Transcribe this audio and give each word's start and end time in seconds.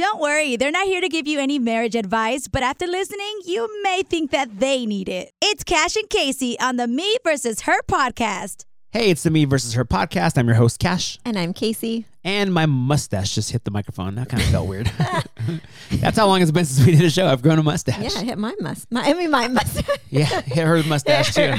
don't 0.00 0.18
worry, 0.18 0.56
they're 0.56 0.70
not 0.70 0.86
here 0.86 1.02
to 1.02 1.10
give 1.10 1.26
you 1.26 1.38
any 1.38 1.58
marriage 1.58 1.94
advice, 1.94 2.48
but 2.48 2.62
after 2.62 2.86
listening, 2.86 3.40
you 3.44 3.68
may 3.82 4.00
think 4.02 4.30
that 4.30 4.58
they 4.58 4.86
need 4.86 5.10
it. 5.10 5.30
It's 5.42 5.62
Cash 5.62 5.94
and 5.94 6.08
Kacie 6.08 6.56
on 6.58 6.76
the 6.76 6.86
Me 6.88 7.16
versus 7.22 7.60
Her 7.62 7.82
podcast. 7.82 8.64
Hey, 8.92 9.10
it's 9.10 9.22
the 9.24 9.30
Me 9.30 9.44
versus 9.44 9.74
Her 9.74 9.84
podcast. 9.84 10.38
I'm 10.38 10.46
your 10.46 10.56
host, 10.56 10.78
Cash. 10.78 11.18
And 11.26 11.38
I'm 11.38 11.52
Kacie. 11.52 12.06
And 12.24 12.54
my 12.54 12.64
mustache 12.64 13.34
just 13.34 13.50
hit 13.52 13.64
the 13.64 13.70
microphone. 13.70 14.14
That 14.14 14.30
kind 14.30 14.42
of 14.42 14.48
felt 14.48 14.68
weird. 14.68 14.86
That's 15.90 16.16
how 16.16 16.26
long 16.28 16.40
it's 16.40 16.50
been 16.50 16.64
since 16.64 16.86
we 16.86 16.96
did 16.96 17.04
a 17.04 17.10
show. 17.10 17.26
I've 17.26 17.42
grown 17.42 17.58
a 17.58 17.62
mustache. 17.62 18.14
Yeah, 18.14 18.20
I 18.20 18.24
hit 18.24 18.38
my 18.38 18.54
must. 18.58 18.90
My, 18.90 19.02
I 19.02 19.12
mean, 19.12 19.30
my 19.30 19.48
mustache. 19.48 19.98
Yeah, 20.08 20.24
hit 20.40 20.66
her 20.66 20.82
mustache 20.84 21.34
too. 21.34 21.54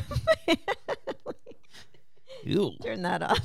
Ew. 2.43 2.71
Turn 2.81 3.03
that 3.03 3.21
off. 3.21 3.39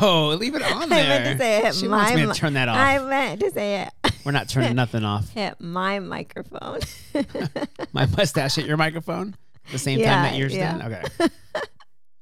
No, 0.00 0.30
leave 0.30 0.56
it 0.56 0.62
on 0.62 0.82
I 0.92 1.02
there. 1.02 1.08
meant 1.08 1.24
to 1.24 1.38
say 1.38 1.58
I 1.58 1.60
hit 1.66 1.74
she 1.76 1.86
my. 1.86 1.96
wants 1.96 2.14
me 2.16 2.26
to 2.26 2.32
turn 2.34 2.54
that 2.54 2.68
off. 2.68 2.76
I 2.76 2.98
meant 2.98 3.40
to 3.40 3.50
say 3.52 3.82
it. 3.82 3.90
We're 4.26 4.32
not 4.32 4.48
turning 4.48 4.74
nothing 4.74 5.04
off. 5.04 5.28
Hit 5.30 5.60
my 5.60 6.00
microphone. 6.00 6.80
My 7.92 8.06
mustache 8.06 8.56
hit 8.56 8.66
your 8.66 8.76
microphone 8.76 9.36
the 9.70 9.78
same 9.78 10.00
time 10.00 10.24
that 10.24 10.34
yours 10.34 10.52
yeah. 10.52 10.76
did. 10.76 10.92
Okay. 11.20 11.28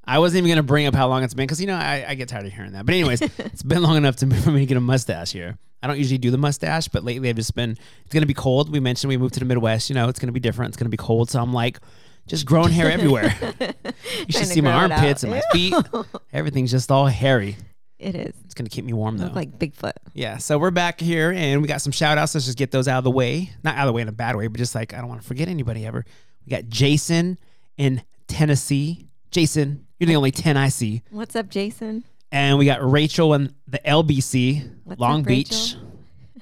I 0.04 0.18
wasn't 0.18 0.40
even 0.40 0.50
gonna 0.50 0.62
bring 0.62 0.86
up 0.86 0.94
how 0.94 1.08
long 1.08 1.22
it's 1.22 1.32
been 1.32 1.46
because 1.46 1.62
you 1.62 1.66
know 1.66 1.76
I, 1.76 2.04
I 2.06 2.14
get 2.14 2.28
tired 2.28 2.44
of 2.44 2.52
hearing 2.52 2.72
that. 2.72 2.84
But 2.84 2.94
anyways, 2.94 3.22
it's 3.38 3.62
been 3.62 3.82
long 3.82 3.96
enough 3.96 4.16
to 4.16 4.26
for 4.42 4.50
me 4.50 4.60
to 4.60 4.66
get 4.66 4.76
a 4.76 4.82
mustache 4.82 5.32
here. 5.32 5.56
I 5.82 5.86
don't 5.86 5.96
usually 5.96 6.18
do 6.18 6.30
the 6.30 6.36
mustache, 6.36 6.88
but 6.88 7.04
lately 7.04 7.30
I've 7.30 7.36
just 7.36 7.54
been. 7.54 7.70
It's 7.70 8.12
gonna 8.12 8.26
be 8.26 8.34
cold. 8.34 8.70
We 8.70 8.80
mentioned 8.80 9.08
we 9.08 9.16
moved 9.16 9.32
to 9.34 9.40
the 9.40 9.46
Midwest. 9.46 9.88
You 9.88 9.94
know, 9.94 10.10
it's 10.10 10.18
gonna 10.18 10.30
be 10.30 10.40
different. 10.40 10.72
It's 10.72 10.76
gonna 10.76 10.90
be 10.90 10.98
cold, 10.98 11.30
so 11.30 11.40
I'm 11.40 11.54
like, 11.54 11.80
just 12.26 12.44
growing 12.44 12.70
hair 12.70 12.90
everywhere. 12.90 13.34
you 13.60 14.28
should 14.28 14.46
see 14.46 14.60
my 14.60 14.72
armpits 14.72 15.22
and 15.22 15.32
my 15.32 15.40
feet. 15.52 15.74
Everything's 16.34 16.70
just 16.70 16.90
all 16.90 17.06
hairy. 17.06 17.56
It 18.04 18.14
is. 18.14 18.34
It's 18.44 18.54
gonna 18.54 18.68
keep 18.68 18.84
me 18.84 18.92
warm 18.92 19.18
though. 19.18 19.24
Look 19.26 19.34
like 19.34 19.58
Bigfoot. 19.58 19.92
Yeah, 20.12 20.36
so 20.38 20.58
we're 20.58 20.70
back 20.70 21.00
here 21.00 21.32
and 21.32 21.62
we 21.62 21.68
got 21.68 21.80
some 21.82 21.92
shout 21.92 22.18
outs. 22.18 22.34
Let's 22.34 22.46
just 22.46 22.58
get 22.58 22.70
those 22.70 22.86
out 22.88 22.98
of 22.98 23.04
the 23.04 23.10
way. 23.10 23.50
Not 23.64 23.76
out 23.76 23.82
of 23.82 23.88
the 23.88 23.92
way 23.92 24.02
in 24.02 24.08
a 24.08 24.12
bad 24.12 24.36
way, 24.36 24.46
but 24.46 24.58
just 24.58 24.74
like 24.74 24.92
I 24.94 24.98
don't 24.98 25.08
want 25.08 25.20
to 25.22 25.26
forget 25.26 25.48
anybody 25.48 25.84
ever. 25.86 26.04
We 26.46 26.50
got 26.50 26.68
Jason 26.68 27.38
in 27.76 28.02
Tennessee. 28.28 29.06
Jason, 29.30 29.86
you're 29.98 30.06
the 30.06 30.16
only 30.16 30.30
10 30.30 30.56
I 30.56 30.68
see. 30.68 31.02
What's 31.10 31.34
up, 31.34 31.48
Jason? 31.48 32.04
And 32.30 32.58
we 32.58 32.66
got 32.66 32.78
Rachel 32.88 33.32
in 33.34 33.54
the 33.66 33.78
LBC, 33.80 34.70
What's 34.84 35.00
Long 35.00 35.20
up, 35.20 35.26
Beach. 35.26 35.50
Rachel? 35.50 35.80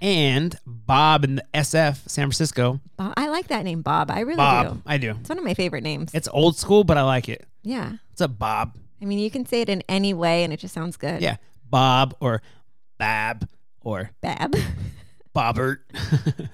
And 0.01 0.59
Bob 0.67 1.23
in 1.23 1.37
the 1.37 1.45
SF, 1.55 2.09
San 2.09 2.25
Francisco. 2.27 2.81
Bob. 2.97 3.15
I 3.17 3.29
like 3.29 3.47
that 3.49 3.63
name, 3.63 3.83
Bob. 3.83 4.11
I 4.11 4.21
really 4.21 4.37
Bob, 4.37 4.75
do. 4.75 4.83
I 4.85 4.99
do. 4.99 5.11
It's 5.21 5.29
one 5.29 5.39
of 5.39 5.45
my 5.45 5.55
favorite 5.55 5.85
names. 5.85 6.11
It's 6.13 6.27
old 6.33 6.57
school, 6.57 6.83
but 6.83 6.99
I 6.99 7.03
like 7.03 7.29
it. 7.29 7.47
yeah. 7.63 7.93
What's 8.11 8.21
up, 8.21 8.37
Bob? 8.37 8.77
I 9.01 9.05
mean, 9.05 9.21
you 9.21 9.31
can 9.31 9.47
say 9.47 9.61
it 9.61 9.69
in 9.69 9.83
any 9.89 10.13
way, 10.13 10.43
and 10.43 10.53
it 10.53 10.59
just 10.59 10.75
sounds 10.75 10.97
good. 10.97 11.23
Yeah, 11.23 11.37
Bob 11.73 12.15
or 12.21 12.41
Bab 12.99 13.49
or 13.81 14.11
Bab. 14.21 14.55
Bobbert. 15.35 15.79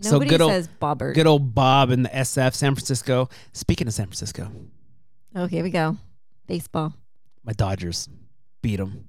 so 0.00 0.12
Nobody 0.12 0.30
good 0.30 0.40
old, 0.40 0.50
says 0.50 0.68
Bobbert. 0.80 1.14
good 1.14 1.26
old 1.28 1.54
Bob 1.54 1.90
in 1.90 2.02
the 2.02 2.08
SF, 2.08 2.54
San 2.54 2.74
Francisco. 2.74 3.28
Speaking 3.52 3.86
of 3.86 3.94
San 3.94 4.06
Francisco, 4.06 4.50
Oh, 5.36 5.46
here 5.46 5.62
we 5.62 5.70
go. 5.70 5.96
Baseball. 6.46 6.94
my 7.44 7.52
Dodgers 7.52 8.08
beat 8.62 8.76
them. 8.76 9.08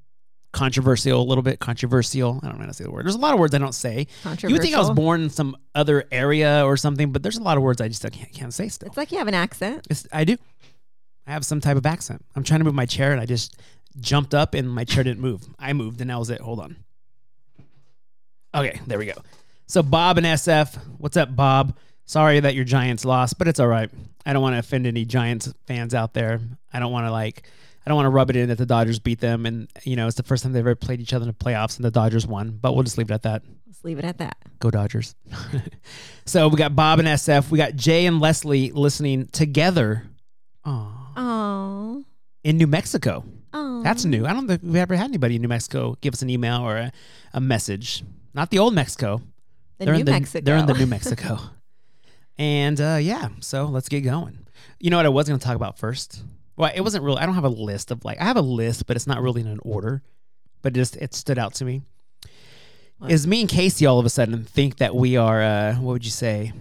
Controversial, 0.52 1.22
a 1.22 1.23
little 1.23 1.42
bit 1.44 1.59
controversial. 1.59 2.39
I 2.42 2.48
don't 2.48 2.56
know 2.58 2.61
how 2.64 2.67
to 2.67 2.73
say 2.73 2.83
the 2.86 2.92
word. 2.92 3.06
There's 3.06 3.16
a 3.16 3.20
lot 3.20 3.33
of 3.33 3.39
words 3.39 3.53
I 3.53 3.58
don't 3.58 3.76
say. 3.76 4.08
Controversial. 4.23 4.50
You 4.50 4.53
would 4.56 4.61
think 4.61 4.76
I 4.76 4.80
was 4.80 4.89
born 4.92 5.23
in 5.23 5.30
some 5.30 5.56
other 5.76 6.06
area 6.11 6.66
or 6.66 6.78
something, 6.78 7.11
but 7.11 7.23
there's 7.23 7.38
a 7.38 7.44
lot 7.44 7.58
of 7.58 7.64
words 7.64 7.81
I 7.81 7.88
just 7.89 8.02
can't, 8.09 8.31
can't 8.33 8.53
say 8.53 8.70
still. 8.70 8.88
It's 8.88 8.95
like 8.98 9.11
you 9.11 9.17
have 9.17 9.28
an 9.28 9.33
accent. 9.33 9.86
It's, 9.89 10.08
I 10.14 10.23
do. 10.23 10.38
I 11.28 11.31
have 11.33 11.45
some 11.45 11.59
type 11.59 11.76
of 11.78 11.86
accent. 11.86 12.23
I'm 12.36 12.44
trying 12.44 12.61
to 12.61 12.64
move 12.64 12.73
my 12.76 12.86
chair 12.86 13.11
and 13.11 13.20
I 13.20 13.26
just 13.26 13.58
jumped 14.00 14.34
up 14.34 14.54
and 14.54 14.70
my 14.70 14.84
chair 14.84 15.04
didn't 15.04 15.22
move. 15.22 15.48
I 15.60 15.74
moved 15.74 16.02
and 16.02 16.10
that 16.10 16.20
was 16.20 16.30
it. 16.30 16.42
Hold 16.42 16.60
on. 16.60 16.78
Okay, 18.54 18.80
there 18.88 18.98
we 18.98 19.06
go. 19.06 19.22
So 19.68 19.84
Bob 19.84 20.18
and 20.18 20.26
SF, 20.26 20.78
what's 20.98 21.18
up, 21.18 21.36
Bob? 21.36 21.78
Sorry 22.06 22.40
that 22.40 22.54
your 22.56 22.66
Giants 22.66 23.04
lost, 23.04 23.38
but 23.38 23.48
it's 23.48 23.60
all 23.60 23.68
right. 23.68 23.90
I 24.26 24.34
don't 24.34 24.42
want 24.42 24.54
to 24.54 24.60
offend 24.60 24.86
any 24.86 25.06
Giants 25.06 25.52
fans 25.66 25.94
out 25.94 26.14
there. 26.14 26.40
I 26.72 26.80
don't 26.80 26.92
want 26.92 27.08
to 27.08 27.11
like, 27.11 27.50
I 27.86 27.89
don't 27.89 27.95
want 27.95 28.05
to 28.05 28.11
rub 28.11 28.30
it 28.30 28.36
in 28.36 28.50
that 28.50 28.58
the 28.58 28.66
Dodgers 28.66 29.00
beat 29.00 29.20
them, 29.20 29.45
and 29.45 29.67
you 29.84 29.95
know 29.95 30.08
it's 30.08 30.16
the 30.16 30.23
first 30.23 30.44
time 30.44 30.54
they've 30.54 30.61
ever 30.61 30.76
played 30.76 31.02
each 31.02 31.14
other 31.14 31.23
in 31.23 31.28
the 31.28 31.34
playoffs, 31.34 31.78
and 31.78 31.86
the 31.86 31.92
Dodgers 31.92 32.26
won. 32.26 32.58
But 32.61 32.73
we'll 32.73 32.84
just 32.84 32.98
leave 32.98 33.10
it 33.10 33.14
at 33.14 33.23
that. 33.23 33.44
Let's 33.67 33.84
leave 33.84 34.00
it 34.00 34.05
at 34.05 34.20
that. 34.20 34.38
Go 34.60 34.72
Dodgers. 34.72 35.16
so 36.26 36.48
we 36.48 36.58
got 36.58 36.76
Bob 36.76 37.00
and 37.00 37.08
SF. 37.08 37.52
We 37.52 37.58
got 37.58 37.76
Jay 37.76 38.05
and 38.05 38.20
Leslie 38.20 38.72
listening 38.72 39.28
together. 39.28 40.04
Aw. 40.66 41.11
Oh. 41.17 42.05
In 42.44 42.58
New 42.58 42.67
Mexico. 42.67 43.23
That's 43.86 44.04
new. 44.04 44.26
I 44.26 44.34
don't 44.34 44.48
think 44.48 44.64
we've 44.64 44.78
ever 44.78 44.96
had 44.96 45.10
anybody 45.10 45.36
in 45.36 45.44
New 45.44 45.48
Mexico 45.48 45.96
give 46.02 46.16
us 46.16 46.23
an 46.23 46.30
email 46.32 46.64
or 46.64 46.76
a, 46.76 46.92
a 47.34 47.40
message. 47.40 48.04
Not 48.34 48.50
the 48.50 48.58
old 48.58 48.73
Mexico. 48.73 49.22
the 49.78 49.86
they're 49.86 49.94
New 49.94 50.00
in 50.00 50.06
the, 50.08 50.12
Mexico. 50.12 50.44
They're 50.44 50.58
in 50.58 50.66
the 50.66 50.73
New 50.73 50.88
Mexico. 50.88 51.38
and 52.40 52.82
uh, 52.82 52.98
yeah, 53.00 53.28
so 53.42 53.66
let's 53.66 53.88
get 53.88 54.02
going. 54.02 54.40
You 54.80 54.90
know 54.90 54.98
what 54.98 55.06
I 55.06 55.10
was 55.10 55.28
going 55.28 55.40
to 55.40 55.46
talk 55.46 55.56
about 55.56 55.78
first? 55.78 56.23
Well, 56.58 56.72
it 56.73 56.82
wasn't 56.82 57.04
really. 57.04 57.20
I 57.20 57.28
don't 57.28 57.36
have 57.36 57.44
a 57.44 57.50
list 57.50 57.92
of 57.92 58.04
like. 58.04 58.20
I 58.20 58.23
have 58.23 58.38
a 58.38 58.42
list, 58.42 58.88
but 58.88 58.96
it's 58.96 59.06
not 59.06 59.22
really 59.22 59.42
in 59.42 59.48
an 59.48 59.60
order. 59.62 60.02
But 60.64 60.76
it 60.76 60.80
just 60.80 60.96
it 60.96 61.14
stood 61.14 61.38
out 61.38 61.54
to 61.56 61.66
me. 61.66 61.84
What? 62.98 63.12
Is 63.12 63.28
me 63.28 63.42
and 63.42 63.50
Kacie 63.50 63.88
all 63.88 64.00
of 64.00 64.06
a 64.08 64.10
sudden 64.10 64.46
think 64.46 64.78
that 64.78 64.96
we 64.96 65.16
are? 65.16 65.44
Uh, 65.44 65.76
what 65.76 65.94
would 65.94 66.06
you 66.06 66.12
say? 66.12 66.52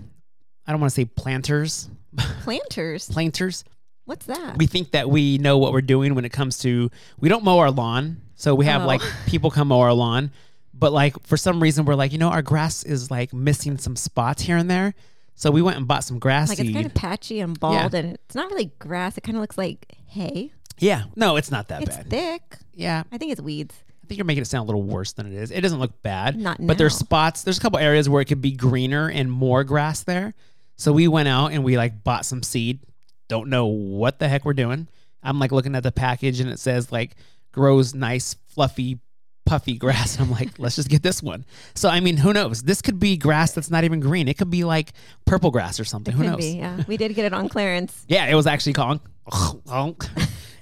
I 0.67 0.73
don't 0.73 0.81
want 0.83 0.91
to 0.91 0.95
say 0.95 1.07
planters. 1.07 1.89
Planters. 2.43 3.09
Planters. 3.09 3.65
What's 4.07 4.27
that? 4.27 4.59
we 4.59 4.67
think 4.67 4.91
that 4.93 5.09
we 5.09 5.39
know 5.39 5.59
what 5.59 5.73
we're 5.73 5.81
doing 5.81 6.15
when 6.15 6.25
it 6.25 6.33
comes 6.33 6.59
to 6.59 6.91
we 7.19 7.29
don't 7.29 7.45
mow 7.45 7.59
our 7.59 7.71
lawn 7.71 8.21
so 8.37 8.55
we 8.55 8.67
have 8.67 8.83
Oh. 8.83 8.87
like 8.87 9.01
people 9.27 9.51
come 9.51 9.69
mow 9.69 9.81
our 9.81 9.93
lawn 9.95 10.31
but 10.75 10.93
like 10.93 11.25
for 11.27 11.37
some 11.37 11.61
reason 11.63 11.85
we're 11.85 11.95
like 11.95 12.13
you 12.13 12.19
know 12.19 12.29
our 12.29 12.43
grass 12.43 12.83
is 12.85 13.11
like 13.11 13.33
missing 13.33 13.79
some 13.79 13.97
spots 13.97 14.43
here 14.43 14.57
and 14.57 14.71
there 14.71 14.95
so 15.35 15.51
we 15.51 15.63
went 15.63 15.77
and 15.79 15.89
bought 15.89 16.05
some 16.05 16.19
grass 16.19 16.49
like 16.49 16.59
seed 16.59 16.67
it's 16.67 16.75
kind 16.75 16.87
of 16.87 16.95
patchy 16.95 17.41
and 17.41 17.59
bald, 17.59 17.95
and 17.95 18.15
it's 18.15 18.35
not 18.37 18.51
really 18.51 18.71
grass. 18.79 19.17
It 19.19 19.23
kind 19.23 19.37
of 19.37 19.41
looks 19.41 19.57
like 19.59 19.97
hay. 20.07 20.53
yeah 20.79 21.05
no 21.17 21.37
it's 21.37 21.51
not 21.51 21.69
that 21.69 21.83
It's 21.83 21.97
bad 21.97 22.07
It's 22.07 22.11
thick. 22.11 22.59
yeah 22.75 23.05
I 23.11 23.19
think 23.19 23.33
it's 23.33 23.41
weeds. 23.41 23.75
i 24.03 24.07
think 24.07 24.19
you're 24.19 24.27
making 24.27 24.43
it 24.43 24.47
sound 24.47 24.65
a 24.65 24.67
little 24.67 24.83
worse 24.83 25.13
than 25.13 25.27
it 25.27 25.33
is 25.33 25.51
it 25.51 25.61
doesn't 25.63 25.79
look 25.81 26.03
bad 26.03 26.37
Not 26.39 26.59
but 26.61 26.77
there's 26.77 26.95
spots 26.97 27.43
there's 27.43 27.57
a 27.59 27.61
couple 27.63 27.79
areas 27.79 28.09
where 28.09 28.21
it 28.21 28.27
could 28.27 28.43
be 28.43 28.53
greener 28.53 29.09
and 29.09 29.31
more 29.33 29.65
grass 29.65 30.03
there 30.03 30.35
so 30.77 30.93
we 30.93 31.09
went 31.09 31.29
out 31.29 31.53
and 31.53 31.65
we 31.65 31.77
like 31.79 32.05
bought 32.05 32.27
some 32.27 32.43
seed 32.43 32.81
don't 33.29 33.49
know 33.49 33.67
what 33.67 34.19
the 34.19 34.29
heck 34.29 34.45
we're 34.45 34.53
doing. 34.55 34.89
I'm 35.23 35.39
like 35.39 35.53
looking 35.53 35.75
at 35.75 35.83
the 35.83 35.93
package 35.93 36.41
and 36.41 36.51
it 36.51 36.59
says 36.59 36.93
like 36.93 37.17
grows 37.53 37.95
nice 37.95 38.35
fluffy 38.49 38.99
puffy 39.47 39.75
grass. 39.79 40.17
And 40.19 40.27
i'm 40.27 40.31
like 40.33 40.59
let's 40.59 40.77
just 40.77 40.89
get 40.89 41.03
this 41.03 41.23
one. 41.23 41.45
So 41.75 41.89
i 41.89 42.01
mean 42.01 42.17
who 42.19 42.33
knows? 42.33 42.63
This 42.63 42.83
could 42.83 42.99
be 42.99 43.17
grass 43.17 43.53
that's 43.53 43.71
not 43.71 43.85
even 43.85 44.01
green. 44.01 44.29
It 44.29 44.37
could 44.39 44.51
be 44.51 44.65
like 44.65 44.93
purple 45.25 45.51
grass 45.51 45.79
or 45.81 45.85
something. 45.85 46.13
It 46.13 46.17
who 46.17 46.23
could 46.25 46.31
knows? 46.33 46.39
be. 46.41 46.59
Yeah, 46.59 46.83
we 46.87 46.97
did 46.97 47.15
get 47.15 47.25
it 47.25 47.33
on 47.33 47.49
clearance. 47.49 48.05
yeah 48.09 48.27
it 48.27 48.35
was 48.35 48.47
actually 48.47 48.75
called 48.75 49.01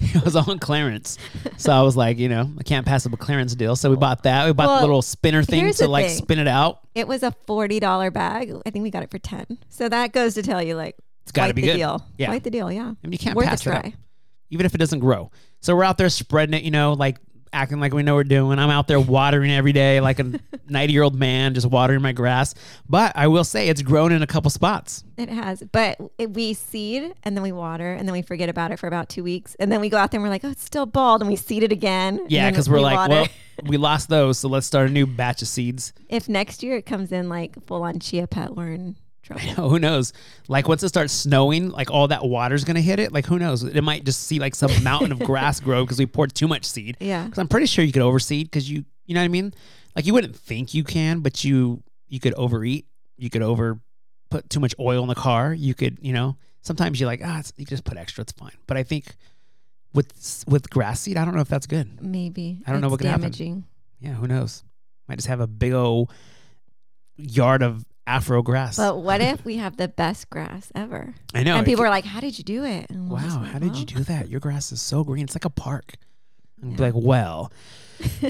it 0.00 0.25
was 0.25 0.37
on 0.37 0.59
clearance. 0.61 1.19
So 1.56 1.73
i 1.73 1.83
was 1.83 1.97
like 1.97 2.19
you 2.19 2.29
know 2.29 2.49
i 2.59 2.62
can't 2.62 2.87
pass 2.87 3.05
up 3.06 3.12
a 3.12 3.17
clearance 3.17 3.55
deal. 3.55 3.75
So 3.77 3.91
we 3.91 3.97
bought 3.97 4.23
that. 4.25 4.47
We 4.47 4.53
bought 4.53 4.67
Well, 4.69 4.77
the 4.81 4.87
little 4.87 5.03
spinner 5.03 5.43
thing 5.43 5.73
to 5.75 5.89
like 5.89 6.06
thing. 6.06 6.17
spin 6.17 6.39
it 6.39 6.49
out. 6.49 6.81
It 6.94 7.09
was 7.09 7.23
a 7.23 7.33
forty 7.47 7.81
dollar 7.81 8.11
bag. 8.11 8.53
I 8.67 8.71
think 8.71 8.83
we 8.84 8.91
got 8.91 9.03
it 9.03 9.11
for 9.11 9.19
ten. 9.19 9.59
So 9.69 9.89
that 9.89 10.12
goes 10.12 10.34
to 10.34 10.43
tell 10.43 10.62
you, 10.62 10.77
like, 10.77 10.97
It's 11.22 11.33
gotta 11.33 11.55
be 11.55 11.62
the 11.62 11.69
good. 11.69 11.77
deal. 11.77 12.06
Yeah. 12.19 12.27
quite 12.27 12.44
the 12.44 12.50
deal. 12.50 12.71
Yeah, 12.71 12.83
I 12.83 12.94
mean, 13.06 13.12
you 13.12 13.19
can't 13.19 13.37
worth 13.37 13.47
pass 13.47 13.66
a 13.66 13.71
it 13.71 13.75
up. 13.77 13.83
try. 13.83 13.94
even 14.50 14.66
if 14.66 14.75
it 14.75 14.78
doesn't 14.78 15.00
grow. 15.00 15.31
So 15.60 15.75
we're 15.77 15.84
out 15.84 15.99
there 15.99 16.09
spreading 16.10 16.55
it, 16.55 16.62
you 16.65 16.71
know, 16.71 16.93
like 16.94 17.19
acting 17.55 17.78
like 17.81 17.93
we 17.93 18.03
know 18.03 18.15
what 18.15 18.21
we're 18.21 18.25
doing. 18.25 18.59
I'm 18.59 18.71
out 18.71 18.88
there 18.88 18.99
watering 18.99 19.53
every 19.53 19.72
day 19.72 20.00
like 20.00 20.19
a 20.19 20.25
90 20.69 20.93
year 20.93 21.03
old 21.03 21.15
man, 21.15 21.53
just 21.55 21.66
watering 21.66 22.00
my 22.00 22.12
grass. 22.12 22.55
But 22.88 23.12
I 23.15 23.27
will 23.28 23.44
say 23.44 23.69
it's 23.69 23.82
grown 23.82 24.11
in 24.11 24.22
a 24.22 24.27
couple 24.27 24.50
spots. 24.50 25.05
It 25.19 25.28
has, 25.28 25.62
but 25.71 25.99
it, 26.19 26.32
we 26.32 26.55
seed 26.55 27.12
and 27.22 27.37
then 27.37 27.43
we 27.43 27.53
water 27.53 27.93
and 27.93 28.09
then 28.09 28.12
we 28.15 28.22
forget 28.22 28.49
about 28.49 28.72
it 28.72 28.78
for 28.78 28.87
about 28.87 29.11
two 29.11 29.22
weeks 29.22 29.55
and 29.61 29.71
then 29.71 29.81
we 29.82 29.91
go 29.91 29.99
out 29.99 30.11
there 30.11 30.19
and 30.19 30.25
we're 30.25 30.31
like, 30.31 30.44
oh, 30.44 30.50
it's 30.50 30.65
still 30.65 30.87
bald, 30.87 31.21
and 31.21 31.28
we 31.31 31.37
seed 31.37 31.62
it 31.62 31.72
again. 31.72 32.25
Yeah, 32.28 32.50
because 32.50 32.69
we're 32.71 32.77
we 32.78 32.82
like, 32.84 32.97
water. 32.97 33.15
well, 33.15 33.28
we 33.66 33.77
lost 33.77 34.09
those, 34.09 34.38
so 34.38 34.49
let's 34.49 34.66
start 34.66 34.88
a 34.88 34.93
new 34.93 35.06
batch 35.06 35.43
of 35.43 35.49
seeds. 35.49 35.93
if 36.09 36.28
next 36.31 36.62
year 36.62 36.77
it 36.77 36.87
comes 36.87 37.12
in 37.12 37.28
like 37.28 37.62
full 37.66 37.82
on 37.82 37.99
chia 38.00 38.26
pet, 38.26 38.56
we're 38.56 38.73
in 38.73 38.96
trouble. 39.22 39.42
who 39.70 39.78
knows? 39.78 40.12
Like 40.48 40.69
once 40.69 40.82
it 40.82 40.88
starts 40.88 41.12
snowing, 41.12 41.70
like 41.70 41.90
all 41.90 42.08
that 42.08 42.24
water's 42.24 42.64
gonna 42.64 42.80
hit 42.80 43.00
it. 43.00 43.12
Like 43.12 43.26
who 43.26 43.38
knows? 43.38 43.62
It 43.62 43.82
might 43.82 44.04
just 44.04 44.22
see 44.22 44.38
like 44.38 44.54
some 44.54 44.70
mountain 44.82 45.12
of 45.12 45.20
grass 45.20 45.60
grow 45.69 45.84
because 45.84 45.98
we 45.98 46.06
poured 46.06 46.34
too 46.34 46.48
much 46.48 46.64
seed. 46.64 46.96
Yeah. 47.00 47.24
Because 47.24 47.38
I'm 47.38 47.48
pretty 47.48 47.66
sure 47.66 47.84
you 47.84 47.92
could 47.92 48.02
overseed 48.02 48.44
because 48.44 48.70
you, 48.70 48.84
you 49.06 49.14
know 49.14 49.20
what 49.20 49.26
I 49.26 49.28
mean? 49.28 49.54
Like 49.96 50.06
you 50.06 50.12
wouldn't 50.12 50.36
think 50.36 50.74
you 50.74 50.84
can, 50.84 51.20
but 51.20 51.44
you 51.44 51.82
you 52.08 52.20
could 52.20 52.34
overeat. 52.34 52.86
You 53.16 53.30
could 53.30 53.42
over 53.42 53.80
put 54.30 54.50
too 54.50 54.60
much 54.60 54.74
oil 54.80 55.02
in 55.02 55.08
the 55.08 55.14
car. 55.14 55.54
You 55.54 55.74
could, 55.74 55.98
you 56.00 56.12
know, 56.12 56.36
sometimes 56.62 56.98
you're 56.98 57.06
like, 57.06 57.20
ah, 57.24 57.38
it's, 57.38 57.52
you 57.56 57.66
just 57.66 57.84
put 57.84 57.96
extra. 57.96 58.22
It's 58.22 58.32
fine. 58.32 58.56
But 58.66 58.76
I 58.76 58.82
think 58.82 59.14
with 59.94 60.44
with 60.48 60.70
grass 60.70 61.00
seed, 61.00 61.16
I 61.16 61.24
don't 61.24 61.34
know 61.34 61.40
if 61.40 61.48
that's 61.48 61.66
good. 61.66 62.02
Maybe. 62.02 62.60
I 62.66 62.72
don't 62.72 62.80
know 62.80 62.88
what 62.88 62.98
could 62.98 63.06
happen. 63.06 63.22
damaging. 63.22 63.64
Yeah, 64.00 64.14
who 64.14 64.26
knows? 64.26 64.64
Might 65.08 65.16
just 65.16 65.28
have 65.28 65.40
a 65.40 65.46
big 65.46 65.72
old 65.72 66.10
yard 67.16 67.62
of 67.62 67.84
afro 68.06 68.43
grass. 68.43 68.76
But 68.76 68.99
what 68.99 69.20
if 69.20 69.44
we 69.44 69.56
have 69.56 69.76
the 69.76 69.88
best 69.88 70.31
grass 70.31 70.70
ever? 70.75 71.14
I 71.34 71.43
know. 71.43 71.56
and 71.56 71.66
people 71.66 71.84
are 71.84 71.90
like, 71.90 72.04
"How 72.04 72.20
did 72.20 72.38
you 72.38 72.44
do 72.44 72.64
it?" 72.64 72.90
And 72.90 73.10
Wow, 73.10 73.40
like, 73.40 73.52
how 73.52 73.58
did 73.58 73.76
you 73.76 73.84
do 73.84 74.02
that? 74.04 74.28
Your 74.28 74.40
grass 74.40 74.72
is 74.72 74.81
so 74.82 75.04
green. 75.04 75.25
It's 75.25 75.34
like 75.34 75.44
a 75.44 75.50
park. 75.50 75.94
And 76.60 76.76
be 76.76 76.82
like, 76.82 76.94
well, 76.94 77.50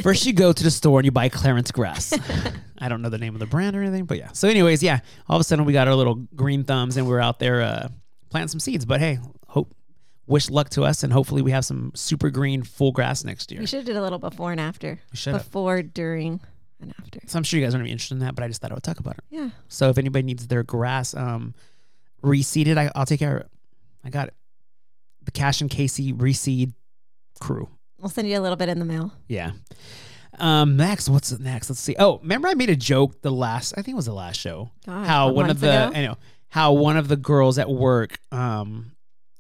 First, 0.03 0.27
you 0.27 0.33
go 0.33 0.53
to 0.53 0.65
the 0.65 0.71
store 0.71 0.99
and 0.99 1.05
you 1.05 1.11
buy 1.11 1.29
Clarence 1.29 1.71
grass. 1.71 2.13
I 2.79 2.89
don't 2.89 3.03
know 3.03 3.09
the 3.09 3.19
name 3.19 3.35
of 3.35 3.41
the 3.41 3.47
brand 3.47 3.77
or 3.77 3.83
anything, 3.83 4.05
but 4.05 4.19
yeah. 4.19 4.33
So, 4.33 4.49
anyways, 4.49 4.83
yeah. 4.83 5.01
All 5.29 5.37
of 5.37 5.41
a 5.41 5.45
sudden, 5.45 5.65
we 5.65 5.73
got 5.73 5.89
our 5.89 5.95
little 5.95 6.17
green 6.35 6.65
thumbs 6.65 6.97
and 6.97 7.07
we're 7.07 7.21
out 7.21 7.39
there 7.39 7.63
uh, 7.63 7.89
planting 8.31 8.49
some 8.49 8.61
seeds. 8.61 8.85
But 8.85 9.01
hey, 9.01 9.19
hope 9.49 9.75
wish 10.27 10.51
luck 10.51 10.71
to 10.71 10.85
us 10.85 11.03
and 11.03 11.13
hopefully 11.13 11.43
we 11.43 11.51
have 11.51 11.65
some 11.65 11.91
super 11.95 12.31
green 12.31 12.63
full 12.63 12.93
grass 12.93 13.25
next 13.25 13.51
year. 13.51 13.61
We 13.61 13.67
should 13.67 13.79
have 13.79 13.87
did 13.87 13.97
a 13.97 14.03
little 14.03 14.19
before 14.19 14.53
and 14.53 14.61
after. 14.61 14.99
We 15.11 15.17
should. 15.17 15.33
Before, 15.35 15.83
during, 15.83 16.41
and 16.83 16.95
after. 16.99 17.21
So 17.27 17.39
I'm 17.39 17.45
sure 17.45 17.59
you 17.59 17.67
guys 17.67 17.75
aren't 17.75 17.87
even 17.87 17.93
interested 17.93 18.15
in 18.15 18.21
that, 18.21 18.35
but 18.35 18.45
I 18.45 18.49
just 18.49 18.61
thought 18.61 18.71
I 18.71 18.75
would 18.75 18.83
talk 18.83 18.99
about 18.99 19.19
it. 19.19 19.25
Yeah. 19.31 19.51
So 19.69 19.89
if 19.89 19.99
anybody 19.99 20.25
needs 20.25 20.47
their 20.47 20.63
grass 20.63 21.15
um, 21.15 21.55
reseeded, 22.23 22.77
I, 22.77 22.91
I'll 22.95 23.07
take 23.07 23.21
care 23.21 23.37
of 23.37 23.41
it. 23.43 23.51
I 24.05 24.11
got 24.11 24.29
it. 24.29 24.35
The 25.25 25.31
Cash 25.31 25.61
and 25.61 25.71
Kacie 25.71 26.13
reseed 26.15 26.75
crew. 27.41 27.69
We'll 27.99 28.11
send 28.11 28.29
you 28.29 28.39
a 28.39 28.41
little 28.41 28.57
bit 28.57 28.69
in 28.69 28.79
the 28.79 28.85
mail. 28.85 29.13
Yeah. 29.29 29.53
Um, 30.39 30.77
next, 30.77 31.09
what's 31.09 31.39
next? 31.39 31.71
Let's 31.71 31.81
see. 31.81 31.95
Oh, 31.99 32.19
remember 32.19 32.49
I 32.49 32.55
made 32.55 32.71
a 32.71 32.77
joke 32.77 33.23
the 33.23 33.31
last, 33.31 33.75
I 33.75 33.83
think 33.83 33.95
it 33.95 33.97
was 33.97 34.07
the 34.07 34.15
last 34.15 34.41
show. 34.41 34.71
Gosh, 34.85 35.07
how 35.07 35.31
one 35.31 35.51
of 35.51 35.61
the, 35.61 35.89
ago? 35.89 35.99
I 35.99 36.03
know, 36.03 36.17
how 36.49 36.73
one 36.73 36.97
of 36.97 37.07
the 37.09 37.17
girls 37.17 37.59
at 37.59 37.71
work, 37.71 38.19
um, 38.33 38.93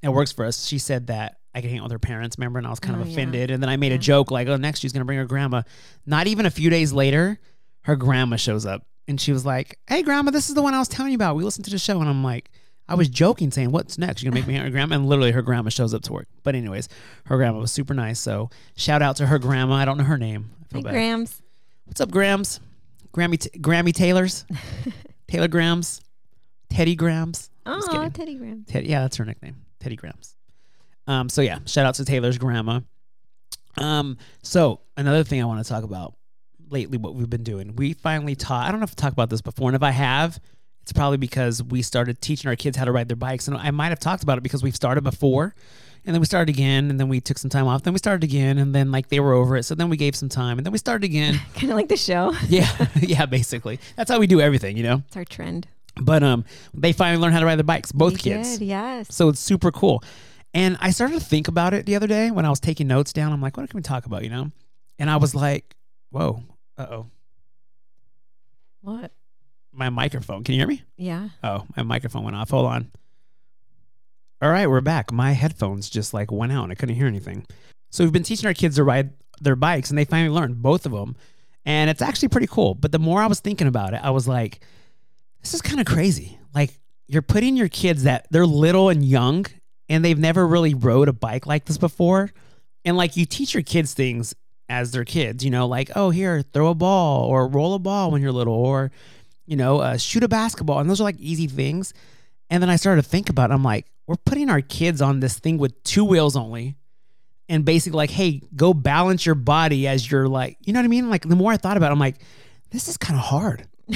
that 0.02 0.12
works 0.12 0.32
for 0.32 0.44
us, 0.44 0.66
she 0.66 0.78
said 0.78 1.08
that 1.08 1.38
I 1.54 1.60
could 1.60 1.70
hang 1.70 1.78
out 1.80 1.84
with 1.84 1.92
her 1.92 1.98
parents, 1.98 2.36
remember? 2.38 2.58
And 2.58 2.66
I 2.66 2.70
was 2.70 2.80
kind 2.80 2.96
Oh, 2.96 3.00
of 3.02 3.06
yeah. 3.06 3.12
offended. 3.12 3.50
And 3.50 3.62
then 3.62 3.68
I 3.68 3.76
made 3.76 3.92
a 3.92 3.98
joke 3.98 4.30
like, 4.30 4.48
oh, 4.48 4.56
next 4.56 4.80
she's 4.80 4.92
going 4.92 5.00
to 5.00 5.04
bring 5.04 5.18
her 5.18 5.24
grandma. 5.26 5.62
Not 6.06 6.26
even 6.26 6.46
a 6.46 6.50
few 6.50 6.70
days 6.70 6.92
later, 6.92 7.38
her 7.82 7.96
grandma 7.96 8.36
shows 8.36 8.64
up 8.64 8.86
and 9.08 9.20
she 9.20 9.32
was 9.32 9.44
like, 9.44 9.78
hey, 9.88 10.02
grandma, 10.02 10.30
this 10.30 10.48
is 10.48 10.54
the 10.54 10.62
one 10.62 10.72
I 10.74 10.78
was 10.78 10.88
telling 10.88 11.12
you 11.12 11.16
about. 11.16 11.36
We 11.36 11.44
listened 11.44 11.64
to 11.66 11.70
the 11.70 11.78
show. 11.78 12.00
And 12.00 12.08
I'm 12.08 12.22
like, 12.24 12.50
I 12.88 12.94
was 12.96 13.08
joking, 13.08 13.50
saying, 13.52 13.70
"What's 13.70 13.96
next? 13.96 14.22
You're 14.22 14.30
gonna 14.30 14.40
make 14.40 14.46
me 14.48 14.54
hang 14.54 14.62
out 14.62 14.64
with 14.66 14.72
grandma?" 14.72 14.96
And 14.96 15.06
literally, 15.06 15.30
her 15.30 15.40
grandma 15.40 15.70
shows 15.70 15.94
up 15.94 16.02
to 16.02 16.12
work. 16.12 16.26
But 16.42 16.56
anyways, 16.56 16.88
her 17.26 17.36
grandma 17.36 17.60
was 17.60 17.70
super 17.70 17.94
nice. 17.94 18.18
So 18.18 18.50
shout 18.76 19.02
out 19.02 19.16
to 19.16 19.26
her 19.28 19.38
grandma. 19.38 19.76
I 19.76 19.84
don't 19.84 19.98
know 19.98 20.04
her 20.04 20.18
name. 20.18 20.50
I 20.72 20.78
Hey, 20.78 20.82
bad. 20.82 20.90
Grams. 20.92 21.40
What's 21.84 22.00
up, 22.00 22.10
Grams? 22.10 22.58
Grammy, 23.14 23.38
t- 23.38 23.56
Grammy 23.60 23.94
Taylors, 23.94 24.44
Taylor 25.28 25.48
Grams, 25.48 26.00
Teddy 26.70 26.96
Grams. 26.96 27.50
Oh. 27.64 28.08
Teddy 28.12 28.34
Grams. 28.34 28.66
Teddy, 28.66 28.88
yeah, 28.88 29.02
that's 29.02 29.16
her 29.16 29.24
nickname, 29.24 29.56
Teddy 29.78 29.96
Grams. 29.96 30.34
Um, 31.06 31.28
so 31.28 31.42
yeah, 31.42 31.58
shout 31.66 31.86
out 31.86 31.94
to 31.96 32.04
Taylor's 32.04 32.38
grandma. 32.38 32.80
Um, 33.76 34.18
so 34.42 34.80
another 34.96 35.24
thing 35.24 35.40
I 35.42 35.44
want 35.44 35.64
to 35.64 35.68
talk 35.68 35.84
about 35.84 36.14
lately, 36.70 36.98
what 36.98 37.14
we've 37.14 37.30
been 37.30 37.42
doing, 37.42 37.76
we 37.76 37.92
finally 37.94 38.34
taught. 38.34 38.66
I 38.66 38.70
don't 38.70 38.80
know 38.80 38.84
if 38.84 38.92
I 38.92 39.00
talked 39.00 39.12
about 39.12 39.30
this 39.30 39.40
before, 39.40 39.68
and 39.68 39.76
if 39.76 39.82
I 39.82 39.90
have, 39.90 40.38
it's 40.82 40.92
probably 40.92 41.18
because 41.18 41.62
we 41.62 41.82
started 41.82 42.20
teaching 42.20 42.48
our 42.48 42.56
kids 42.56 42.76
how 42.76 42.84
to 42.84 42.92
ride 42.92 43.08
their 43.08 43.16
bikes, 43.16 43.48
and 43.48 43.56
I 43.56 43.70
might 43.70 43.88
have 43.88 44.00
talked 44.00 44.22
about 44.22 44.38
it 44.38 44.42
because 44.42 44.62
we've 44.62 44.76
started 44.76 45.02
before, 45.04 45.54
and 46.04 46.14
then 46.14 46.20
we 46.20 46.26
started 46.26 46.54
again, 46.54 46.90
and 46.90 46.98
then 46.98 47.08
we 47.08 47.20
took 47.20 47.38
some 47.38 47.50
time 47.50 47.66
off, 47.66 47.82
then 47.82 47.92
we 47.92 47.98
started 47.98 48.24
again, 48.24 48.58
and 48.58 48.74
then 48.74 48.90
like 48.90 49.08
they 49.08 49.20
were 49.20 49.32
over 49.32 49.56
it, 49.56 49.64
so 49.64 49.74
then 49.74 49.88
we 49.88 49.96
gave 49.96 50.16
some 50.16 50.28
time, 50.28 50.58
and 50.58 50.66
then 50.66 50.72
we 50.72 50.78
started 50.78 51.04
again. 51.04 51.40
Kind 51.54 51.70
of 51.70 51.76
like 51.76 51.88
the 51.88 51.96
show. 51.96 52.34
yeah, 52.48 52.70
yeah, 53.00 53.26
basically, 53.26 53.78
that's 53.96 54.10
how 54.10 54.18
we 54.18 54.26
do 54.26 54.40
everything, 54.40 54.76
you 54.76 54.82
know. 54.82 55.02
It's 55.06 55.16
our 55.16 55.24
trend. 55.24 55.68
But 56.00 56.22
um, 56.22 56.46
they 56.72 56.92
finally 56.92 57.20
learned 57.20 57.34
how 57.34 57.40
to 57.40 57.46
ride 57.46 57.56
their 57.56 57.64
bikes, 57.64 57.92
both 57.92 58.14
We 58.14 58.18
kids. 58.18 58.58
Did, 58.58 58.66
yes. 58.66 59.14
So 59.14 59.28
it's 59.28 59.40
super 59.40 59.70
cool. 59.70 60.02
And 60.54 60.76
I 60.80 60.90
started 60.90 61.18
to 61.18 61.24
think 61.24 61.48
about 61.48 61.72
it 61.74 61.86
the 61.86 61.96
other 61.96 62.06
day 62.06 62.30
when 62.30 62.44
I 62.44 62.50
was 62.50 62.60
taking 62.60 62.86
notes 62.86 63.12
down. 63.12 63.32
I'm 63.32 63.40
like, 63.40 63.56
what 63.56 63.68
can 63.70 63.78
we 63.78 63.82
talk 63.82 64.04
about, 64.06 64.22
you 64.22 64.30
know? 64.30 64.50
And 64.98 65.08
I 65.08 65.16
was 65.16 65.34
like, 65.34 65.74
whoa, 66.10 66.42
uh 66.76 66.86
oh, 66.90 67.06
What? 68.82 69.12
my 69.72 69.88
microphone. 69.88 70.44
Can 70.44 70.54
you 70.54 70.60
hear 70.60 70.68
me? 70.68 70.82
Yeah. 70.98 71.30
Oh, 71.42 71.64
my 71.76 71.82
microphone 71.82 72.24
went 72.24 72.36
off. 72.36 72.50
Hold 72.50 72.66
on. 72.66 72.90
All 74.42 74.50
right, 74.50 74.68
we're 74.68 74.80
back. 74.82 75.10
My 75.12 75.32
headphones 75.32 75.88
just 75.88 76.12
like 76.12 76.30
went 76.30 76.52
out 76.52 76.64
and 76.64 76.72
I 76.72 76.74
couldn't 76.74 76.96
hear 76.96 77.06
anything. 77.06 77.46
So 77.90 78.04
we've 78.04 78.12
been 78.12 78.22
teaching 78.22 78.46
our 78.46 78.54
kids 78.54 78.76
to 78.76 78.84
ride 78.84 79.12
their 79.40 79.56
bikes 79.56 79.88
and 79.88 79.96
they 79.98 80.04
finally 80.04 80.34
learned 80.34 80.60
both 80.60 80.84
of 80.84 80.92
them. 80.92 81.16
And 81.64 81.88
it's 81.88 82.02
actually 82.02 82.28
pretty 82.28 82.48
cool. 82.48 82.74
But 82.74 82.92
the 82.92 82.98
more 82.98 83.22
I 83.22 83.26
was 83.26 83.40
thinking 83.40 83.66
about 83.68 83.94
it, 83.94 84.00
I 84.02 84.10
was 84.10 84.28
like, 84.28 84.60
this 85.40 85.54
is 85.54 85.62
kind 85.62 85.80
of 85.80 85.86
crazy. 85.86 86.38
Like 86.54 86.78
you're 87.06 87.22
putting 87.22 87.56
your 87.56 87.68
kids 87.68 88.02
that 88.02 88.26
they're 88.30 88.44
little 88.46 88.88
and 88.90 89.02
young 89.04 89.46
and 89.92 90.02
they've 90.02 90.18
never 90.18 90.46
really 90.46 90.72
rode 90.72 91.08
a 91.08 91.12
bike 91.12 91.46
like 91.46 91.66
this 91.66 91.76
before. 91.76 92.30
And 92.82 92.96
like 92.96 93.14
you 93.14 93.26
teach 93.26 93.52
your 93.52 93.62
kids 93.62 93.92
things 93.92 94.34
as 94.70 94.90
they're 94.90 95.04
kids, 95.04 95.44
you 95.44 95.50
know, 95.50 95.66
like, 95.66 95.90
oh, 95.94 96.08
here, 96.08 96.42
throw 96.54 96.68
a 96.68 96.74
ball 96.74 97.26
or 97.26 97.46
roll 97.46 97.74
a 97.74 97.78
ball 97.78 98.10
when 98.10 98.22
you're 98.22 98.32
little 98.32 98.54
or, 98.54 98.90
you 99.44 99.54
know, 99.54 99.80
uh, 99.80 99.98
shoot 99.98 100.24
a 100.24 100.28
basketball. 100.28 100.78
And 100.78 100.88
those 100.88 100.98
are 100.98 101.04
like 101.04 101.20
easy 101.20 101.46
things. 101.46 101.92
And 102.48 102.62
then 102.62 102.70
I 102.70 102.76
started 102.76 103.02
to 103.02 103.08
think 103.08 103.28
about 103.28 103.50
it. 103.50 103.52
I'm 103.54 103.62
like, 103.62 103.86
we're 104.06 104.16
putting 104.16 104.48
our 104.48 104.62
kids 104.62 105.02
on 105.02 105.20
this 105.20 105.38
thing 105.38 105.58
with 105.58 105.84
two 105.84 106.06
wheels 106.06 106.36
only. 106.36 106.74
And 107.50 107.66
basically, 107.66 107.98
like, 107.98 108.10
hey, 108.10 108.40
go 108.56 108.72
balance 108.72 109.26
your 109.26 109.34
body 109.34 109.86
as 109.86 110.10
you're 110.10 110.26
like, 110.26 110.56
you 110.62 110.72
know 110.72 110.78
what 110.80 110.86
I 110.86 110.88
mean? 110.88 111.10
Like, 111.10 111.28
the 111.28 111.36
more 111.36 111.52
I 111.52 111.58
thought 111.58 111.76
about 111.76 111.90
it, 111.90 111.92
I'm 111.92 111.98
like, 111.98 112.16
this 112.70 112.88
is 112.88 112.96
kind 112.96 113.18
of 113.18 113.26
hard. 113.26 113.68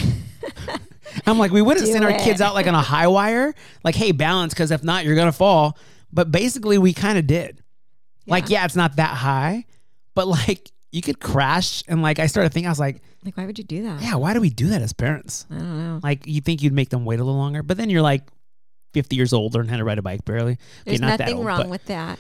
I'm 1.27 1.39
like, 1.39 1.51
we 1.53 1.63
wouldn't 1.63 1.87
Do 1.87 1.93
send 1.93 2.05
our 2.05 2.13
kids 2.19 2.41
out 2.41 2.55
like 2.55 2.67
on 2.67 2.75
a 2.75 2.83
high 2.83 3.07
wire, 3.07 3.55
like, 3.85 3.95
hey, 3.95 4.13
balance, 4.13 4.53
because 4.55 4.71
if 4.71 4.83
not, 4.85 5.05
you're 5.05 5.15
going 5.15 5.29
to 5.29 5.33
fall. 5.37 5.77
But 6.13 6.31
basically, 6.31 6.79
we 6.79 6.93
kind 6.93 7.19
of 7.19 7.27
did. 7.27 7.63
Like, 8.27 8.51
yeah, 8.51 8.65
it's 8.65 8.77
not 8.77 8.97
that 8.97 9.11
high, 9.11 9.67
but 10.15 10.27
like, 10.27 10.71
you 10.93 11.03
could 11.03 11.21
crash. 11.21 11.83
And 11.89 12.03
like, 12.03 12.19
I 12.19 12.27
started 12.27 12.53
thinking, 12.53 12.67
I 12.67 12.71
was 12.71 12.81
like, 12.81 13.03
Like, 13.25 13.37
why 13.37 13.47
would 13.47 13.59
you 13.59 13.65
do 13.65 13.83
that? 13.85 14.01
yeah, 14.03 14.15
why 14.17 14.35
do 14.35 14.41
we 14.41 14.51
do 14.51 14.69
that 14.69 14.83
as 14.83 14.93
parents? 14.93 15.47
I 15.51 15.55
don't 15.55 15.79
know. 15.79 16.01
Like, 16.03 16.27
you 16.27 16.41
think 16.41 16.63
you'd 16.63 16.73
make 16.73 16.89
them 16.89 17.05
wait 17.05 17.21
a 17.21 17.25
little 17.25 17.39
longer, 17.39 17.63
but 17.63 17.77
then 17.77 17.91
you're 17.91 18.03
like 18.03 18.23
50 18.95 19.15
years 19.15 19.33
old, 19.33 19.55
learning 19.55 19.71
how 19.71 19.77
to 19.77 19.85
ride 19.85 19.99
a 19.99 20.03
bike 20.03 20.25
barely. 20.25 20.59
There's 20.85 21.01
not 21.01 21.19
that 21.19 21.21
nothing 21.21 21.37
old, 21.37 21.47
wrong 21.47 21.69
with 21.69 21.85
that. 21.87 22.19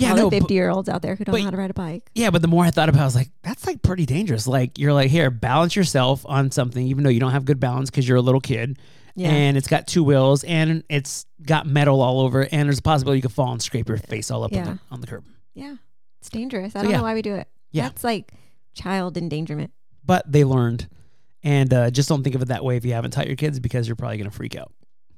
Yeah, 0.00 0.10
All 0.10 0.16
no, 0.16 0.24
the 0.24 0.30
but- 0.30 0.42
50 0.44 0.54
year 0.54 0.70
olds 0.70 0.88
out 0.88 1.02
there 1.02 1.14
who 1.14 1.24
don't 1.24 1.32
but- 1.34 1.38
know 1.38 1.44
how 1.44 1.50
to 1.50 1.56
ride 1.56 1.70
a 1.70 1.74
bike. 1.74 2.10
Yeah, 2.14 2.30
but 2.30 2.42
the 2.42 2.48
more 2.48 2.64
I 2.64 2.70
thought 2.70 2.88
about 2.88 3.00
it, 3.00 3.02
I 3.02 3.04
was 3.06 3.14
like, 3.14 3.30
that's 3.42 3.66
like 3.66 3.82
pretty 3.82 4.06
dangerous. 4.06 4.46
Like, 4.46 4.78
you're 4.78 4.92
like, 4.92 5.10
here, 5.10 5.30
balance 5.30 5.76
yourself 5.76 6.24
on 6.26 6.50
something, 6.50 6.86
even 6.86 7.04
though 7.04 7.10
you 7.10 7.20
don't 7.20 7.32
have 7.32 7.44
good 7.44 7.60
balance 7.60 7.90
because 7.90 8.08
you're 8.08 8.16
a 8.18 8.22
little 8.22 8.40
kid. 8.40 8.78
Yeah. 9.16 9.30
And 9.30 9.56
it's 9.56 9.68
got 9.68 9.86
two 9.86 10.02
wheels 10.04 10.44
and 10.44 10.82
it's 10.88 11.26
got 11.44 11.66
metal 11.66 12.00
all 12.00 12.20
over. 12.20 12.48
And 12.50 12.68
there's 12.68 12.78
a 12.78 12.82
possibility 12.82 13.18
you 13.18 13.22
could 13.22 13.32
fall 13.32 13.52
and 13.52 13.60
scrape 13.60 13.88
your 13.88 13.98
face 13.98 14.30
all 14.30 14.44
up 14.44 14.52
on, 14.54 14.64
the, 14.64 14.78
on 14.90 15.00
the 15.00 15.06
curb. 15.06 15.24
yeah. 15.54 15.76
It's 16.20 16.28
dangerous. 16.30 16.76
I 16.76 16.80
So, 16.80 16.82
don't 16.82 16.90
yeah. 16.92 16.96
know 16.98 17.02
why 17.02 17.14
we 17.14 17.22
do 17.22 17.34
it. 17.34 17.48
Yeah. 17.72 17.84
That's 17.84 18.04
like 18.04 18.32
child 18.74 19.16
endangerment. 19.16 19.70
But 20.04 20.30
they 20.30 20.44
learned. 20.44 20.88
And 21.42 21.72
uh, 21.72 21.90
just 21.90 22.08
don't 22.10 22.22
think 22.22 22.34
of 22.34 22.42
it 22.42 22.48
that 22.48 22.62
way 22.64 22.76
if 22.76 22.84
you 22.84 22.92
haven't 22.92 23.12
taught 23.12 23.26
your 23.26 23.36
kids 23.36 23.58
because 23.58 23.88
you're 23.88 23.96
probably 23.96 24.18
going 24.18 24.28
to 24.30 24.36
freak 24.36 24.54
out. 24.54 24.72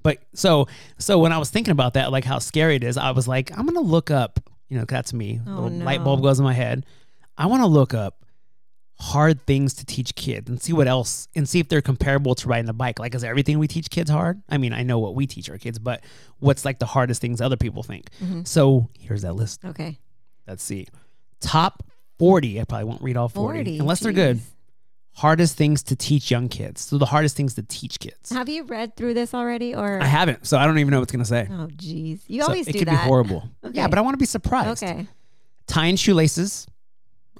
But 0.05 0.19
so, 0.34 0.69
so 0.99 1.19
when 1.19 1.32
I 1.32 1.38
was 1.38 1.50
thinking 1.50 1.73
about 1.73 1.94
that, 1.94 2.11
like 2.12 2.25
how 2.25 2.38
scary 2.38 2.76
it 2.76 2.84
is, 2.84 2.96
I 2.96 3.11
was 3.12 3.26
like, 3.29 3.50
I'm 3.56 3.67
going 3.67 3.75
to 3.75 3.81
look 3.90 4.11
up, 4.11 4.38
you 4.72 4.78
know, 4.78 4.86
that's 4.86 5.12
me. 5.12 5.38
Oh, 5.46 5.50
little 5.50 5.78
light 5.80 6.02
bulb 6.02 6.22
goes 6.22 6.38
in 6.38 6.44
my 6.44 6.54
head. 6.54 6.86
I 7.36 7.44
want 7.44 7.62
to 7.62 7.66
look 7.66 7.92
up 7.92 8.24
hard 8.98 9.44
things 9.46 9.74
to 9.74 9.84
teach 9.84 10.14
kids 10.14 10.48
and 10.48 10.62
see 10.62 10.72
what 10.72 10.86
else 10.88 11.28
and 11.34 11.46
see 11.46 11.58
if 11.58 11.69
they're 11.69 11.82
comparable 11.82 12.34
to 12.36 12.48
riding 12.48 12.70
a 12.70 12.72
bike. 12.72 12.98
Like, 12.98 13.14
is 13.14 13.22
everything 13.22 13.58
we 13.58 13.69
teach 13.69 13.90
kids 13.90 14.08
hard? 14.08 14.41
I 14.48 14.56
mean, 14.56 14.72
I 14.72 14.82
know 14.82 14.98
what 14.98 15.14
we 15.14 15.26
teach 15.26 15.50
our 15.50 15.58
kids, 15.58 15.79
but 15.79 16.02
what's 16.38 16.64
like 16.64 16.79
the 16.79 16.86
hardest 16.86 17.20
things 17.20 17.41
other 17.43 17.56
people 17.58 17.82
think? 17.82 18.08
Mhm. 18.22 18.46
So 18.46 18.88
here's 18.98 19.22
that 19.22 19.34
list. 19.34 19.62
Okay. 19.64 19.98
Let's 20.46 20.62
see. 20.62 20.86
Top 21.41 21.82
40. 22.19 22.60
I 22.60 22.64
probably 22.64 22.84
won't 22.84 23.02
read 23.02 23.17
all 23.19 23.29
40, 23.29 23.58
40. 23.58 23.79
unless 23.79 24.00
they're 24.00 24.12
good. 24.12 24.41
Hardest 25.14 25.56
things 25.58 25.82
to 25.84 25.96
teach 25.96 26.31
young 26.31 26.48
kids. 26.48 26.81
So 26.81 26.96
the 26.98 27.04
hardest 27.06 27.36
things 27.36 27.54
to 27.54 27.62
teach 27.62 27.98
kids. 28.00 28.31
Have 28.31 28.48
you 28.48 28.62
read 28.64 28.96
through 28.96 29.12
this 29.14 29.34
already? 29.34 29.74
Or 29.74 30.00
I 30.00 30.06
haven't, 30.06 30.46
so 30.46 30.56
I 30.58 30.64
don't 30.66 30.78
even 30.78 30.90
know 30.90 30.98
what 31.00 31.04
it's 31.04 31.12
gonna 31.12 31.24
say. 31.26 31.46
Oh, 31.50 31.69
jeez, 31.76 32.20
You 32.28 32.40
So 32.40 32.46
always 32.48 32.66
it 32.66 32.72
do 32.72 32.78
could 32.81 32.88
that. 32.88 33.02
be 33.04 33.08
horrible. 33.08 33.48
Yeah, 33.72 33.88
but 33.88 33.98
I 33.98 34.00
want 34.02 34.14
to 34.14 34.19
be 34.19 34.24
surprised. 34.26 34.82
Okay. 34.82 35.06
Tying 35.66 35.96
shoelaces. 35.96 36.66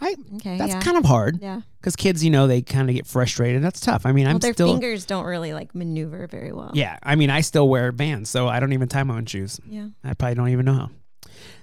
I 0.01 0.17
Okay. 0.37 0.59
that's 0.59 0.73
yeah. 0.75 0.81
kind 0.81 0.97
of 0.97 1.05
hard 1.05 1.41
yeah. 1.41 1.61
because 1.81 1.95
kids, 1.97 2.25
you 2.25 2.31
know, 2.31 2.47
they 2.47 2.61
kind 2.61 2.91
of 2.91 2.97
get 2.97 3.07
frustrated. 3.07 3.63
That's 3.63 3.81
tough. 3.81 4.05
I 4.05 4.13
mean, 4.13 4.25
Well, 4.27 4.35
I'm 4.35 4.41
their 4.41 4.53
still. 4.53 4.67
fingers 4.69 5.07
don't 5.07 5.25
really 5.25 5.53
like 5.55 5.75
maneuver 5.75 6.27
very 6.27 6.53
well. 6.53 6.73
Yeah, 6.75 6.99
I 7.03 7.15
mean, 7.15 7.31
I 7.31 7.41
still 7.41 7.69
wear 7.69 7.91
bands, 7.93 8.29
so 8.29 8.49
I 8.49 8.59
don't 8.61 8.73
even 8.73 8.89
tie 8.89 9.03
my 9.05 9.17
own 9.17 9.27
shoes. 9.27 9.61
Yeah. 9.69 9.89
I 10.05 10.15
probably 10.15 10.35
don't 10.35 10.49
even 10.49 10.65
know 10.67 10.75
how. 10.75 10.91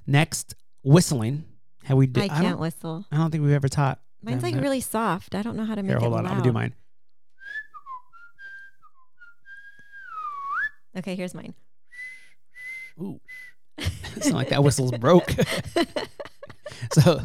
Next, 0.08 0.56
whistling. 0.84 1.44
Have 1.84 1.98
we? 1.98 2.08
Di- 2.08 2.22
I 2.22 2.26
I, 2.26 2.28
can't 2.30 2.44
don't. 2.44 2.60
whistle. 2.60 3.06
I 3.12 3.18
don't 3.18 3.30
think 3.32 3.44
we've 3.44 3.54
ever 3.54 3.68
taught. 3.70 4.00
Mine's 4.22 4.44
like 4.44 4.56
really 4.56 4.82
soft. 4.82 5.34
I 5.36 5.42
don't 5.42 5.56
know 5.56 5.66
how 5.66 5.76
to 5.76 5.82
make 5.84 5.90
Here, 5.90 5.98
it 5.98 6.02
hold 6.02 6.14
on. 6.14 6.24
loud. 6.24 6.32
I'm 6.32 6.38
gonna 6.40 6.50
do 6.50 6.54
mine. 6.54 6.74
Okay, 10.98 11.16
here's 11.16 11.34
mine. 11.34 11.54
Ooh, 13.00 13.20
it's 13.78 14.28
not 14.28 14.36
like 14.36 14.50
that 14.50 14.64
whistle's 14.64 14.92
broke. 14.92 15.32
so, 16.92 17.22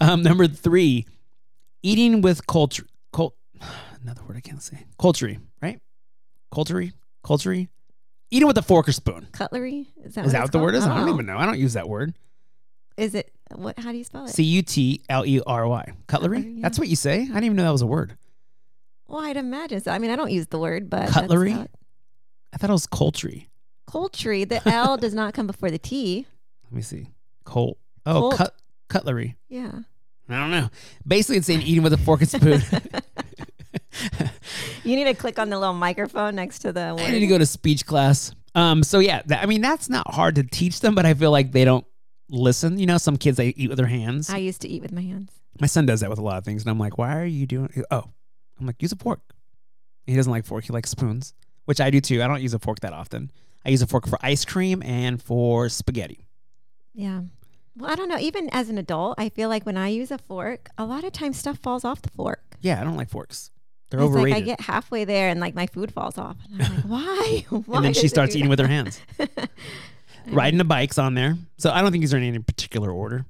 um, 0.00 0.22
number 0.22 0.46
three, 0.46 1.06
eating 1.82 2.22
with 2.22 2.46
culture. 2.46 2.86
Cult, 3.12 3.34
another 4.02 4.22
word 4.26 4.36
I 4.36 4.40
can't 4.40 4.62
say. 4.62 4.86
Culture, 4.98 5.36
right? 5.60 5.80
Culture, 6.52 6.88
culture. 7.22 7.66
Eating 8.32 8.46
with 8.46 8.56
a 8.56 8.62
fork 8.62 8.88
or 8.88 8.92
spoon. 8.92 9.26
Cutlery? 9.32 9.88
Is 10.04 10.14
that 10.14 10.24
Is 10.24 10.26
what 10.26 10.32
that 10.32 10.38
it's 10.38 10.42
what 10.46 10.52
the 10.52 10.58
word 10.60 10.72
called? 10.74 10.84
is? 10.84 10.88
I 10.88 11.00
don't 11.00 11.08
even 11.14 11.26
know. 11.26 11.36
I 11.36 11.44
don't 11.46 11.58
use 11.58 11.72
that 11.74 11.88
word. 11.88 12.14
Is 12.96 13.14
it 13.16 13.32
what? 13.54 13.78
How 13.78 13.92
do 13.92 13.98
you 13.98 14.04
spell 14.04 14.24
it? 14.26 14.30
C 14.30 14.42
U 14.42 14.62
T 14.62 15.02
L 15.08 15.24
E 15.26 15.40
R 15.46 15.66
Y. 15.68 15.92
Cutlery. 16.06 16.36
Cutlery, 16.38 16.52
yeah. 16.56 16.62
That's 16.62 16.78
what 16.78 16.88
you 16.88 16.96
say. 16.96 17.22
I 17.22 17.24
didn't 17.26 17.44
even 17.44 17.56
know 17.56 17.64
that 17.64 17.72
was 17.72 17.82
a 17.82 17.86
word. 17.86 18.16
well, 19.08 19.20
I'd 19.22 19.36
imagine 19.36 19.80
so. 19.80 19.90
I 19.90 19.98
mean, 19.98 20.10
I 20.10 20.16
don't 20.16 20.30
use 20.30 20.46
the 20.46 20.58
word, 20.58 20.88
but 20.90 21.08
Cutlery? 21.10 21.52
I 21.54 22.56
thought 22.56 22.70
it 22.70 22.72
was 22.72 22.86
culture. 22.86 23.30
Poultry. 23.86 24.44
The 24.44 24.66
L 24.68 24.96
does 24.96 25.14
not 25.14 25.34
come 25.34 25.46
before 25.46 25.70
the 25.70 25.78
T. 25.78 26.26
Let 26.64 26.72
me 26.72 26.82
see. 26.82 27.08
Colt. 27.44 27.78
Oh, 28.06 28.12
Colt. 28.20 28.36
cut 28.36 28.54
cutlery. 28.88 29.36
Yeah. 29.48 29.72
I 30.28 30.36
don't 30.38 30.50
know. 30.52 30.68
Basically, 31.06 31.38
it's 31.38 31.46
saying 31.48 31.62
eating 31.62 31.82
with 31.82 31.92
a 31.92 31.96
fork 31.98 32.20
and 32.20 32.30
spoon. 32.30 32.62
You 34.84 34.96
need 34.96 35.04
to 35.04 35.14
click 35.14 35.38
on 35.38 35.50
the 35.50 35.58
little 35.58 35.74
microphone 35.74 36.36
next 36.36 36.60
to 36.60 36.72
the 36.72 36.80
I 36.80 36.92
word. 36.94 37.10
need 37.10 37.20
to 37.20 37.26
go 37.26 37.36
to 37.38 37.44
speech 37.46 37.84
class. 37.84 38.34
Um, 38.54 38.82
so 38.82 38.98
yeah, 38.98 39.22
that, 39.26 39.42
I 39.42 39.46
mean 39.46 39.60
that's 39.60 39.88
not 39.88 40.12
hard 40.12 40.36
to 40.36 40.42
teach 40.42 40.80
them, 40.80 40.94
but 40.94 41.04
I 41.06 41.14
feel 41.14 41.30
like 41.30 41.52
they 41.52 41.64
don't 41.64 41.84
listen. 42.30 42.78
You 42.78 42.86
know, 42.86 42.98
some 42.98 43.16
kids 43.16 43.36
they 43.36 43.48
eat 43.48 43.68
with 43.68 43.78
their 43.78 43.86
hands. 43.86 44.30
I 44.30 44.38
used 44.38 44.60
to 44.62 44.68
eat 44.68 44.82
with 44.82 44.92
my 44.92 45.02
hands. 45.02 45.30
My 45.60 45.66
son 45.66 45.84
does 45.86 46.00
that 46.00 46.08
with 46.10 46.18
a 46.18 46.22
lot 46.22 46.38
of 46.38 46.44
things, 46.44 46.62
and 46.62 46.70
I'm 46.70 46.78
like, 46.78 46.96
why 46.96 47.16
are 47.18 47.24
you 47.26 47.46
doing? 47.46 47.70
Oh, 47.90 48.04
I'm 48.58 48.66
like, 48.66 48.80
use 48.80 48.92
a 48.92 48.96
fork. 48.96 49.20
He 50.06 50.16
doesn't 50.16 50.30
like 50.32 50.44
fork; 50.46 50.64
he 50.64 50.72
likes 50.72 50.90
spoons, 50.90 51.34
which 51.66 51.80
I 51.80 51.90
do 51.90 52.00
too. 52.00 52.22
I 52.22 52.26
don't 52.28 52.40
use 52.40 52.54
a 52.54 52.58
fork 52.58 52.80
that 52.80 52.92
often. 52.92 53.30
I 53.64 53.68
use 53.68 53.82
a 53.82 53.86
fork 53.86 54.06
for 54.08 54.18
ice 54.22 54.44
cream 54.44 54.82
and 54.82 55.22
for 55.22 55.68
spaghetti. 55.68 56.26
Yeah. 56.94 57.22
Well, 57.76 57.90
I 57.90 57.94
don't 57.94 58.08
know. 58.08 58.18
Even 58.18 58.48
as 58.52 58.68
an 58.70 58.78
adult, 58.78 59.14
I 59.18 59.28
feel 59.28 59.48
like 59.48 59.64
when 59.66 59.76
I 59.76 59.88
use 59.88 60.10
a 60.10 60.18
fork, 60.18 60.68
a 60.78 60.84
lot 60.84 61.04
of 61.04 61.12
times 61.12 61.38
stuff 61.38 61.58
falls 61.58 61.84
off 61.84 62.00
the 62.02 62.10
fork. 62.10 62.56
Yeah, 62.60 62.80
I 62.80 62.84
don't 62.84 62.96
like 62.96 63.10
forks. 63.10 63.50
They're 63.90 64.00
It's 64.00 64.06
overrated. 64.06 64.30
like 64.32 64.42
I 64.42 64.46
get 64.46 64.60
halfway 64.62 65.04
there 65.04 65.28
and 65.28 65.40
like 65.40 65.54
my 65.54 65.66
food 65.66 65.92
falls 65.92 66.16
off. 66.18 66.36
And 66.52 66.62
I'm 66.62 66.74
like, 66.74 66.84
why? 66.86 67.44
why 67.66 67.76
and 67.76 67.84
then 67.86 67.94
she 67.94 68.08
starts 68.08 68.34
eating 68.34 68.46
that? 68.46 68.50
with 68.50 68.58
her 68.60 68.66
hands. 68.66 69.00
Riding 70.34 70.58
the 70.58 70.64
bike's 70.64 70.98
on 70.98 71.14
there. 71.14 71.36
So 71.58 71.70
I 71.70 71.80
don't 71.82 71.90
think 71.92 72.02
these 72.02 72.14
are 72.14 72.18
in 72.18 72.24
any 72.24 72.38
particular 72.38 72.90
order. 72.90 73.24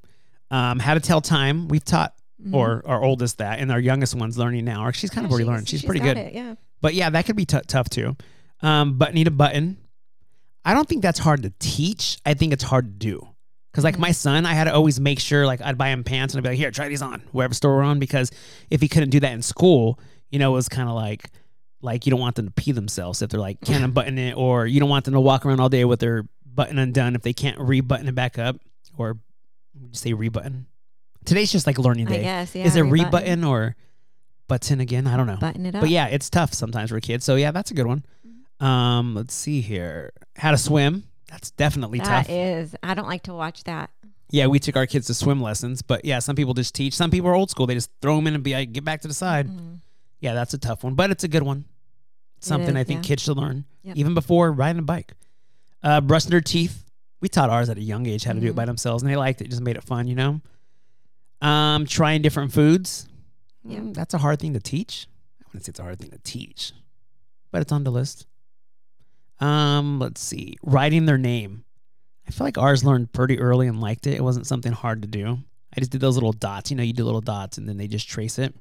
Um, 0.51 0.79
how 0.79 0.95
to 0.95 1.01
tell 1.01 1.21
time. 1.21 1.69
We've 1.69 1.85
taught 1.85 2.15
Mhm. 2.45 2.55
or 2.55 2.83
our 2.87 3.03
oldest 3.03 3.39
that, 3.39 3.59
and 3.61 3.71
our 3.71 3.79
youngest 3.81 4.15
one's 4.15 4.39
learning 4.39 4.65
now. 4.65 4.87
Or 4.87 4.93
she's 4.93 5.11
kind 5.11 5.25
of 5.27 5.31
already 5.31 5.45
she's- 5.45 5.55
learned. 5.55 5.69
She's, 5.69 5.81
she's 5.81 5.87
pretty 5.87 6.01
good. 6.01 6.17
it, 6.17 6.33
yeah. 6.35 6.55
But 6.81 6.95
yeah, 6.95 7.11
that 7.11 7.27
could 7.27 7.37
be 7.37 7.45
t- 7.45 7.61
tough 7.67 7.89
too. 7.91 8.17
Um, 8.63 8.97
but 8.99 9.15
need 9.15 9.27
a 9.27 9.31
button. 9.31 9.77
I 10.65 10.75
don't 10.75 10.89
think 10.89 11.03
that's 11.03 11.19
hard 11.19 11.43
to 11.45 11.53
teach. 11.59 12.19
I 12.27 12.35
think 12.35 12.53
it's 12.53 12.65
hard 12.65 12.87
to 12.87 13.07
do. 13.07 13.27
Cause 13.73 13.85
like 13.85 13.97
Mhm. 13.97 14.01
my 14.01 14.13
son, 14.13 14.47
I 14.47 14.55
had 14.55 14.65
to 14.65 14.75
always 14.75 14.99
make 14.99 15.21
sure 15.21 15.47
like 15.47 15.61
I'd 15.63 15.79
buy 15.79 15.89
him 15.91 16.03
pants 16.03 16.35
and 16.35 16.41
I'd 16.41 16.43
be 16.43 16.51
like, 16.51 16.59
here, 16.59 16.71
try 16.71 16.89
these 16.89 17.03
on, 17.03 17.23
wherever 17.33 17.55
store 17.55 17.77
we're 17.77 17.83
on. 17.83 17.99
Because 17.99 18.31
if 18.71 18.81
he 18.81 18.89
couldn't 18.89 19.11
do 19.11 19.21
that 19.21 19.33
in 19.33 19.43
school, 19.43 20.01
you 20.31 20.39
know, 20.39 20.53
it 20.53 20.57
was 20.57 20.69
kind 20.69 20.89
of 20.89 20.95
like 20.95 21.31
like 21.83 22.05
you 22.05 22.11
don't 22.11 22.21
want 22.21 22.37
them 22.37 22.45
to 22.47 22.53
pee 22.53 22.73
themselves 22.73 23.23
if 23.23 23.31
they're 23.31 23.41
like 23.41 23.59
can't 23.63 23.83
unbutton 23.85 24.19
it, 24.19 24.37
or 24.37 24.67
you 24.67 24.81
don't 24.81 24.91
want 24.91 25.05
them 25.07 25.15
to 25.15 25.21
walk 25.21 25.47
around 25.47 25.61
all 25.61 25.69
day 25.71 25.85
with 25.87 26.01
their 26.01 26.25
button 26.61 26.79
undone 26.79 27.15
if 27.15 27.23
they 27.23 27.33
can't 27.33 27.59
rebutton 27.59 28.07
it 28.09 28.15
back 28.15 28.39
up, 28.39 28.57
or 28.99 29.19
say 29.93 30.13
rebutton? 30.13 30.67
Today's 31.25 31.51
just 31.51 31.67
like 31.67 31.79
learning 31.79 32.07
I 32.09 32.11
day. 32.11 32.23
guess. 32.23 32.55
Yeah. 32.55 32.65
Is 32.67 32.77
it 32.77 32.83
rebutton. 32.83 33.05
rebutton 33.07 33.45
or 33.45 33.77
button 34.49 34.81
again? 34.81 35.07
I 35.07 35.17
don't 35.17 35.27
know. 35.27 35.37
Button 35.37 35.65
it 35.67 35.75
up. 35.75 35.81
But 35.81 35.91
yeah, 35.91 36.07
it's 36.09 36.29
tough 36.29 36.53
sometimes 36.53 36.91
for 36.91 37.01
kids. 37.01 37.25
So 37.25 37.37
yeah, 37.37 37.51
that's 37.51 37.71
a 37.71 37.75
good 37.75 37.87
one. 37.87 38.05
Um, 38.61 39.15
let's 39.15 39.33
see 39.35 39.61
here. 39.63 40.13
How 40.37 40.51
to 40.51 40.59
swim. 40.59 41.05
That's 41.31 41.51
definitely 41.53 41.99
That 42.01 42.27
tough. 42.27 42.31
is. 42.31 42.77
I 42.83 42.93
don't 42.95 43.07
like 43.09 43.23
to 43.25 43.33
watch 43.35 43.65
that. 43.65 43.91
yeah, 44.31 44.47
we 44.47 44.59
took 44.59 44.77
our 44.77 44.87
kids 44.87 45.07
to 45.07 45.15
swim 45.15 45.41
lessons, 45.41 45.81
but 45.83 46.05
yeah, 46.05 46.19
some 46.19 46.37
people 46.37 46.53
just 46.55 46.75
teach. 46.75 46.95
Some 46.95 47.11
people 47.11 47.31
are 47.31 47.35
old 47.35 47.51
school. 47.51 47.67
They 47.67 47.75
just 47.75 47.91
throw 48.03 48.17
them 48.17 48.27
in 48.27 48.35
and 48.35 48.43
be 48.45 48.53
like, 48.53 48.73
get 48.73 48.85
back 48.85 49.01
to 49.03 49.09
the 49.09 49.15
side. 49.15 49.49
Mhm. 49.49 49.79
Yeah, 50.21 50.35
that's 50.35 50.53
a 50.55 50.59
tough 50.59 50.85
one, 50.85 50.95
but 50.95 51.11
it's 51.11 51.25
a 51.25 51.29
good 51.29 51.43
one. 51.43 51.65
Something 52.41 52.77
is, 52.77 52.81
I 52.81 52.85
think 52.85 53.05
yeah. 53.05 53.09
kids 53.09 53.23
should 53.23 53.37
learn 53.37 53.65
Yep. 53.83 53.97
even 53.97 54.15
before 54.15 54.53
riding 54.53 54.79
a 54.81 54.83
bike. 54.83 55.13
Uh, 55.83 56.01
brushing 56.01 56.31
their 56.31 56.41
teeth. 56.41 56.85
We 57.21 57.29
taught 57.29 57.51
ours 57.51 57.69
at 57.69 57.77
a 57.79 57.83
young 57.83 58.07
age 58.07 58.25
how 58.25 58.33
to 58.33 58.41
do 58.41 58.47
it 58.49 58.53
Mhm. 58.53 58.57
by 58.57 58.65
themselves, 58.65 59.03
and 59.03 59.11
they 59.11 59.17
liked 59.17 59.41
it. 59.43 59.49
Just 59.51 59.63
made 59.63 59.77
it 59.77 59.85
fun, 59.85 60.07
you 60.09 60.15
know. 60.15 60.41
Um, 61.43 61.87
trying 61.87 62.23
different 62.23 62.53
foods. 62.53 63.07
Yep. 63.65 63.83
Mm, 63.83 63.95
that's 63.95 64.15
a 64.15 64.19
hard 64.19 64.39
thing 64.41 64.53
to 64.55 64.61
teach. 64.61 65.07
I 65.43 65.45
wouldn't 65.49 65.65
say 65.65 65.71
it's 65.71 65.81
a 65.81 65.83
hard 65.83 65.99
thing 65.99 66.11
to 66.11 66.19
teach, 66.19 66.73
but 67.51 67.61
it's 67.63 67.73
on 67.73 67.85
the 67.85 67.91
list. 67.91 68.27
Um, 69.39 69.99
let's 69.99 70.21
see. 70.21 70.57
Writing 70.63 71.07
their 71.07 71.19
name. 71.19 71.65
I 72.27 72.31
feel 72.31 72.47
like 72.47 72.59
ours 72.59 72.85
learned 72.85 73.13
pretty 73.13 73.39
early 73.39 73.67
and 73.67 73.81
liked 73.81 74.07
it. 74.07 74.15
It 74.15 74.23
wasn't 74.25 74.47
something 74.47 74.73
hard 74.73 75.03
to 75.03 75.09
do. 75.09 75.39
I 75.77 75.81
just 75.81 75.91
did 75.91 76.01
those 76.01 76.15
little 76.17 76.33
dots. 76.33 76.71
You 76.71 76.77
know, 76.77 76.83
you 76.83 76.93
do 76.93 77.05
little 77.05 77.21
dots 77.21 77.59
and 77.59 77.69
then 77.69 77.77
they 77.77 77.89
just 77.89 78.09
trace 78.09 78.39
it. 78.39 78.55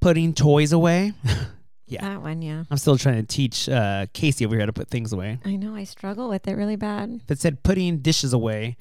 Putting 0.00 0.34
toys 0.34 0.72
away. 0.72 1.12
Yeah. 1.88 2.02
That 2.02 2.22
one, 2.22 2.42
yeah. 2.42 2.64
I'm 2.70 2.78
still 2.78 2.98
trying 2.98 3.16
to 3.16 3.22
teach 3.22 3.68
uh, 3.68 4.06
Kacie 4.12 4.44
over 4.44 4.54
here 4.54 4.60
how 4.62 4.66
to 4.66 4.72
put 4.72 4.88
things 4.88 5.12
away. 5.12 5.38
I 5.44 5.56
know. 5.56 5.74
I 5.74 5.84
struggle 5.84 6.28
with 6.28 6.48
it 6.48 6.54
really 6.54 6.76
bad. 6.76 7.20
If 7.24 7.30
it 7.30 7.38
said 7.38 7.62
putting 7.62 7.98
dishes 7.98 8.32
away, 8.32 8.76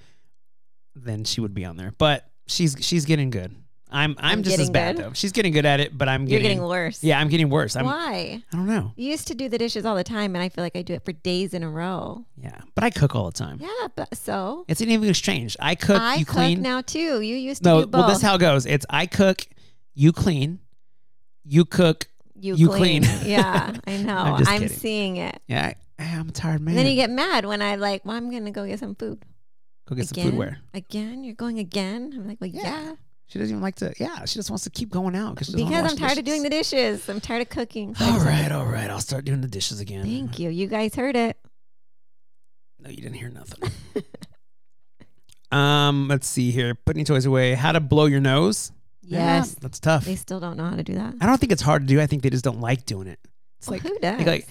then 0.96 1.24
she 1.24 1.40
would 1.42 1.54
be 1.54 1.66
on 1.66 1.78
there. 1.78 1.94
But 1.98 2.26
she's 2.48 2.76
she's 2.80 3.06
getting 3.06 3.30
good. 3.30 3.56
I'm 3.92 4.16
I'm, 4.18 4.40
I'm 4.40 4.44
just 4.44 4.58
as 4.58 4.72
bad 4.72 4.96
good? 4.96 5.06
though. 5.06 5.14
She's 5.14 5.32
getting 5.32 5.54
good 5.54 5.66
at 5.66 5.80
it, 5.80 5.96
but 5.96 6.10
I'm 6.10 6.22
You're 6.24 6.40
getting, 6.40 6.58
getting 6.58 6.68
worse. 6.68 7.04
yeah, 7.04 7.20
I'm 7.20 7.30
getting 7.30 7.50
worse. 7.50 7.76
I'm 7.76 7.86
Why? 7.86 8.42
I 8.52 8.56
don't 8.58 8.66
know. 8.66 8.92
You 8.96 9.12
used 9.12 9.28
to 9.28 9.36
do 9.36 9.48
the 9.50 9.58
dishes 9.60 9.86
all 9.86 9.96
the 9.96 10.04
time, 10.04 10.36
and 10.36 10.44
I 10.44 10.50
feel 10.50 10.64
like 10.64 10.76
I 10.76 10.82
do 10.82 10.94
it 10.96 11.06
for 11.06 11.12
days 11.12 11.54
in 11.54 11.62
a 11.62 11.70
row. 11.70 12.26
Yeah, 12.36 12.60
but 12.74 12.84
I 12.84 12.90
cook 12.90 13.16
all 13.16 13.28
the 13.28 13.38
time. 13.38 13.60
Yeah, 13.62 13.88
but 13.96 14.18
so 14.18 14.66
It's 14.68 14.82
an 14.82 14.90
even 14.90 15.08
exchange. 15.08 15.56
I 15.60 15.76
cook, 15.76 16.02
I 16.02 16.16
you 16.16 16.26
cook 16.26 16.36
clean. 16.36 16.62
now 16.64 16.82
too. 16.82 17.22
You 17.22 17.36
used 17.36 17.62
to 17.64 17.70
no, 17.70 17.80
do 17.82 17.86
both. 17.88 18.00
well, 18.00 18.08
this 18.10 18.18
is 18.18 18.24
how 18.24 18.36
it 18.36 18.40
goes. 18.40 18.66
It's 18.66 18.86
I 18.90 19.06
cook, 19.06 19.42
you 19.94 20.12
clean, 20.12 20.60
you 21.44 21.64
cook. 21.66 22.08
You, 22.46 22.56
you 22.56 22.68
clean. 22.70 23.04
clean. 23.04 23.20
yeah, 23.26 23.76
I 23.88 23.98
know. 24.04 24.16
I'm 24.18 24.48
I'm, 24.48 24.68
seeing 24.68 25.18
it. 25.18 25.40
Yeah, 25.48 25.74
I, 26.00 26.04
I'm 26.04 26.30
a 26.30 26.32
tired 26.32 26.62
man. 26.62 26.70
And 26.78 26.80
then 26.80 26.88
you 26.88 26.96
get 26.96 27.10
mad 27.10 27.46
when 27.46 27.62
I 27.62 27.76
like, 27.76 28.06
well, 28.06 28.16
I'm 28.16 28.30
gonna 28.32 28.52
go 28.52 28.66
get 28.66 28.80
some 28.80 28.96
food. 28.96 29.24
go 29.88 29.96
get 29.96 30.12
again? 30.12 30.30
some 30.30 30.38
Where 30.38 30.60
Again? 30.74 31.24
You're 31.24 31.36
going 31.36 31.60
again? 31.60 32.14
I'm 32.16 32.28
like, 32.28 32.40
well, 32.40 32.50
Yeah. 32.50 32.62
yeah. 32.64 32.96
She 33.28 33.40
doesn't 33.40 33.54
even 33.56 33.62
like 33.64 33.76
to. 33.78 33.92
Yeah, 33.98 34.26
she 34.26 34.36
just 34.38 34.52
wants 34.52 34.66
to 34.66 34.70
keep 34.70 34.92
going 34.92 35.16
out 35.16 35.34
because 35.34 35.50
Because 35.50 35.92
I'm 35.92 35.98
tired 35.98 36.20
of 36.20 36.26
doing 36.26 36.44
the 36.44 36.50
dishes. 36.50 37.10
I'm 37.10 37.20
tired 37.20 37.42
of 37.42 37.50
cooking. 37.50 37.96
So 37.96 38.06
All 38.06 38.20
right, 38.20 38.52
all 38.52 38.68
right. 38.68 38.88
I'll 38.90 39.02
start 39.02 39.26
doing 39.26 39.42
the 39.42 39.48
dishes 39.48 39.80
again. 39.80 40.04
Thank 40.06 40.38
you. 40.38 40.52
You 40.52 40.68
guys 40.68 40.94
heard 40.94 41.16
it. 41.16 41.36
No, 42.80 42.92
you 42.92 42.98
didn't 42.98 43.16
hear 43.16 43.32
nothing. 43.32 43.72
um, 45.52 46.08
let's 46.08 46.28
see 46.28 46.52
here. 46.52 46.76
Putting 46.76 47.04
toys 47.04 47.26
away. 47.26 47.56
How 47.56 47.72
to 47.72 47.80
blow 47.80 48.06
your 48.06 48.20
nose. 48.20 48.72
Yeah, 49.08 49.38
Yes. 49.38 49.56
that's 49.56 49.80
tough. 49.80 50.04
They 50.06 50.16
still 50.16 50.40
don't 50.40 50.58
know 50.58 50.66
how 50.66 50.76
to 50.76 50.84
do 50.84 50.96
that. 50.96 51.14
I 51.22 51.26
don't 51.28 51.38
think 51.40 51.52
it's 51.52 51.62
hard 51.62 51.84
to 51.84 51.88
do. 51.88 52.02
I 52.02 52.08
think 52.08 52.24
they 52.24 52.30
just 52.32 52.44
don't 52.44 52.60
like 52.60 52.86
doing 52.86 53.08
it. 53.08 53.20
It's 53.60 53.68
Well, 53.70 53.80
like, 53.80 53.84
who 53.84 54.00
does? 54.00 54.18
like, 54.20 54.28
like, 54.28 54.48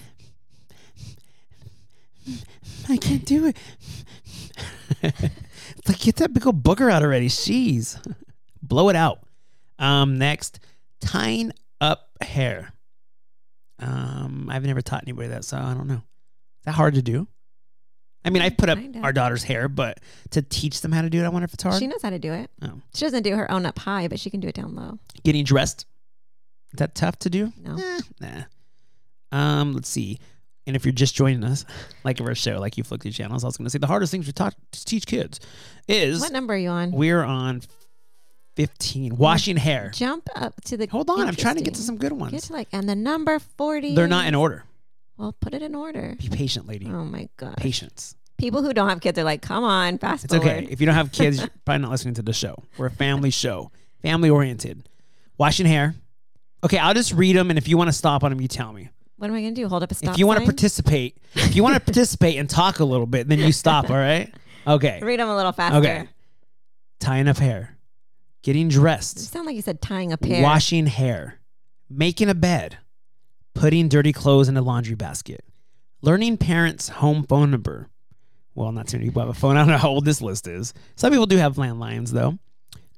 I 2.89 2.97
can't 2.97 3.25
do 3.25 3.45
it. 3.47 3.57
it's 5.03 5.87
like 5.87 5.99
get 5.99 6.15
that 6.17 6.33
big 6.33 6.45
old 6.47 6.63
booger 6.63 6.91
out 6.91 7.03
already. 7.03 7.27
Jeez, 7.27 7.97
blow 8.61 8.89
it 8.89 8.95
out. 8.95 9.19
Um, 9.77 10.17
next, 10.17 10.59
tying 11.01 11.51
up 11.81 12.09
hair. 12.21 12.71
Um, 13.79 14.47
I've 14.49 14.63
never 14.63 14.81
taught 14.81 15.03
anybody 15.03 15.27
that, 15.29 15.43
so 15.43 15.57
I 15.57 15.73
don't 15.73 15.87
know. 15.87 15.95
Is 15.95 16.65
that 16.65 16.71
hard 16.75 16.93
to 16.95 17.01
do? 17.01 17.27
I 18.25 18.29
mean, 18.31 18.41
I 18.41 18.49
put 18.49 18.69
up 18.69 18.77
Kinda. 18.79 18.99
our 19.01 19.13
daughter's 19.13 19.43
hair, 19.43 19.69
but 19.69 19.99
to 20.31 20.41
teach 20.41 20.81
them 20.81 20.91
how 20.91 21.01
to 21.03 21.09
do 21.09 21.21
it, 21.21 21.25
I 21.25 21.29
wonder 21.29 21.45
if 21.45 21.53
it's 21.53 21.63
hard. 21.63 21.79
She 21.79 21.87
knows 21.87 22.01
how 22.01 22.09
to 22.09 22.19
do 22.19 22.33
it. 22.33 22.49
Oh. 22.61 22.81
She 22.93 23.05
doesn't 23.05 23.23
do 23.23 23.35
her 23.35 23.49
own 23.51 23.65
up 23.65 23.77
high, 23.79 24.07
but 24.07 24.19
she 24.19 24.29
can 24.29 24.39
do 24.39 24.47
it 24.47 24.55
down 24.55 24.75
low. 24.75 24.97
Getting 25.23 25.43
dressed. 25.45 25.85
Is 26.73 26.79
that 26.79 26.95
tough 26.95 27.19
to 27.19 27.29
do? 27.29 27.53
No. 27.63 27.77
Eh, 27.77 27.99
nah. 28.19 28.43
Um, 29.31 29.73
let's 29.73 29.87
see. 29.89 30.19
And 30.67 30.75
if 30.75 30.83
you're 30.83 30.91
just 30.91 31.13
joining 31.15 31.43
us, 31.43 31.63
like 32.03 32.19
of 32.19 32.25
our 32.25 32.35
show, 32.35 32.59
like 32.59 32.77
you 32.77 32.83
flick 32.83 33.03
through 33.03 33.11
channels, 33.11 33.43
I 33.43 33.47
was 33.47 33.57
going 33.57 33.65
to 33.65 33.69
say 33.69 33.77
the 33.77 33.87
hardest 33.87 34.11
things 34.11 34.25
to, 34.25 34.33
talk, 34.33 34.55
to 34.71 34.85
teach 34.85 35.05
kids 35.05 35.39
is 35.87 36.19
What 36.19 36.31
number 36.31 36.55
are 36.55 36.57
you 36.57 36.69
on? 36.69 36.91
we're 36.91 37.23
on 37.23 37.61
15. 38.55 39.17
Washing 39.17 39.57
hair. 39.57 39.91
Jump 39.93 40.27
up 40.35 40.59
to 40.65 40.77
the. 40.77 40.87
Hold 40.87 41.09
on, 41.09 41.27
I'm 41.27 41.35
trying 41.35 41.55
to 41.55 41.61
get 41.61 41.73
to 41.75 41.79
interesting. 41.81 41.85
some 41.85 41.97
good 41.97 42.13
ones. 42.13 42.31
Get 42.31 42.43
to 42.43 42.53
like, 42.53 42.67
and 42.71 42.87
the 42.89 42.95
number 42.95 43.37
40. 43.39 43.95
They're 43.95 44.07
not 44.07 44.27
in 44.27 44.35
order. 44.35 44.63
Well, 45.17 45.33
put 45.39 45.53
it 45.53 45.61
in 45.61 45.75
order. 45.75 46.15
Be 46.19 46.29
patient, 46.29 46.67
lady. 46.67 46.87
Oh 46.87 47.05
my 47.05 47.29
God. 47.37 47.55
Patience. 47.57 48.15
People 48.37 48.61
who 48.63 48.73
don't 48.73 48.89
have 48.89 48.99
kids 48.99 49.17
are 49.17 49.23
like, 49.23 49.41
come 49.41 49.63
on, 49.63 49.97
fast 49.97 50.25
It's 50.25 50.33
forward. 50.33 50.49
okay. 50.49 50.67
If 50.69 50.81
you 50.81 50.85
don't 50.85 50.95
have 50.95 51.11
kids, 51.11 51.37
you're 51.39 51.49
probably 51.63 51.83
not 51.83 51.91
listening 51.91 52.15
to 52.15 52.21
the 52.21 52.33
show. 52.33 52.61
We're 52.77 52.87
a 52.87 52.91
family 52.91 53.29
show, 53.29 53.71
family 54.01 54.29
oriented. 54.29 54.89
Washing 55.37 55.65
hair. 55.65 55.95
Okay, 56.63 56.77
I'll 56.77 56.93
just 56.93 57.13
read 57.13 57.35
them, 57.35 57.49
and 57.49 57.57
if 57.57 57.67
you 57.67 57.77
want 57.77 57.87
to 57.89 57.93
stop 57.93 58.23
on 58.23 58.31
them, 58.31 58.41
you 58.41 58.47
tell 58.47 58.73
me. 58.73 58.89
What 59.17 59.29
am 59.29 59.35
I 59.35 59.41
going 59.41 59.55
to 59.55 59.61
do? 59.61 59.67
Hold 59.69 59.83
up 59.83 59.91
a 59.91 59.95
stop 59.95 60.13
if 60.13 60.19
you 60.19 60.27
want 60.27 60.37
to 60.39 60.41
sign? 60.41 60.47
participate, 60.47 61.17
if 61.35 61.55
you 61.55 61.63
want 61.63 61.75
to 61.75 61.79
participate 61.85 62.37
and 62.37 62.49
talk 62.49 62.79
a 62.79 62.85
little 62.85 63.05
bit, 63.05 63.27
then 63.29 63.39
you 63.39 63.51
stop. 63.53 63.89
All 63.89 63.95
right. 63.95 64.33
Okay. 64.67 64.99
Read 65.01 65.19
them 65.19 65.29
a 65.29 65.35
little 65.35 65.51
faster. 65.53 65.77
Okay. 65.77 66.07
Tying 66.99 67.27
up 67.29 67.37
hair, 67.37 67.77
getting 68.43 68.63
You 68.69 68.71
dressed, 68.79 69.19
sound 69.19 69.45
like 69.45 69.55
you 69.55 69.61
said 69.61 69.81
tying 69.81 70.11
up 70.11 70.23
hair. 70.25 70.41
washing 70.43 70.87
hair, 70.87 71.39
making 71.89 72.29
a 72.29 72.33
bed, 72.33 72.77
putting 73.55 73.89
dirty 73.89 74.13
clothes 74.13 74.47
in 74.47 74.57
a 74.57 74.61
laundry 74.61 74.95
basket, 74.95 75.43
learning 76.01 76.37
parents' 76.37 76.89
home 76.89 77.23
phone 77.23 77.49
number. 77.49 77.89
Well, 78.53 78.71
not 78.71 78.87
too 78.87 78.97
many 78.97 79.09
people 79.09 79.21
have 79.21 79.29
a 79.29 79.33
phone. 79.33 79.57
I 79.57 79.61
don't 79.61 79.69
know 79.69 79.77
how 79.77 79.89
old 79.89 80.05
this 80.05 80.21
list 80.21 80.47
is. 80.47 80.73
Some 80.95 81.11
people 81.11 81.25
do 81.25 81.37
have 81.37 81.55
landlines 81.55 82.11
though. 82.11 82.37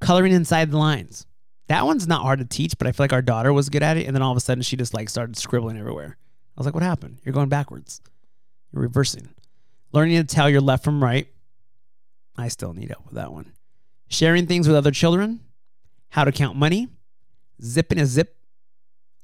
Coloring 0.00 0.32
inside 0.32 0.70
the 0.70 0.76
lines. 0.76 1.26
That 1.68 1.86
one's 1.86 2.06
not 2.06 2.22
hard 2.22 2.38
to 2.38 2.44
teach, 2.44 2.78
but 2.78 2.86
I 2.86 2.92
feel 2.92 3.04
like 3.04 3.12
our 3.12 3.22
daughter 3.22 3.52
was 3.52 3.68
good 3.68 3.82
at 3.82 3.96
it, 3.96 4.06
and 4.06 4.14
then 4.14 4.22
all 4.22 4.30
of 4.30 4.36
a 4.36 4.40
sudden 4.40 4.62
she 4.62 4.76
just 4.76 4.94
like 4.94 5.08
started 5.08 5.36
scribbling 5.36 5.78
everywhere. 5.78 6.16
I 6.56 6.60
was 6.60 6.66
like, 6.66 6.74
"What 6.74 6.82
happened? 6.82 7.18
You're 7.24 7.34
going 7.34 7.48
backwards. 7.48 8.00
You're 8.72 8.82
reversing." 8.82 9.28
Learning 9.92 10.16
to 10.16 10.24
tell 10.24 10.50
your 10.50 10.60
left 10.60 10.84
from 10.84 11.02
right. 11.02 11.28
I 12.36 12.48
still 12.48 12.74
need 12.74 12.90
help 12.90 13.06
with 13.06 13.14
that 13.14 13.32
one. 13.32 13.52
Sharing 14.08 14.46
things 14.46 14.66
with 14.66 14.76
other 14.76 14.90
children. 14.90 15.40
How 16.10 16.24
to 16.24 16.32
count 16.32 16.56
money. 16.56 16.88
Zipping 17.62 17.98
a 17.98 18.06
zip. 18.06 18.37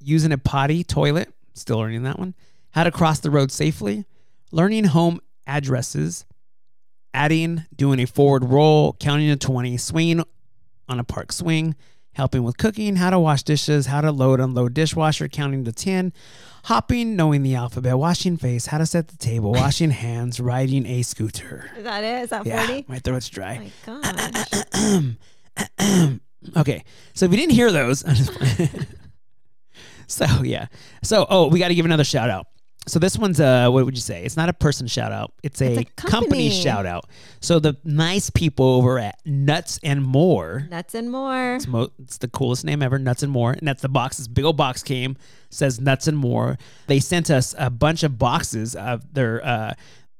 Using 0.07 0.31
a 0.31 0.37
potty 0.37 0.83
toilet. 0.83 1.33
Still 1.55 1.77
learning 1.79 2.03
that 2.03 2.19
one. 2.19 2.35
How 2.71 2.83
to 2.83 2.91
cross 2.91 3.19
the 3.19 3.31
road 3.31 3.51
safely. 3.51 4.05
Learning 4.51 4.83
home 4.85 5.19
addresses. 5.47 6.25
Adding, 7.13 7.65
doing 7.75 7.99
a 7.99 8.05
forward 8.05 8.43
roll, 8.43 8.93
counting 8.99 9.29
to 9.29 9.37
20, 9.37 9.77
swinging 9.77 10.23
on 10.89 10.99
a 10.99 11.03
park 11.05 11.31
swing, 11.31 11.73
helping 12.13 12.43
with 12.43 12.57
cooking, 12.57 12.97
how 12.97 13.09
to 13.09 13.17
wash 13.19 13.41
dishes, 13.43 13.85
how 13.85 14.01
to 14.01 14.11
load, 14.11 14.41
and 14.41 14.49
unload 14.49 14.73
dishwasher, 14.73 15.29
counting 15.29 15.63
to 15.63 15.71
10, 15.71 16.11
hopping, 16.65 17.15
knowing 17.15 17.41
the 17.41 17.55
alphabet, 17.55 17.97
washing 17.97 18.35
face, 18.35 18.65
how 18.65 18.77
to 18.77 18.85
set 18.85 19.07
the 19.07 19.15
table, 19.17 19.51
washing 19.53 19.91
hands, 19.91 20.41
riding 20.41 20.85
a 20.85 21.01
scooter. 21.03 21.71
Is 21.77 21.85
that 21.85 22.03
it? 22.03 22.23
Is 22.25 22.29
that 22.31 22.43
40? 22.43 22.49
Yeah, 22.49 22.65
40? 22.67 22.85
my 22.89 22.99
throat's 22.99 23.29
Oh 23.31 23.33
dry. 23.33 23.71
my 23.87 24.03
gosh. 24.03 25.15
okay, 26.57 26.83
so 27.13 27.25
if 27.25 27.31
you 27.31 27.37
didn't 27.37 27.53
hear 27.53 27.71
those, 27.71 28.05
I'm 28.05 28.15
just 28.15 28.31
so 30.07 30.25
yeah. 30.43 30.67
So 31.03 31.25
oh, 31.29 31.47
we 31.47 31.59
got 31.59 31.69
to 31.69 31.75
give 31.75 31.85
another 31.85 32.03
shout 32.03 32.29
out. 32.29 32.47
So 32.87 32.99
this 32.99 33.17
one's 33.17 33.39
uh, 33.39 33.67
what 33.69 33.83
would 33.85 33.95
you 33.95 34.01
say? 34.01 34.23
It's 34.23 34.37
not 34.37 34.47
a 34.47 34.53
person 34.53 34.85
shout 34.85 35.11
out. 35.11 35.33
It's 35.41 35.59
a, 35.59 35.71
It's 35.71 35.81
a 35.81 35.85
company. 35.95 36.11
company. 36.11 36.49
shout 36.51 36.85
out. 36.85 37.09
So 37.41 37.57
the 37.57 37.75
nice 37.83 38.29
people 38.29 38.65
over 38.75 38.99
at 38.99 39.19
Nuts 39.25 39.79
and 39.81 40.03
More. 40.03 40.67
Nuts 40.69 40.93
and 40.93 41.09
more. 41.11 41.55
It's, 41.55 41.65
mo- 41.67 41.89
it's 41.97 42.19
the 42.19 42.27
coolest 42.27 42.63
name 42.63 42.83
ever, 42.83 42.99
Nuts 42.99 43.23
and 43.23 43.31
More. 43.31 43.53
And 43.53 43.67
that's 43.67 43.81
the 43.81 43.89
box. 43.89 44.17
This 44.17 44.27
big 44.27 44.45
old 44.45 44.55
box 44.57 44.83
came, 44.83 45.17
says 45.49 45.81
Nuts 45.81 46.05
and 46.07 46.15
More. 46.15 46.59
They 46.85 46.99
sent 46.99 47.31
us 47.31 47.55
a 47.57 47.71
bunch 47.71 48.03
of 48.03 48.19
boxes 48.19 48.75
of 48.75 49.11
their 49.15 49.43
uh, 49.43 49.73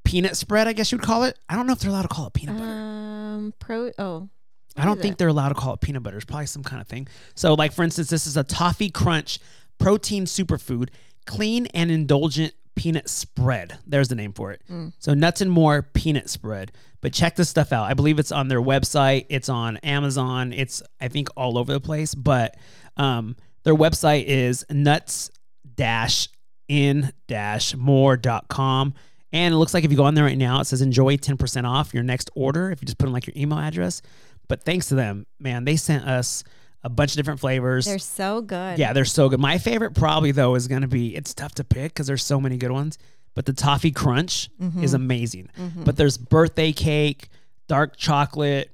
peanut 0.04 0.36
spread, 0.36 0.68
I 0.68 0.74
guess 0.74 0.92
you 0.92 0.98
would 0.98 1.06
call 1.06 1.24
it. 1.24 1.38
I 1.48 1.56
don't 1.56 1.68
know 1.68 1.74
if 1.74 1.80
they're 1.80 1.92
allowed 1.92 2.04
to 2.04 2.08
call 2.08 2.26
it 2.28 2.34
peanut 2.34 2.58
butter. 2.58 2.72
Um, 2.72 3.54
pro. 3.60 3.92
Oh, 4.00 4.28
I 4.76 4.86
don't 4.86 5.00
think 5.00 5.14
it? 5.14 5.18
they're 5.20 5.28
allowed 5.28 5.50
to 5.50 5.56
call 5.56 5.74
it 5.76 5.82
peanut 5.82 6.02
butter. 6.02 6.18
It's 6.18 6.26
probably 6.26 6.48
some 6.48 6.64
kind 6.64 6.82
of 6.82 6.88
thing. 6.88 7.08
So, 7.36 7.54
like 7.54 7.74
for 7.74 7.84
instance, 7.84 8.10
this 8.10 8.26
is 8.26 8.38
a 8.38 8.44
toffee 8.44 8.90
crunch 8.90 9.40
protein 9.78 10.26
superfood, 10.26 10.90
clean 11.26 11.68
and 11.68 11.92
indulgent 11.92 12.54
peanut 12.76 13.10
spread. 13.10 13.78
There's 13.88 14.10
the 14.10 14.16
name 14.16 14.34
for 14.34 14.52
it. 14.52 14.62
Mm. 14.70 14.94
So 15.00 15.14
nuts 15.14 15.42
and 15.42 15.50
more 15.50 15.82
peanut 15.82 16.30
spread. 16.30 16.72
But 17.02 17.14
check 17.14 17.36
this 17.36 17.50
stuff 17.50 17.72
out. 17.72 17.86
I 17.86 17.94
believe 17.94 18.20
it's 18.20 18.32
on 18.32 18.48
their 18.48 18.62
website. 18.62 19.26
It's 19.30 19.50
on 19.50 19.78
Amazon. 19.78 20.54
It's 20.54 20.84
I 21.00 21.08
think 21.08 21.30
all 21.38 21.58
over 21.58 21.72
the 21.72 21.80
place. 21.80 22.16
But 22.16 22.58
um, 22.98 23.36
their 23.64 23.76
website 23.76 24.26
is 24.26 24.66
nuts 24.70 25.32
dash 25.76 26.30
in 26.68 27.12
dash 27.28 27.76
more.com. 27.76 28.94
And 29.32 29.54
it 29.54 29.58
looks 29.58 29.74
like 29.74 29.84
if 29.84 29.92
you 29.92 29.98
go 29.98 30.06
on 30.06 30.16
there 30.16 30.24
right 30.24 30.38
now, 30.38 30.62
it 30.62 30.66
says 30.66 30.82
enjoy 30.82 31.18
10% 31.18 31.66
off 31.66 31.94
your 31.94 32.04
next 32.04 32.32
order 32.36 32.72
if 32.72 32.82
you 32.82 32.86
just 32.86 32.98
put 32.98 33.08
in 33.08 33.14
like 33.14 33.28
your 33.28 33.34
email 33.36 33.60
address. 33.60 34.02
But 34.48 34.64
thanks 34.64 34.88
to 34.88 34.96
them, 34.96 35.26
man, 35.40 35.66
they 35.66 35.76
sent 35.76 36.06
us 36.06 36.44
a 36.86 36.90
bunch 36.90 37.12
of 37.12 37.16
different 37.18 37.40
flavors. 37.40 37.86
they're 37.86 37.98
so 38.00 38.42
good. 38.42 38.78
yeah, 38.78 38.94
they're 38.94 39.06
so 39.06 39.28
good. 39.28 39.40
My 39.40 39.58
favorite 39.58 39.96
probably 39.96 40.32
though 40.32 40.54
is 40.56 40.68
going 40.68 40.84
to 40.84 40.88
be 40.88 41.16
it's 41.16 41.34
tough 41.34 41.56
to 41.56 41.64
pick 41.64 41.92
because 41.94 42.06
there's 42.08 42.24
so 42.24 42.40
many 42.40 42.58
good 42.58 42.72
ones, 42.72 42.98
but 43.34 43.46
the 43.46 43.54
toffee 43.54 43.92
crunch 43.92 44.50
is 44.82 44.94
amazing. 44.94 45.50
But 45.76 45.98
there's 45.98 46.18
birthday 46.18 46.72
cake, 46.72 47.30
dark 47.68 47.98
chocolate, 47.98 48.72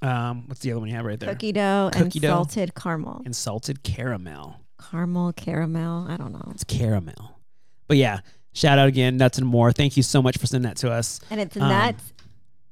um 0.00 0.44
what's 0.46 0.60
the 0.60 0.70
other 0.70 0.78
one 0.80 0.88
you 0.88 0.94
have 0.94 1.04
right 1.04 1.18
there? 1.18 1.30
Cookie 1.34 1.50
dough 1.52 1.90
Cookie 1.92 2.04
and 2.04 2.12
dough. 2.22 2.28
salted 2.28 2.74
caramel. 2.76 3.22
And 3.24 3.34
salted 3.34 3.82
caramel. 3.82 4.60
Caramel, 4.90 5.32
caramel. 5.32 6.06
I 6.08 6.16
don't 6.16 6.32
know. 6.32 6.48
It's 6.52 6.62
caramel. 6.62 7.40
But 7.88 7.96
yeah, 7.96 8.20
shout 8.52 8.78
out 8.78 8.86
again, 8.86 9.16
Nuts 9.16 9.38
and 9.38 9.46
More. 9.48 9.72
Thank 9.72 9.96
you 9.96 10.04
so 10.04 10.22
much 10.22 10.38
for 10.38 10.46
sending 10.46 10.68
that 10.68 10.76
to 10.78 10.92
us. 10.92 11.18
And 11.30 11.40
it's 11.40 11.56
Um, 11.56 11.68
nuts, 11.68 12.12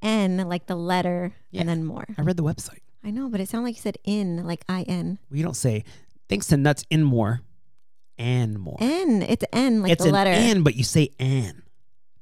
N 0.02 0.36
like 0.48 0.66
the 0.66 0.76
letter, 0.76 1.32
Yeah. 1.50 1.60
and 1.62 1.68
then 1.68 1.84
more. 1.84 2.04
I 2.16 2.22
read 2.22 2.36
the 2.36 2.44
website. 2.44 2.78
I 3.06 3.10
know, 3.10 3.28
but 3.28 3.40
it 3.40 3.48
sounded 3.48 3.68
like 3.68 3.76
you 3.76 3.82
said 3.82 3.98
in, 4.02 4.44
like 4.44 4.64
I 4.68 4.82
N. 4.82 5.20
We 5.30 5.40
don't 5.40 5.54
say 5.54 5.84
thanks 6.28 6.48
to 6.48 6.56
Nuts 6.56 6.84
in 6.90 7.04
More 7.04 7.40
and 8.18 8.58
more. 8.58 8.76
N. 8.80 9.22
It's 9.22 9.44
N, 9.52 9.82
like 9.82 9.92
it's 9.92 10.02
the 10.02 10.08
an 10.08 10.14
letter. 10.14 10.30
N, 10.30 10.62
but 10.64 10.74
you 10.74 10.82
say 10.82 11.10
an. 11.20 11.62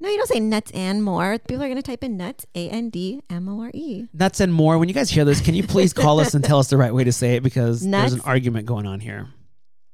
No, 0.01 0.11
you 0.11 0.19
don't 0.19 0.29
say 0.29 0.41
nuts 0.41 0.71
and 0.73 1.03
more. 1.03 1.39
People 1.39 1.63
are 1.63 1.69
going 1.69 1.77
to 1.77 1.83
type 1.83 2.05
in 2.05 2.19
nuts, 2.19 2.45
A 2.55 2.69
N 2.69 2.91
D 2.91 3.23
M 3.31 3.49
O 3.49 3.63
R 3.63 3.71
E. 3.73 4.07
Nuts 4.13 4.41
and 4.41 4.53
more. 4.53 4.77
When 4.77 4.89
you 4.89 4.95
guys 4.95 5.09
hear 5.09 5.25
this, 5.25 5.41
can 5.41 5.55
you 5.55 5.63
please 5.63 5.95
call 5.95 6.21
us 6.21 6.35
and 6.35 6.45
tell 6.45 6.59
us 6.59 6.69
the 6.69 6.77
right 6.77 6.93
way 6.93 7.05
to 7.05 7.13
say 7.13 7.37
it 7.37 7.43
because 7.43 7.81
there's 7.81 8.13
an 8.13 8.21
argument 8.21 8.67
going 8.67 8.87
on 8.87 9.01
here. 9.01 9.29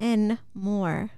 N 0.01 0.39
more. 0.53 1.11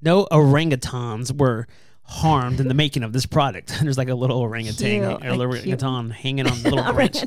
No 0.00 0.26
orangutans 0.32 1.36
were 1.36 1.66
harmed 2.04 2.60
in 2.60 2.68
the 2.68 2.74
making 2.74 3.02
of 3.02 3.12
this 3.12 3.26
product. 3.26 3.78
There's 3.82 3.98
like 3.98 4.08
a 4.08 4.14
little 4.14 4.38
orangutan, 4.38 5.00
Cute, 5.20 5.24
a 5.24 5.34
little 5.34 5.52
orangutan 5.52 6.10
hanging 6.10 6.46
on 6.46 6.62
the 6.62 6.70
little 6.74 6.92
branch. 6.92 7.22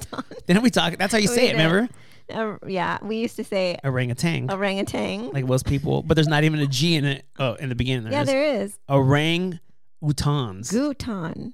Didn't 0.47 0.63
we 0.63 0.69
talk? 0.69 0.97
That's 0.97 1.11
how 1.13 1.19
you 1.19 1.27
say 1.27 1.49
it. 1.49 1.53
Remember? 1.53 1.89
Uh, 2.33 2.57
yeah, 2.65 2.97
we 3.03 3.17
used 3.17 3.35
to 3.35 3.43
say 3.43 3.77
Orangutan. 3.83 4.49
orangutan. 4.49 5.29
like 5.29 5.45
most 5.45 5.65
people, 5.67 6.01
but 6.01 6.15
there's 6.15 6.27
not 6.27 6.43
even 6.43 6.59
a 6.59 6.65
G 6.65 6.95
in 6.95 7.05
it. 7.05 7.25
Oh, 7.37 7.53
in 7.53 7.69
the 7.69 7.75
beginning, 7.75 8.11
yeah, 8.11 8.23
there 8.23 8.33
there 8.33 8.61
is. 8.63 8.71
is 8.71 8.79
orang 8.89 9.59
utans. 10.03 10.73
Gutan. 10.73 11.53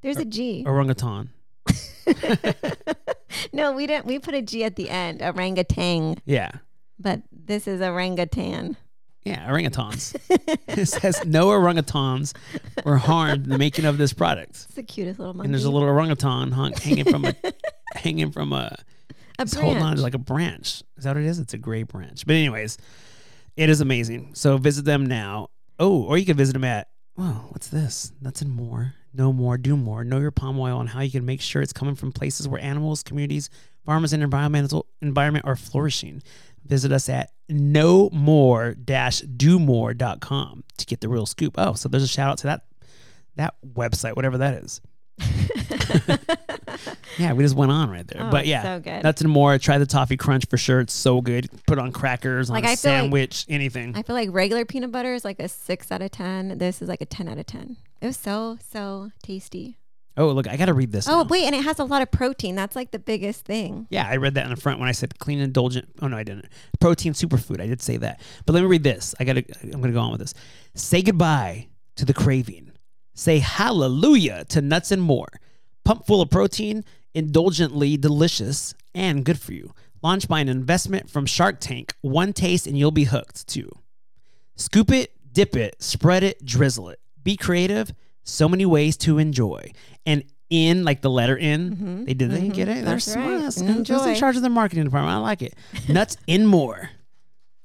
There's 0.00 0.16
a 0.16 0.24
G. 0.24 0.64
Orangutan. 0.66 1.30
no, 3.52 3.72
we 3.72 3.86
didn't. 3.86 4.06
We 4.06 4.18
put 4.18 4.34
a 4.34 4.40
G 4.42 4.64
at 4.64 4.76
the 4.76 4.88
end. 4.88 5.20
Orangutan. 5.20 6.18
Yeah. 6.24 6.50
But 6.98 7.22
this 7.30 7.66
is 7.68 7.80
orangutan. 7.82 8.76
Yeah, 9.26 9.48
orangutans. 9.48 10.14
it 10.68 10.86
says 10.86 11.24
no 11.24 11.48
orangutans 11.48 12.32
were 12.84 12.96
harmed 12.96 13.44
in 13.44 13.50
the 13.50 13.58
making 13.58 13.84
of 13.84 13.98
this 13.98 14.12
product. 14.12 14.50
It's 14.50 14.74
the 14.74 14.82
cutest 14.82 15.18
little 15.18 15.34
monkey. 15.34 15.46
And 15.46 15.54
there's 15.54 15.64
a 15.64 15.70
little 15.70 15.88
orangutan 15.88 16.52
hung, 16.52 16.72
hanging 16.74 17.04
from 17.04 17.24
a 17.24 17.34
hanging 17.94 18.30
from 18.30 18.52
a 18.52 18.76
a 19.38 19.42
it's 19.42 19.54
holding 19.54 19.82
on 19.82 19.96
to 19.96 20.02
like 20.02 20.14
a 20.14 20.18
branch. 20.18 20.82
Is 20.96 21.04
that 21.04 21.16
what 21.16 21.24
it 21.24 21.26
is? 21.26 21.38
It's 21.38 21.54
a 21.54 21.58
gray 21.58 21.82
branch. 21.82 22.24
But 22.24 22.36
anyways, 22.36 22.78
it 23.56 23.68
is 23.68 23.80
amazing. 23.80 24.30
So 24.34 24.58
visit 24.58 24.84
them 24.84 25.06
now. 25.06 25.50
Oh, 25.78 26.04
or 26.04 26.16
you 26.16 26.24
can 26.24 26.36
visit 26.36 26.52
them 26.52 26.64
at 26.64 26.88
oh, 27.18 27.46
what's 27.50 27.68
this? 27.68 28.12
Nuts 28.20 28.42
and 28.42 28.52
more. 28.52 28.94
Know 29.12 29.32
more, 29.32 29.58
do 29.58 29.76
more. 29.76 30.04
Know 30.04 30.20
your 30.20 30.30
palm 30.30 30.58
oil 30.58 30.78
and 30.78 30.90
how 30.90 31.00
you 31.00 31.10
can 31.10 31.24
make 31.24 31.40
sure 31.40 31.62
it's 31.62 31.72
coming 31.72 31.94
from 31.94 32.12
places 32.12 32.46
where 32.46 32.60
animals, 32.60 33.02
communities, 33.02 33.50
farmers, 33.84 34.12
and 34.12 34.22
environmental 34.22 34.86
environment 35.00 35.46
are 35.46 35.56
flourishing. 35.56 36.22
Visit 36.64 36.92
us 36.92 37.08
at 37.08 37.30
no 37.48 38.10
more 38.12 38.74
dash 38.74 39.20
do 39.20 39.58
more.com 39.58 40.64
to 40.78 40.86
get 40.86 41.00
the 41.00 41.08
real 41.08 41.26
scoop. 41.26 41.54
Oh, 41.58 41.74
so 41.74 41.88
there's 41.88 42.02
a 42.02 42.08
shout 42.08 42.30
out 42.30 42.38
to 42.38 42.46
that 42.48 42.62
that 43.36 43.54
website, 43.66 44.16
whatever 44.16 44.38
that 44.38 44.62
is. 44.64 44.80
yeah, 47.18 47.32
we 47.32 47.42
just 47.44 47.56
went 47.56 47.70
on 47.72 47.90
right 47.90 48.06
there. 48.06 48.22
Oh, 48.24 48.30
but 48.30 48.46
yeah, 48.46 48.62
so 48.62 48.80
good. 48.80 49.04
And 49.04 49.28
more. 49.28 49.58
Try 49.58 49.78
the 49.78 49.86
toffee 49.86 50.16
crunch 50.16 50.46
for 50.48 50.56
sure. 50.56 50.80
It's 50.80 50.92
so 50.92 51.20
good. 51.20 51.48
Put 51.66 51.78
on 51.78 51.92
crackers, 51.92 52.50
on 52.50 52.54
Like, 52.54 52.64
a 52.64 52.68
I 52.68 52.70
like- 52.70 52.78
sandwich, 52.78 53.46
anything. 53.48 53.94
I 53.96 54.02
feel 54.02 54.14
like 54.16 54.28
regular 54.32 54.64
peanut 54.64 54.92
butter 54.92 55.14
is 55.14 55.24
like 55.24 55.40
a 55.40 55.48
six 55.48 55.90
out 55.90 56.02
of 56.02 56.10
ten. 56.10 56.58
This 56.58 56.82
is 56.82 56.88
like 56.88 57.00
a 57.00 57.06
ten 57.06 57.28
out 57.28 57.38
of 57.38 57.46
ten. 57.46 57.76
It 58.00 58.06
was 58.06 58.16
so 58.16 58.58
so 58.70 59.10
tasty. 59.22 59.78
Oh, 60.16 60.28
look, 60.28 60.48
I 60.48 60.56
got 60.56 60.66
to 60.66 60.74
read 60.74 60.92
this. 60.92 61.08
Oh 61.08 61.22
now. 61.22 61.28
wait, 61.28 61.44
and 61.44 61.54
it 61.54 61.64
has 61.64 61.78
a 61.78 61.84
lot 61.84 62.02
of 62.02 62.10
protein. 62.10 62.54
That's 62.54 62.76
like 62.76 62.90
the 62.90 62.98
biggest 62.98 63.44
thing. 63.44 63.86
Yeah, 63.90 64.06
I 64.08 64.16
read 64.16 64.34
that 64.34 64.44
in 64.44 64.50
the 64.50 64.60
front 64.60 64.80
when 64.80 64.88
I 64.88 64.92
said 64.92 65.18
clean, 65.18 65.38
indulgent. 65.38 65.88
Oh 66.00 66.08
no, 66.08 66.16
I 66.16 66.22
didn't. 66.22 66.46
Protein 66.80 67.12
superfood. 67.12 67.60
I 67.60 67.66
did 67.66 67.82
say 67.82 67.96
that. 67.98 68.20
But 68.44 68.54
let 68.54 68.62
me 68.62 68.66
read 68.66 68.84
this. 68.84 69.14
I 69.20 69.24
got 69.24 69.34
to. 69.34 69.44
I'm 69.62 69.70
going 69.70 69.84
to 69.84 69.92
go 69.92 70.00
on 70.00 70.12
with 70.12 70.20
this. 70.20 70.34
Say 70.74 71.02
goodbye 71.02 71.68
to 71.96 72.04
the 72.04 72.14
craving. 72.14 72.72
Say 73.14 73.38
hallelujah 73.38 74.44
to 74.46 74.60
nuts 74.60 74.90
and 74.90 75.00
more. 75.00 75.28
Pump 75.84 76.06
full 76.06 76.20
of 76.20 76.30
protein, 76.30 76.84
indulgently 77.14 77.96
delicious, 77.96 78.74
and 78.94 79.24
good 79.24 79.40
for 79.40 79.52
you. 79.52 79.72
Launched 80.02 80.28
by 80.28 80.40
an 80.40 80.48
investment 80.48 81.08
from 81.08 81.26
Shark 81.26 81.58
Tank. 81.60 81.94
One 82.02 82.32
taste 82.32 82.66
and 82.66 82.78
you'll 82.78 82.90
be 82.90 83.04
hooked 83.04 83.48
too. 83.48 83.70
Scoop 84.54 84.90
it, 84.90 85.12
dip 85.32 85.56
it, 85.56 85.82
spread 85.82 86.22
it, 86.22 86.44
drizzle 86.44 86.90
it. 86.90 87.00
Be 87.22 87.36
creative. 87.36 87.92
So 88.26 88.48
many 88.48 88.66
ways 88.66 88.96
to 88.98 89.18
enjoy. 89.18 89.72
And 90.04 90.24
in, 90.50 90.84
like 90.84 91.00
the 91.00 91.10
letter 91.10 91.36
in, 91.36 91.70
mm-hmm. 91.70 92.04
they 92.04 92.14
did. 92.14 92.30
They 92.30 92.40
mm-hmm. 92.40 92.48
get 92.50 92.68
it. 92.68 92.84
They're 92.84 92.94
That's 92.94 93.04
smart. 93.04 93.26
right. 93.26 93.38
That's- 93.38 93.60
Who's 93.60 94.06
in 94.06 94.14
charge 94.16 94.36
of 94.36 94.42
the 94.42 94.50
marketing 94.50 94.84
department? 94.84 95.14
I 95.14 95.18
like 95.18 95.42
it. 95.42 95.54
Nuts 95.88 96.16
and 96.28 96.46
more. 96.46 96.90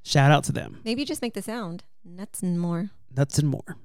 Shout 0.04 0.30
out 0.30 0.44
to 0.44 0.52
them. 0.52 0.80
Maybe 0.84 1.02
you 1.02 1.06
just 1.06 1.22
make 1.22 1.34
the 1.34 1.42
sound 1.42 1.84
nuts 2.04 2.42
and 2.42 2.60
more. 2.60 2.90
Nuts 3.16 3.38
and 3.38 3.48
more. 3.48 3.76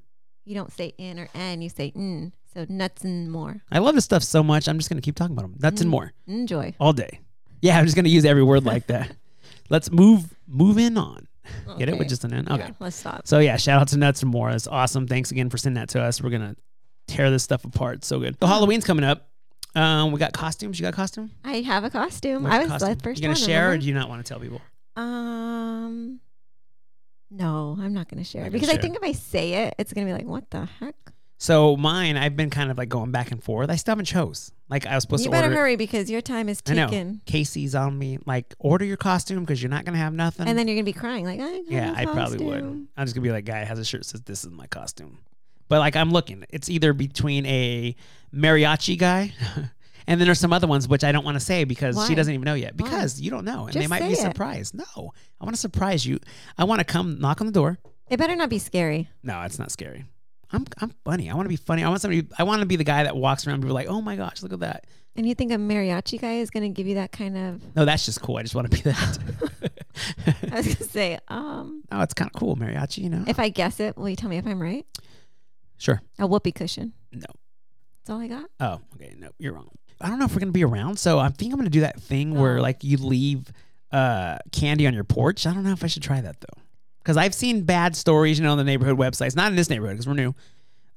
You 0.46 0.56
don't 0.56 0.72
say 0.72 0.94
in 0.98 1.20
or 1.20 1.30
n. 1.36 1.62
You 1.62 1.70
say 1.70 1.92
n. 1.96 2.34
So 2.54 2.66
nuts 2.70 3.04
and 3.04 3.32
more. 3.32 3.62
I 3.72 3.80
love 3.80 3.96
this 3.96 4.06
stuff 4.06 4.24
so 4.24 4.42
much. 4.42 4.68
I'm 4.68 4.80
just 4.80 4.90
gonna 4.90 5.02
keep 5.02 5.16
talking 5.16 5.34
about 5.38 5.44
them. 5.44 5.56
Nuts 5.60 5.82
and 5.82 5.90
mm. 5.90 5.92
more 5.92 6.14
Enjoy. 6.26 6.74
all 6.80 6.94
day. 6.94 7.20
Yeah, 7.62 7.78
I'm 7.78 7.86
just 7.86 7.96
gonna 7.96 8.10
use 8.10 8.26
every 8.26 8.44
word 8.44 8.66
like 8.66 8.88
that. 8.88 9.16
Let's 9.70 9.92
move 9.92 10.36
move 10.48 10.78
in 10.78 10.98
on. 11.68 11.78
Get 11.80 11.90
it 11.90 11.94
with 11.94 12.02
Okay. 12.02 12.10
just 12.10 12.24
an 12.24 12.34
N? 12.34 12.48
Okay. 12.50 12.64
Yeah, 12.64 12.72
let's 12.80 12.96
stop. 12.96 13.28
So 13.28 13.40
yeah, 13.40 13.58
shout 13.58 13.82
out 13.82 13.88
to 13.90 13.98
Nuts 13.98 14.22
and 14.22 14.32
More. 14.32 14.52
That's 14.52 14.68
awesome. 14.68 15.08
Thanks 15.08 15.32
again 15.32 15.50
for 15.50 15.58
sending 15.58 15.80
that 15.82 15.90
to 15.90 16.02
us. 16.02 16.22
We're 16.22 16.30
gonna 16.30 16.56
tear 17.08 17.30
this 17.32 17.44
stuff 17.44 17.64
apart. 17.66 18.04
So 18.06 18.20
good. 18.20 18.38
So 18.40 18.48
Halloween's 18.48 18.86
coming 18.86 19.04
up. 19.06 19.30
Um, 19.76 20.12
we 20.12 20.20
got 20.20 20.34
costumes. 20.34 20.80
You 20.80 20.84
got 20.86 20.94
a 20.94 20.96
costume? 20.96 21.32
I 21.44 21.62
have 21.62 21.84
a 21.84 21.90
costume. 21.90 22.46
I 22.46 22.60
was 22.60 22.68
costume? 22.70 22.94
the 22.96 23.04
first 23.04 23.20
You 23.22 23.28
gonna 23.28 23.40
one. 23.40 23.48
share, 23.48 23.72
or 23.72 23.78
do 23.78 23.86
you 23.86 23.94
not 23.94 24.10
want 24.10 24.26
to 24.26 24.28
tell 24.30 24.40
people? 24.40 24.62
Um, 24.96 26.20
no, 27.30 27.78
I'm 27.80 27.94
not 27.94 28.10
going 28.10 28.24
to 28.24 28.28
share 28.28 28.42
Not 28.42 28.48
it 28.48 28.50
gonna 28.52 28.60
because 28.62 28.76
I 28.76 28.82
think 28.82 28.96
if 28.96 29.04
I 29.04 29.12
say 29.12 29.66
it, 29.66 29.76
it's 29.78 29.94
going 29.94 30.08
to 30.08 30.12
be 30.12 30.18
like, 30.18 30.26
what 30.26 30.50
the 30.50 30.66
heck? 30.80 30.96
So 31.38 31.78
mine, 31.78 32.18
I've 32.18 32.36
been 32.36 32.50
kind 32.50 32.72
of 32.72 32.78
like 32.78 32.90
going 32.90 33.12
back 33.12 33.32
and 33.32 33.44
forth. 33.44 33.70
I 33.70 33.76
still 33.76 33.92
haven't 33.92 34.06
chose. 34.06 34.52
Like 34.70 34.86
I 34.86 34.96
was 34.96 35.04
supposed 35.04 35.24
You 35.24 35.32
to 35.32 35.36
You 35.38 35.42
better 35.42 35.48
order. 35.48 35.62
hurry 35.62 35.76
because 35.78 36.10
your 36.10 36.22
time 36.22 36.50
is 36.50 36.62
I 36.68 36.74
know. 36.74 36.88
ticking. 36.90 37.22
Kacie's 37.26 37.74
on 37.76 37.98
me. 37.98 38.20
Like 38.26 38.54
order 38.60 38.84
your 38.86 38.98
costume 38.98 39.42
because 39.46 39.62
you're 39.62 39.70
not 39.70 39.86
gonna 39.86 39.98
have 39.98 40.14
nothing. 40.14 40.48
And 40.48 40.58
then 40.58 40.68
you're 40.68 40.76
going 40.76 40.86
to 40.86 40.92
be 40.92 40.98
crying 41.00 41.24
like, 41.26 41.40
I 41.40 41.62
yeah, 41.68 41.94
I 41.96 42.06
probably 42.06 42.44
would. 42.46 42.64
I'm 42.98 43.06
just 43.06 43.16
gonna 43.16 43.24
be 43.24 43.32
like, 43.32 43.46
guy 43.46 43.64
has 43.64 43.80
a 43.80 43.86
shirt 43.86 44.06
says 44.06 44.22
this 44.22 44.44
is 44.44 44.52
my 44.52 44.68
costume. 44.68 45.20
But 45.70 45.80
like 45.80 45.96
I'm 45.96 46.12
looking, 46.12 46.44
it's 46.50 46.70
either 46.70 46.94
between 46.94 47.46
a 47.46 47.96
mariachi 48.34 48.98
guy, 48.98 49.34
And 50.10 50.22
then 50.22 50.26
there's 50.26 50.40
some 50.40 50.54
other 50.54 50.68
ones 50.68 50.88
which 50.88 51.04
I 51.04 51.12
don't 51.12 51.26
want 51.26 51.36
to 51.36 51.42
say 51.42 51.66
because 51.66 51.98
Why? 51.98 52.08
she 52.08 52.16
doesn't 52.16 52.34
even 52.34 52.46
know 52.46 52.54
yet. 52.54 52.80
Why? 52.80 52.90
Because 52.90 53.20
you 53.20 53.30
don't 53.30 53.44
know, 53.44 53.66
and 53.66 53.74
they 53.74 53.82
Just 53.82 53.90
might 53.90 54.04
be 54.04 54.14
it. 54.14 54.18
surprised. 54.20 54.74
No, 54.74 54.86
I 54.96 55.44
want 55.44 55.54
to 55.54 55.60
surprise 55.60 56.06
you. 56.06 56.20
I 56.58 56.64
want 56.64 56.80
to 56.80 56.86
come 56.86 57.20
knock 57.20 57.42
on 57.42 57.48
the 57.48 57.52
door. 57.52 57.78
It 58.10 58.16
better 58.16 58.34
not 58.34 58.50
be 58.50 58.58
scary. 58.58 59.10
No, 59.22 59.42
it's 59.42 59.60
not 59.60 59.70
scary. 59.70 60.06
I'm 60.52 60.66
I'm 60.80 60.92
funny. 61.04 61.30
I 61.30 61.36
want 61.36 61.46
to 61.46 61.50
be 61.50 61.56
funny. 61.58 61.84
I 61.84 61.90
want 61.90 62.02
somebody. 62.02 62.28
I 62.38 62.44
want 62.44 62.62
to 62.62 62.66
be 62.66 62.76
the 62.78 62.84
guy 62.84 63.04
that 63.04 63.16
walks 63.18 63.46
around 63.46 63.56
and 63.56 63.66
be 63.66 63.70
like, 63.72 63.88
oh 63.88 64.02
my 64.02 64.16
gosh, 64.16 64.42
look 64.42 64.54
at 64.54 64.60
that. 64.62 64.86
And 65.16 65.28
you 65.28 65.34
think 65.36 65.52
a 65.52 65.56
mariachi 65.56 66.22
guy 66.22 66.36
is 66.36 66.52
going 66.52 66.64
to 66.64 66.70
give 66.70 66.86
you 66.86 66.96
that 66.96 67.12
kind 67.12 67.36
of? 67.36 67.76
No, 67.76 67.86
that's 67.86 68.06
just 68.06 68.22
cool. 68.22 68.38
I 68.38 68.44
just 68.44 68.54
want 68.54 68.70
to 68.70 68.78
be 68.78 68.82
that. 68.84 69.20
I 70.52 70.58
was 70.58 70.66
going 70.66 70.76
to 70.78 70.84
say, 70.84 71.18
um, 71.28 71.82
no, 71.92 72.02
it's 72.02 72.14
kind 72.14 72.30
of 72.32 72.40
cool, 72.40 72.56
mariachi. 72.56 73.00
You 73.00 73.10
know. 73.10 73.24
if 73.28 73.40
I 73.40 73.50
guess 73.50 73.80
it, 73.80 73.98
will 73.98 74.10
you 74.10 74.16
tell 74.16 74.30
me 74.30 74.38
if 74.38 74.46
I'm 74.46 74.62
right? 74.62 74.86
sure. 75.78 76.02
A 76.20 76.28
whoopee 76.28 76.52
cushion. 76.52 76.94
No. 77.12 77.26
That's 78.04 78.10
all 78.12 78.20
I 78.22 78.28
got. 78.28 78.46
Oh, 78.60 78.80
okay. 78.96 79.16
No, 79.18 79.30
you're 79.40 79.54
wrong. 79.54 79.70
I 80.00 80.08
don't 80.10 80.20
know 80.20 80.26
if 80.26 80.34
we're 80.36 80.40
gonna 80.40 80.52
be 80.52 80.64
around, 80.64 81.00
so 81.00 81.18
I 81.18 81.30
think 81.30 81.52
I'm 81.52 81.58
gonna 81.60 81.70
do 81.72 81.82
that 81.82 82.00
thing 82.00 82.36
where 82.36 82.60
Oh. 82.60 82.62
like 82.62 82.84
you 82.84 82.98
leave 82.98 83.52
uh 83.92 84.38
candy 84.52 84.86
on 84.86 84.94
your 84.94 85.04
porch. 85.04 85.48
I 85.48 85.54
don't 85.54 85.64
know 85.64 85.72
if 85.72 85.84
I 85.84 85.88
should 85.88 86.04
try 86.04 86.22
that 86.22 86.40
though, 86.40 86.62
because 87.08 87.16
I've 87.16 87.34
seen 87.34 87.62
bad 87.62 87.96
stories, 87.96 88.38
you 88.38 88.44
know, 88.44 88.52
on 88.52 88.58
the 88.58 88.66
neighborhood 88.66 88.98
websites. 88.98 89.34
Not 89.34 89.50
in 89.50 89.56
this 89.56 89.70
neighborhood 89.70 89.94
because 89.96 90.08
we're 90.08 90.14
new. 90.14 90.36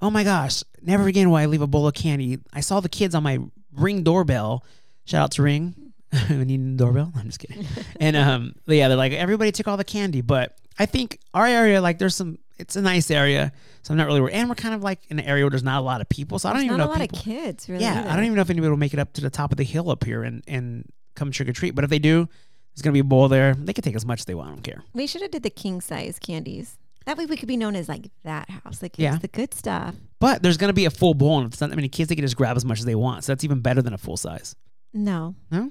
Oh 0.02 0.10
my 0.10 0.24
gosh! 0.24 0.64
Never 0.82 1.06
again 1.06 1.30
will 1.30 1.36
I 1.36 1.46
leave 1.46 1.62
a 1.62 1.68
bowl 1.68 1.86
of 1.86 1.94
candy. 1.94 2.40
I 2.52 2.62
saw 2.62 2.80
the 2.80 2.88
kids 2.88 3.14
on 3.14 3.22
my 3.22 3.38
Ring 3.72 4.02
doorbell. 4.02 4.64
Shout 5.04 5.22
out 5.22 5.30
to 5.32 5.42
Ring. 5.44 5.92
we 6.28 6.44
need 6.44 6.60
a 6.60 6.76
doorbell. 6.76 7.12
I'm 7.16 7.26
just 7.26 7.38
kidding. 7.38 7.64
and 8.00 8.16
um, 8.16 8.56
yeah, 8.66 8.88
they're 8.88 8.96
like 8.96 9.12
everybody 9.12 9.52
took 9.52 9.68
all 9.68 9.76
the 9.76 9.84
candy, 9.84 10.20
but 10.20 10.58
I 10.80 10.86
think 10.86 11.20
our 11.32 11.46
area, 11.46 11.80
like, 11.80 11.98
there's 11.98 12.16
some. 12.16 12.38
It's 12.58 12.74
a 12.74 12.82
nice 12.82 13.08
area, 13.12 13.52
so 13.82 13.92
I'm 13.94 13.96
not 13.96 14.08
really 14.08 14.20
worried. 14.20 14.34
And 14.34 14.48
we're 14.48 14.56
kind 14.56 14.74
of 14.74 14.82
like 14.82 14.98
in 15.10 15.20
an 15.20 15.24
area 15.24 15.44
where 15.44 15.50
there's 15.50 15.62
not 15.62 15.78
a 15.78 15.84
lot 15.84 16.00
of 16.00 16.08
people, 16.08 16.40
so 16.40 16.48
I 16.48 16.52
don't 16.52 16.58
There's 16.58 16.66
even 16.66 16.78
not 16.78 16.84
know 16.86 16.90
a 16.90 16.92
lot 16.92 17.00
people. 17.00 17.18
of 17.18 17.24
kids, 17.24 17.68
really. 17.68 17.84
Yeah, 17.84 18.04
I 18.06 18.16
don't 18.16 18.24
even 18.24 18.34
know 18.34 18.42
if 18.42 18.50
anybody 18.50 18.68
will 18.68 18.76
make 18.76 18.92
it 18.92 18.98
up 18.98 19.12
to 19.14 19.20
the 19.20 19.30
top 19.30 19.52
of 19.52 19.58
the 19.58 19.64
hill 19.64 19.90
up 19.90 20.04
here 20.04 20.24
and, 20.24 20.42
and 20.48 20.90
come 21.14 21.30
trick 21.30 21.48
or 21.48 21.52
treat. 21.52 21.74
But 21.74 21.84
if 21.84 21.90
they 21.90 22.00
do, 22.00 22.28
there's 22.74 22.82
gonna 22.82 22.92
be 22.94 23.00
a 23.00 23.04
bowl 23.04 23.28
there. 23.28 23.54
They 23.54 23.72
can 23.72 23.82
take 23.84 23.94
as 23.96 24.06
much 24.06 24.20
as 24.20 24.24
they 24.26 24.34
want. 24.34 24.48
I 24.50 24.52
don't 24.52 24.62
care. 24.62 24.82
We 24.92 25.06
should 25.06 25.22
have 25.22 25.30
did 25.30 25.42
the 25.42 25.50
king 25.50 25.80
size 25.80 26.18
candies. 26.18 26.76
That 27.06 27.16
way 27.16 27.26
we 27.26 27.36
could 27.36 27.48
be 27.48 27.56
known 27.56 27.74
as 27.76 27.88
like 27.88 28.10
that 28.24 28.48
house. 28.50 28.82
Like 28.82 28.98
Yeah. 28.98 29.16
the 29.16 29.28
good 29.28 29.54
stuff. 29.54 29.94
But 30.18 30.42
there's 30.42 30.56
gonna 30.56 30.72
be 30.72 30.84
a 30.84 30.90
full 30.90 31.14
bowl, 31.14 31.38
and 31.38 31.46
if 31.46 31.52
it's 31.52 31.60
not 31.60 31.70
that 31.70 31.76
many 31.76 31.88
kids, 31.88 32.08
they 32.08 32.14
can 32.14 32.24
just 32.24 32.36
grab 32.36 32.56
as 32.56 32.64
much 32.64 32.78
as 32.78 32.84
they 32.84 32.94
want. 32.94 33.24
So 33.24 33.32
that's 33.32 33.44
even 33.44 33.60
better 33.60 33.82
than 33.82 33.92
a 33.94 33.98
full 33.98 34.16
size. 34.16 34.54
No. 34.92 35.34
No? 35.50 35.70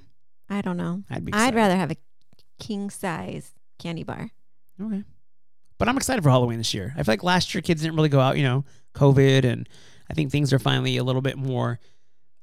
I 0.50 0.62
don't 0.62 0.78
know. 0.78 1.04
I'd 1.10 1.24
be. 1.26 1.32
I'd 1.34 1.38
excited. 1.38 1.56
rather 1.56 1.76
have 1.76 1.92
a 1.92 1.98
king 2.60 2.90
size 2.90 3.52
candy 3.78 4.04
bar. 4.04 4.32
Okay. 4.82 5.04
But 5.78 5.88
I'm 5.88 5.96
excited 5.98 6.24
for 6.24 6.30
Halloween 6.30 6.58
this 6.58 6.74
year. 6.74 6.94
I 6.98 7.04
feel 7.04 7.14
like 7.14 7.24
last 7.24 7.54
year 7.54 7.62
kids 7.62 7.82
didn't 7.82 7.96
really 7.96 8.10
go 8.10 8.20
out, 8.20 8.36
you 8.38 8.44
know, 8.44 8.66
COVID, 8.96 9.46
and 9.46 9.70
I 10.10 10.14
think 10.14 10.32
things 10.32 10.52
are 10.52 10.60
finally 10.60 10.98
a 10.98 11.04
little 11.04 11.22
bit 11.22 11.38
more, 11.38 11.80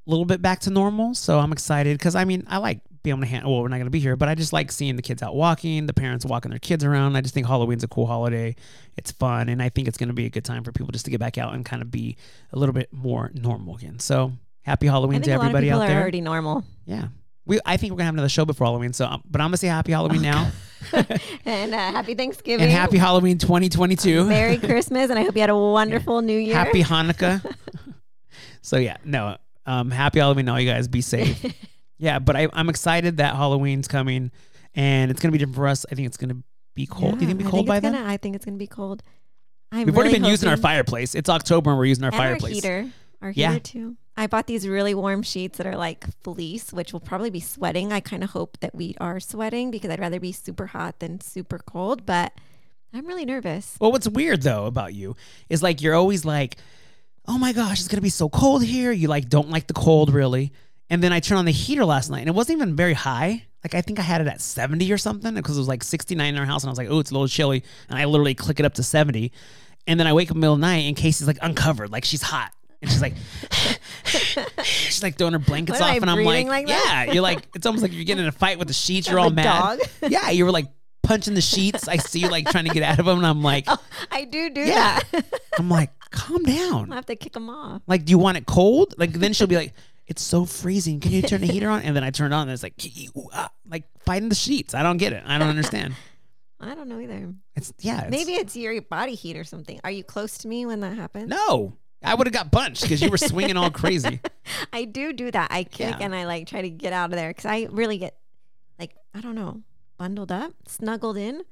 a 0.07 0.11
little 0.11 0.25
bit 0.25 0.40
back 0.40 0.61
to 0.61 0.71
normal. 0.71 1.14
So 1.14 1.38
I'm 1.38 1.53
excited 1.53 1.99
because 1.99 2.14
I 2.14 2.25
mean 2.25 2.45
I 2.47 2.59
like 2.59 2.81
being 3.07 3.16
able 3.16 3.23
to 3.25 3.31
hand. 3.31 3.45
Well, 3.47 3.62
we're 3.62 3.69
not 3.69 3.79
gonna 3.79 3.90
be 3.90 4.01
here, 4.01 4.16
but 4.16 4.29
I 4.29 4.35
just 4.35 4.53
like 4.53 4.73
seeing 4.73 4.97
the 4.97 5.03
kids 5.03 5.23
out 5.23 5.37
walking, 5.37 5.87
the 5.87 5.92
parents 5.95 6.25
walking 6.27 6.51
their 6.51 6.59
kids 6.59 6.83
around. 6.83 7.14
I 7.16 7.21
just 7.21 7.33
think 7.35 7.47
Halloween's 7.47 7.85
a 7.85 7.88
cool 7.88 8.07
holiday. 8.07 8.57
It's 8.97 9.12
fun, 9.12 9.49
and 9.49 9.62
I 9.62 9.69
think 9.69 9.87
it's 9.87 9.97
gonna 9.97 10.12
be 10.12 10.27
a 10.27 10.31
good 10.31 10.45
time 10.45 10.64
for 10.64 10.73
people 10.73 10.90
just 10.92 11.05
to 11.05 11.11
get 11.12 11.21
back 11.21 11.38
out 11.38 11.55
and 11.55 11.64
kind 11.64 11.83
of 11.83 11.90
be 11.90 12.16
a 12.53 12.59
little 12.59 12.73
bit 12.73 12.92
more 12.92 13.31
normal 13.33 13.77
again. 13.77 14.01
So 14.01 14.33
happy 14.62 14.88
Halloween 14.88 15.23
to 15.23 15.31
a 15.31 15.33
lot 15.33 15.37
of 15.37 15.42
everybody 15.45 15.66
people 15.69 15.81
out 15.81 15.85
are 15.85 15.88
there. 15.88 16.01
already 16.01 16.21
normal. 16.21 16.64
yeah. 16.85 17.09
We, 17.49 17.61
I 17.64 17.77
think 17.77 17.92
we're 17.92 17.99
gonna 17.99 18.07
have 18.07 18.14
another 18.14 18.29
show 18.29 18.45
before 18.45 18.66
Halloween, 18.66 18.92
so 18.92 19.07
um, 19.07 19.23
but 19.31 19.40
I'm 19.40 19.47
gonna 19.47 19.57
say 19.59 19.69
Happy 19.69 19.92
Halloween 19.92 20.21
now 20.23 20.51
and 21.45 21.73
uh, 21.75 21.79
happy 21.79 22.16
Thanksgiving. 22.16 22.64
and 22.64 22.73
Happy 22.73 22.99
Halloween 22.99 23.38
2022. 23.38 24.25
Merry 24.29 24.59
Christmas, 24.59 25.11
and 25.11 25.19
I 25.19 25.23
hope 25.23 25.37
you 25.37 25.42
had 25.42 25.51
a 25.51 25.57
wonderful 25.57 26.23
New 26.23 26.37
Year. 26.37 26.57
Happy 26.57 26.83
Hanukkah. 26.83 27.40
so 28.62 28.79
yeah, 28.79 28.97
no, 29.05 29.37
um, 29.64 29.92
happy 29.92 30.19
Halloween, 30.19 30.49
all 30.49 30.59
you 30.59 30.69
guys. 30.69 30.88
Be 30.88 31.01
safe. 31.01 31.45
Yeah, 31.99 32.19
but 32.19 32.37
I, 32.37 32.49
I'm 32.53 32.69
excited 32.69 33.19
that 33.19 33.35
Halloween's 33.37 33.89
coming, 33.89 34.31
and 34.75 35.11
it's 35.11 35.21
gonna 35.21 35.33
be 35.33 35.39
different 35.39 35.57
for 35.57 35.69
us. 35.69 35.87
I 35.91 35.95
think 35.95 36.07
it's 36.07 36.17
gonna 36.17 36.39
be 36.75 36.87
cold. 36.87 37.19
Do 37.19 37.25
you 37.25 37.29
think 37.29 37.41
it'll 37.41 37.45
be 37.47 37.51
cold 37.51 37.67
by 37.67 37.81
then? 37.81 37.93
gonna, 37.95 38.07
I 38.07 38.17
think 38.17 38.37
it's 38.37 38.45
gonna 38.45 38.57
be 38.59 38.67
cold. 38.67 39.03
I'm 39.73 39.87
We've 39.87 39.89
really 39.89 40.09
already 40.09 40.21
been 40.21 40.31
using 40.31 40.49
our 40.49 40.57
fireplace. 40.57 41.15
It's 41.15 41.29
October 41.29 41.71
and 41.71 41.79
we're 41.79 41.87
using 41.87 42.05
our 42.05 42.11
and 42.11 42.17
fireplace. 42.17 42.65
Our 42.65 42.81
heater. 42.83 42.91
Our 43.23 43.31
Yeah. 43.31 43.53
heater 43.55 43.61
too. 43.63 43.97
I 44.17 44.27
bought 44.29 44.47
these 44.47 44.67
really 44.67 44.95
warm 44.95 45.23
sheets 45.23 45.59
that 45.59 45.67
are 45.67 45.77
like 45.77 46.07
fleece, 46.23 46.73
which 46.73 46.93
will 46.93 47.01
probably 47.01 47.29
be 47.31 47.41
sweating. 47.41 47.93
I 47.93 48.01
kind 48.01 48.23
of 48.25 48.31
hope 48.31 48.59
that 48.61 48.75
we 48.75 48.95
are 49.01 49.21
sweating 49.21 49.71
because 49.71 49.91
I'd 49.91 50.01
rather 50.01 50.21
be 50.21 50.33
super 50.33 50.67
hot 50.67 51.01
than 51.01 51.21
super 51.21 51.59
cold, 51.59 52.07
but 52.07 52.33
I'm 52.95 53.07
really 53.07 53.27
nervous. 53.27 53.77
Well, 53.81 53.93
what's 53.93 54.09
weird 54.09 54.43
though 54.43 54.67
about 54.67 54.95
you 54.95 55.17
is 55.51 55.63
like 55.63 55.83
you're 55.83 55.95
always 55.95 56.25
like, 56.25 56.57
"Oh 57.27 57.37
my 57.37 57.53
gosh, 57.53 57.81
it's 57.81 57.89
gonna 57.89 58.01
be 58.01 58.09
so 58.09 58.29
cold 58.31 58.63
here." 58.65 58.91
You 58.93 59.09
like 59.09 59.29
don't 59.29 59.51
like 59.51 59.67
the 59.67 59.75
cold 59.75 60.15
really, 60.15 60.53
and 60.90 61.03
then 61.03 61.12
I 61.12 61.20
turned 61.20 61.38
on 61.38 61.44
the 61.44 61.53
heater 61.53 61.85
last 61.85 62.11
night 62.11 62.20
and 62.20 62.29
it 62.29 62.35
wasn't 62.35 62.59
even 62.59 62.77
very 62.77 62.94
high. 62.94 63.44
Like 63.64 63.75
I 63.75 63.81
think 63.81 63.99
I 63.99 64.03
had 64.03 64.20
it 64.20 64.27
at 64.29 64.40
70 64.40 64.92
or 64.92 64.99
something 64.99 65.35
because 65.35 65.57
it 65.57 65.61
was 65.61 65.68
like 65.68 65.83
69 65.83 66.35
in 66.35 66.38
our 66.38 66.46
house, 66.46 66.62
and 66.62 66.68
I 66.68 66.72
was 66.72 66.79
like, 66.79 66.88
"Oh, 66.88 67.01
it's 67.01 67.11
a 67.11 67.14
little 67.14 67.27
chilly," 67.29 67.64
and 67.88 67.99
I 67.99 68.05
literally 68.05 68.35
click 68.35 68.61
it 68.61 68.66
up 68.66 68.75
to 68.75 68.83
70, 68.85 69.33
and 69.88 69.99
then 69.99 70.07
I 70.07 70.12
wake 70.12 70.31
up 70.31 70.37
in 70.37 70.40
the 70.40 70.44
middle 70.44 70.55
of 70.55 70.61
the 70.61 70.66
night 70.66 70.85
and 70.87 70.96
Kacie's 70.96 71.27
like 71.27 71.38
uncovered, 71.42 71.90
like 71.90 72.05
she's 72.05 72.22
hot. 72.22 72.53
And 72.83 72.90
she's 72.90 73.01
like, 73.01 73.14
she's 74.62 75.03
like 75.03 75.16
throwing 75.16 75.33
her 75.33 75.38
blankets 75.38 75.81
off, 75.81 75.96
and 75.96 76.11
I'm 76.11 76.25
like, 76.25 76.46
like 76.46 76.68
yeah, 76.68 77.05
you're 77.05 77.22
like, 77.22 77.46
it's 77.55 77.66
almost 77.66 77.83
like 77.83 77.92
you're 77.92 78.05
getting 78.05 78.22
in 78.22 78.29
a 78.29 78.33
fight 78.33 78.59
with 78.59 78.68
the 78.68 78.75
sheets. 78.75 79.09
You're 79.09 79.18
all 79.18 79.31
mad. 79.31 79.79
dog. 79.81 79.88
Yeah, 80.12 80.31
you 80.31 80.44
were 80.44 80.51
like 80.53 80.66
punching 81.03 81.35
the 81.35 81.40
sheets. 81.40 81.88
I 81.88 81.96
see 81.96 82.20
you 82.20 82.29
like 82.29 82.49
trying 82.51 82.64
to 82.66 82.70
get 82.75 82.83
out 82.83 82.99
of 82.99 83.07
them, 83.07 83.18
and 83.18 83.27
I'm 83.27 83.42
like, 83.42 83.64
oh, 83.68 83.79
I 84.11 84.25
do 84.25 84.51
do 84.51 84.61
Yeah. 84.61 85.01
that. 85.12 85.25
I'm 85.59 85.68
like, 85.70 85.90
calm 86.11 86.42
down. 86.44 86.90
I'll 86.90 86.96
have 86.96 87.07
to 87.07 87.16
kick 87.16 87.33
them 87.33 87.49
off. 87.51 87.83
Like, 87.87 88.05
do 88.05 88.11
you 88.11 88.18
want 88.18 88.37
it 88.37 88.46
cold? 88.46 88.94
Like, 88.99 89.12
then 89.12 89.33
she'll 89.33 89.46
be 89.46 89.57
like, 89.57 89.72
it's 90.07 90.23
so 90.23 90.45
freezing. 90.45 91.01
Can 91.01 91.12
you 91.12 91.23
turn 91.23 91.40
the 91.40 91.47
heater 91.47 91.69
on? 91.69 91.83
And 91.83 91.97
then 91.97 92.05
I 92.05 92.11
turn 92.11 92.33
it 92.33 92.35
on, 92.35 92.42
and 92.42 92.51
it's 92.53 92.62
like, 92.62 92.75
ah," 93.33 93.51
like 93.69 93.85
fighting 94.05 94.29
the 94.29 94.35
sheets. 94.35 94.75
I 94.75 94.83
don't 94.83 94.97
get 94.99 95.12
it. 95.12 95.23
I 95.27 95.38
don't 95.38 95.49
understand. 95.49 95.95
I 96.61 96.75
don't 96.75 96.88
know 96.88 97.01
either. 97.01 97.35
It's 97.55 97.73
yeah. 97.81 98.03
It's, 98.03 98.11
Maybe 98.11 98.33
it's 98.33 98.57
your 98.57 98.81
body 98.83 99.14
heat 99.14 99.37
or 99.37 99.45
something. 99.45 99.79
Are 99.85 99.90
you 99.90 100.03
close 100.05 100.38
to 100.38 100.49
me 100.49 100.64
when 100.66 100.81
that 100.81 100.97
happens? 100.97 101.29
no. 101.29 101.77
I 102.05 102.14
would 102.14 102.27
have 102.27 102.35
got 102.35 102.53
punched 102.53 102.83
because 102.83 103.01
you 103.03 103.09
were 103.11 103.16
swinging 103.16 103.57
all 103.57 103.71
crazy. 103.71 104.21
I 104.73 104.85
do 104.85 105.12
do 105.14 105.31
that. 105.31 105.49
I 105.51 105.64
kick 105.64 105.97
Yeah. 105.99 106.05
and 106.05 106.14
I 106.14 106.27
like 106.27 106.47
try 106.47 106.61
to 106.61 106.69
get 106.71 106.92
out 106.92 107.07
of 107.07 107.16
there 107.16 107.31
because 107.31 107.47
I 107.47 107.66
really 107.71 107.97
get 107.99 108.16
like 108.79 108.95
I 109.14 109.21
don't 109.23 109.35
know, 109.35 109.62
bundled 109.97 110.31
up, 110.31 110.53
snuggled 110.69 111.16
in. 111.16 111.42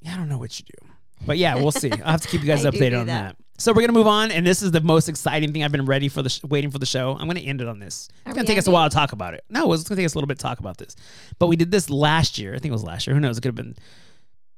Yeah, 0.00 0.14
I 0.14 0.16
don't 0.16 0.28
know 0.30 0.38
what 0.38 0.58
you 0.58 0.64
do. 0.64 0.88
But 1.26 1.36
yeah, 1.38 1.54
we'll 1.56 1.70
see. 1.70 1.92
I'll 1.92 2.12
have 2.12 2.22
to 2.22 2.28
keep 2.28 2.40
you 2.40 2.46
guys 2.52 2.62
do 2.62 2.70
updated 2.70 2.90
do 2.90 2.96
on 2.96 3.06
that. 3.06 3.36
that. 3.36 3.43
So 3.56 3.72
we're 3.72 3.82
gonna 3.82 3.92
move 3.92 4.08
on, 4.08 4.32
and 4.32 4.44
this 4.44 4.62
is 4.62 4.72
the 4.72 4.80
most 4.80 5.08
exciting 5.08 5.52
thing 5.52 5.62
I've 5.62 5.70
been 5.70 5.86
ready 5.86 6.08
for 6.08 6.22
the 6.22 6.28
sh- 6.28 6.42
waiting 6.42 6.70
for 6.72 6.78
the 6.78 6.86
show. 6.86 7.16
I'm 7.18 7.28
gonna 7.28 7.40
end 7.40 7.60
it 7.60 7.68
on 7.68 7.78
this. 7.78 8.08
Are 8.26 8.30
It's 8.30 8.36
gonna 8.36 8.46
take 8.48 8.58
us 8.58 8.66
a 8.66 8.70
while 8.72 8.88
to 8.88 8.94
talk 8.94 9.12
about 9.12 9.34
it. 9.34 9.44
No, 9.48 9.72
it's 9.72 9.84
gonna 9.84 9.96
take 9.96 10.06
us 10.06 10.14
a 10.14 10.18
little 10.18 10.26
bit 10.26 10.38
to 10.38 10.42
talk 10.42 10.58
about 10.58 10.78
this. 10.78 10.96
But 11.38 11.46
we 11.46 11.54
did 11.56 11.70
this 11.70 11.88
last 11.88 12.36
year. 12.36 12.54
I 12.54 12.58
think 12.58 12.70
it 12.70 12.72
was 12.72 12.82
last 12.82 13.06
year. 13.06 13.14
Who 13.14 13.20
knows? 13.20 13.38
It 13.38 13.42
could 13.42 13.50
have 13.50 13.54
been 13.54 13.76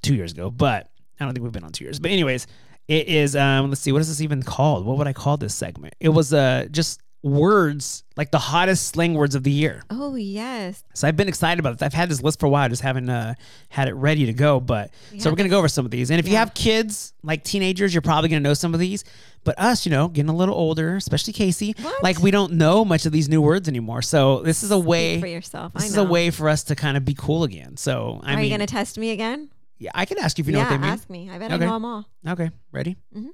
two 0.03 0.15
years 0.15 0.33
ago. 0.33 0.51
But 0.51 0.91
I 1.21 1.25
don't 1.25 1.35
think 1.35 1.45
we've 1.45 1.53
been 1.53 1.65
on 1.65 1.73
two 1.73 1.85
years. 1.85 1.99
But 1.99 2.11
anyways, 2.11 2.47
it 2.89 3.07
is. 3.09 3.37
Um, 3.37 3.69
let's 3.69 3.83
see. 3.83 3.93
What 3.93 4.01
is 4.01 4.09
this 4.09 4.23
even 4.23 4.43
called? 4.43 4.87
What 4.87 4.97
would 4.97 5.07
I 5.07 5.13
call 5.13 5.37
this 5.37 5.55
segment? 5.55 5.95
It 6.01 6.09
was 6.09 6.33
uh 6.33 6.67
just 6.71 7.01
words 7.23 8.05
like 8.17 8.31
the 8.31 8.39
hottest 8.39 8.87
slang 8.89 9.15
words 9.15 9.35
of 9.35 9.43
the 9.43 9.51
year. 9.51 9.83
Oh 9.91 10.15
yes. 10.15 10.85
So 10.95 11.09
I've 11.09 11.17
been 11.17 11.29
excited 11.29 11.59
about 11.59 11.79
this. 11.79 11.83
I've 11.85 11.93
had 11.93 12.09
this 12.09 12.23
list 12.23 12.39
for 12.41 12.47
a 12.47 12.49
while, 12.49 12.65
I 12.65 12.69
just 12.69 12.83
haven't 12.83 13.09
uh, 13.11 13.35
had 13.69 13.89
it 13.89 13.95
ready 13.95 14.27
to 14.27 14.33
go. 14.33 14.61
But 14.61 14.91
so 15.19 15.29
we're 15.31 15.37
gonna 15.37 15.49
go 15.49 15.59
over 15.59 15.69
some 15.69 15.85
of 15.85 15.91
these. 15.91 16.11
And 16.11 16.21
if 16.21 16.29
you 16.29 16.37
have 16.37 16.55
kids, 16.55 17.13
like 17.23 17.43
teenagers, 17.45 17.93
you're 17.95 18.03
probably 18.03 18.29
gonna 18.29 18.41
know 18.41 18.55
some 18.55 18.75
of 18.75 18.81
these. 18.81 19.05
But 19.45 19.59
us, 19.59 19.87
you 19.87 19.91
know, 19.91 20.09
getting 20.09 20.29
a 20.29 20.35
little 20.37 20.55
older, 20.55 20.97
especially 20.97 21.33
Kacie, 21.33 21.79
What? 21.83 22.03
like 22.03 22.19
we 22.21 22.31
don't 22.31 22.55
know 22.55 22.85
much 22.85 23.07
of 23.07 23.13
these 23.13 23.29
new 23.29 23.41
words 23.43 23.69
anymore. 23.69 24.03
So 24.03 24.41
this 24.43 24.63
is 24.63 24.71
a 24.71 24.79
way. 24.79 25.21
for 25.21 25.27
yourself. 25.27 25.73
This 25.73 25.87
is 25.87 25.97
know. 25.97 26.03
a 26.03 26.09
way 26.09 26.31
for 26.31 26.49
us 26.49 26.65
to 26.65 26.75
kind 26.77 26.97
of 26.97 27.05
be 27.05 27.15
cool 27.15 27.45
again. 27.45 27.77
So 27.77 28.21
I 28.23 28.33
Are 28.33 28.37
mean, 28.37 28.45
you 28.45 28.51
gonna 28.51 28.67
test 28.67 28.99
me 28.99 29.11
again? 29.11 29.51
yeah, 29.79 29.91
I 29.95 30.05
can 30.05 30.19
ask 30.19 30.39
you 30.39 30.43
if 30.43 30.47
you 30.47 30.53
know 30.53 30.61
yeah, 30.61 30.65
what 30.65 30.71
they 30.71 30.79
mean. 30.79 30.91
ask 30.91 31.11
me. 31.11 31.31
I 31.31 31.39
bet 31.39 31.53
Okay. 31.53 31.63
I 31.65 31.67
know 31.67 31.73
them 31.75 31.85
all. 31.85 32.07
Okay, 32.27 32.51
ready? 32.73 32.97
Mhm. 33.17 33.31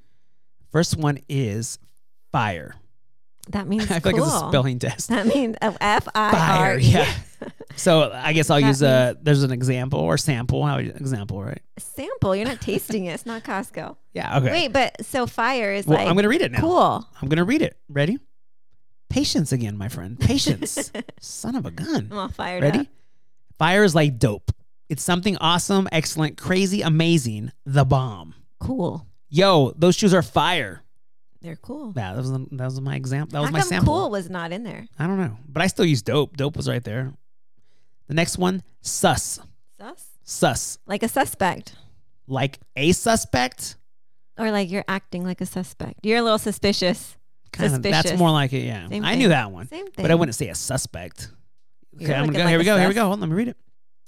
First 0.70 0.96
one 0.96 1.18
is 1.28 1.78
fire. 2.32 2.74
That 3.50 3.66
means 3.66 3.85
I 3.90 4.00
feel 4.00 4.12
cool. 4.12 4.20
like 4.20 4.28
it's 4.33 4.42
a 4.42 4.48
spelling 4.48 4.78
test. 4.78 5.09
That 5.09 5.26
means 5.26 5.57
oh, 5.62 5.76
F 5.81 6.09
I 6.14 6.24
R 6.24 6.33
Fire, 6.33 6.78
yeah. 6.78 7.12
So 7.74 8.12
I 8.12 8.33
guess 8.35 8.50
I'll 8.50 8.61
That 8.61 8.66
use 8.68 8.83
uh, 8.83 9.14
a. 9.16 9.22
There's 9.22 9.42
an 9.42 9.50
example 9.50 9.98
or 9.98 10.18
sample. 10.18 10.64
How 10.64 10.76
example, 10.78 11.42
right? 11.42 11.61
Sample. 11.78 12.37
You're 12.37 12.46
not 12.46 12.61
tasting 12.61 13.07
it. 13.07 13.14
It's 13.14 13.26
not 13.26 13.42
Costco. 13.44 13.96
Yeah. 14.14 14.37
Okay. 14.38 14.50
Wait, 14.50 14.72
but 14.74 15.07
so 15.07 15.26
fire 15.26 15.72
is 15.72 15.87
well, 15.87 15.96
like 15.96 16.07
I'm 16.07 16.14
gonna 16.14 16.28
read 16.28 16.42
it 16.42 16.52
now. 16.52 16.61
cool. 16.61 17.09
I'm 17.22 17.31
gonna 17.31 17.44
read 17.46 17.62
it. 17.62 17.78
Ready? 17.88 18.18
Patience 19.09 19.52
again, 19.52 19.78
my 19.78 19.88
friend. 19.88 20.20
Patience. 20.20 20.92
Son 21.18 21.57
of 21.57 21.64
a 21.64 21.70
gun. 21.70 22.09
I'm 22.11 22.18
all 22.18 22.28
fired 22.28 22.62
Ready? 22.62 22.81
up. 22.81 22.87
Fire 23.59 23.85
is 23.85 23.94
like 23.94 24.18
dope. 24.18 24.52
It's 24.90 25.02
something 25.02 25.38
awesome, 25.38 25.88
excellent, 25.92 26.37
crazy, 26.37 26.83
amazing. 26.83 27.52
The 27.64 27.87
bomb. 27.87 28.35
Cool. 28.61 29.07
Yo, 29.31 29.72
those 29.78 29.94
shoes 29.94 30.12
are 30.12 30.20
fire. 30.20 30.83
They're 31.42 31.57
cool. 31.57 31.92
Yeah, 31.96 32.12
that 32.14 32.18
was 32.20 32.31
that 32.31 32.64
was 32.64 32.81
my 32.81 32.94
example. 32.96 33.33
That 33.35 33.40
was 33.40 33.48
How 33.48 33.52
my 33.52 33.59
come 33.61 33.68
sample. 33.68 33.94
cool 33.94 34.11
was 34.11 34.31
not 34.31 34.52
in 34.52 34.62
there? 34.62 34.87
I 34.98 35.07
don't 35.07 35.18
know, 35.18 35.37
but 35.48 35.61
I 35.62 35.66
still 35.66 35.85
use 35.85 36.00
dope. 36.02 36.37
Dope 36.37 36.57
was 36.57 36.68
right 36.68 36.83
there. 36.85 37.12
The 38.09 38.14
next 38.14 38.38
one, 38.38 38.62
sus. 38.81 39.40
Sus? 39.78 40.07
Sus. 40.22 40.78
Like 40.87 41.02
a 41.02 41.09
suspect. 41.09 41.74
Like 42.28 42.59
a 42.76 42.92
suspect. 42.92 43.76
Or 44.38 44.50
like 44.50 44.70
you're 44.70 44.85
acting 44.88 45.24
like 45.24 45.40
a 45.40 45.46
suspect. 45.46 46.00
You're 46.05 46.18
a 46.18 46.22
little 46.22 46.38
suspicious. 46.38 47.16
kind 47.52 47.74
of. 47.74 47.83
That's 47.83 48.16
more 48.16 48.31
like 48.31 48.52
it. 48.52 48.64
Yeah, 48.64 48.88
Same 48.88 49.05
I 49.05 49.11
thing. 49.11 49.18
knew 49.18 49.28
that 49.28 49.50
one, 49.50 49.66
Same 49.68 49.87
thing. 49.90 50.02
but 50.02 50.11
I 50.11 50.14
wouldn't 50.14 50.35
say 50.37 50.48
a 50.48 50.55
suspect. 50.55 51.31
You're 51.98 52.11
Okay, 52.11 52.18
I'm 52.18 52.26
gonna 52.26 52.38
go. 52.38 52.44
like 52.44 52.48
here 52.50 52.59
we 52.59 52.64
go. 52.64 52.78
Here 52.78 52.88
we 52.88 52.94
go. 52.94 53.02
Hold 53.02 53.14
on, 53.14 53.20
let 53.20 53.28
me 53.31 53.35
read 53.37 53.48
it. 53.48 53.57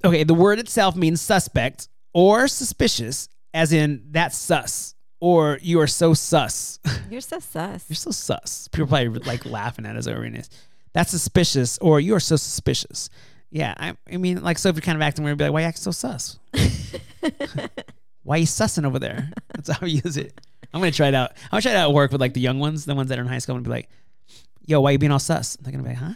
Okay, 0.03 0.23
the 0.23 0.33
word 0.33 0.57
itself 0.59 0.95
means 0.95 1.21
suspect 1.21 1.89
or 2.13 2.47
suspicious, 2.47 3.27
as 3.53 3.71
in 3.73 4.05
that's 4.11 4.37
sus, 4.37 4.94
or 5.25 5.57
you 5.63 5.79
are 5.79 5.87
so 5.87 6.13
sus. 6.13 6.77
You're 7.09 7.19
so 7.19 7.39
sus. 7.39 7.83
You're 7.89 7.95
so 7.95 8.11
sus. 8.11 8.67
People 8.67 8.85
probably 8.85 9.07
like 9.21 9.43
laughing 9.43 9.87
at 9.87 9.95
us 9.95 10.05
over 10.05 10.29
this. 10.29 10.51
That's 10.93 11.09
suspicious, 11.09 11.79
or 11.79 11.99
you 11.99 12.13
are 12.13 12.19
so 12.19 12.35
suspicious. 12.35 13.09
Yeah, 13.49 13.73
I, 13.75 13.97
I 14.11 14.17
mean, 14.17 14.43
like, 14.43 14.59
so 14.59 14.69
if 14.69 14.75
you're 14.75 14.83
kind 14.83 14.95
of 14.95 15.01
acting 15.01 15.25
weird, 15.25 15.39
be 15.39 15.45
like, 15.45 15.53
why 15.53 15.61
you 15.61 15.65
acting 15.65 15.81
so 15.81 15.89
sus? 15.89 16.37
why 18.21 18.37
you 18.37 18.45
sussing 18.45 18.85
over 18.85 18.99
there? 18.99 19.31
That's 19.55 19.69
how 19.69 19.79
we 19.81 19.99
use 20.03 20.15
it. 20.15 20.39
I'm 20.71 20.79
gonna 20.79 20.91
try 20.91 21.07
it 21.07 21.15
out. 21.15 21.31
I'm 21.45 21.49
gonna 21.53 21.61
try 21.63 21.71
it 21.71 21.77
out 21.77 21.89
at 21.89 21.93
work 21.95 22.11
with 22.11 22.21
like 22.21 22.35
the 22.35 22.41
young 22.41 22.59
ones, 22.59 22.85
the 22.85 22.93
ones 22.93 23.09
that 23.09 23.17
are 23.17 23.23
in 23.23 23.27
high 23.27 23.39
school, 23.39 23.55
and 23.55 23.63
be 23.63 23.71
like, 23.71 23.89
yo, 24.67 24.79
why 24.79 24.91
you 24.91 24.99
being 24.99 25.11
all 25.11 25.17
sus? 25.17 25.55
They're 25.55 25.71
gonna 25.71 25.83
be 25.83 25.89
like, 25.89 25.97
huh? 25.97 26.13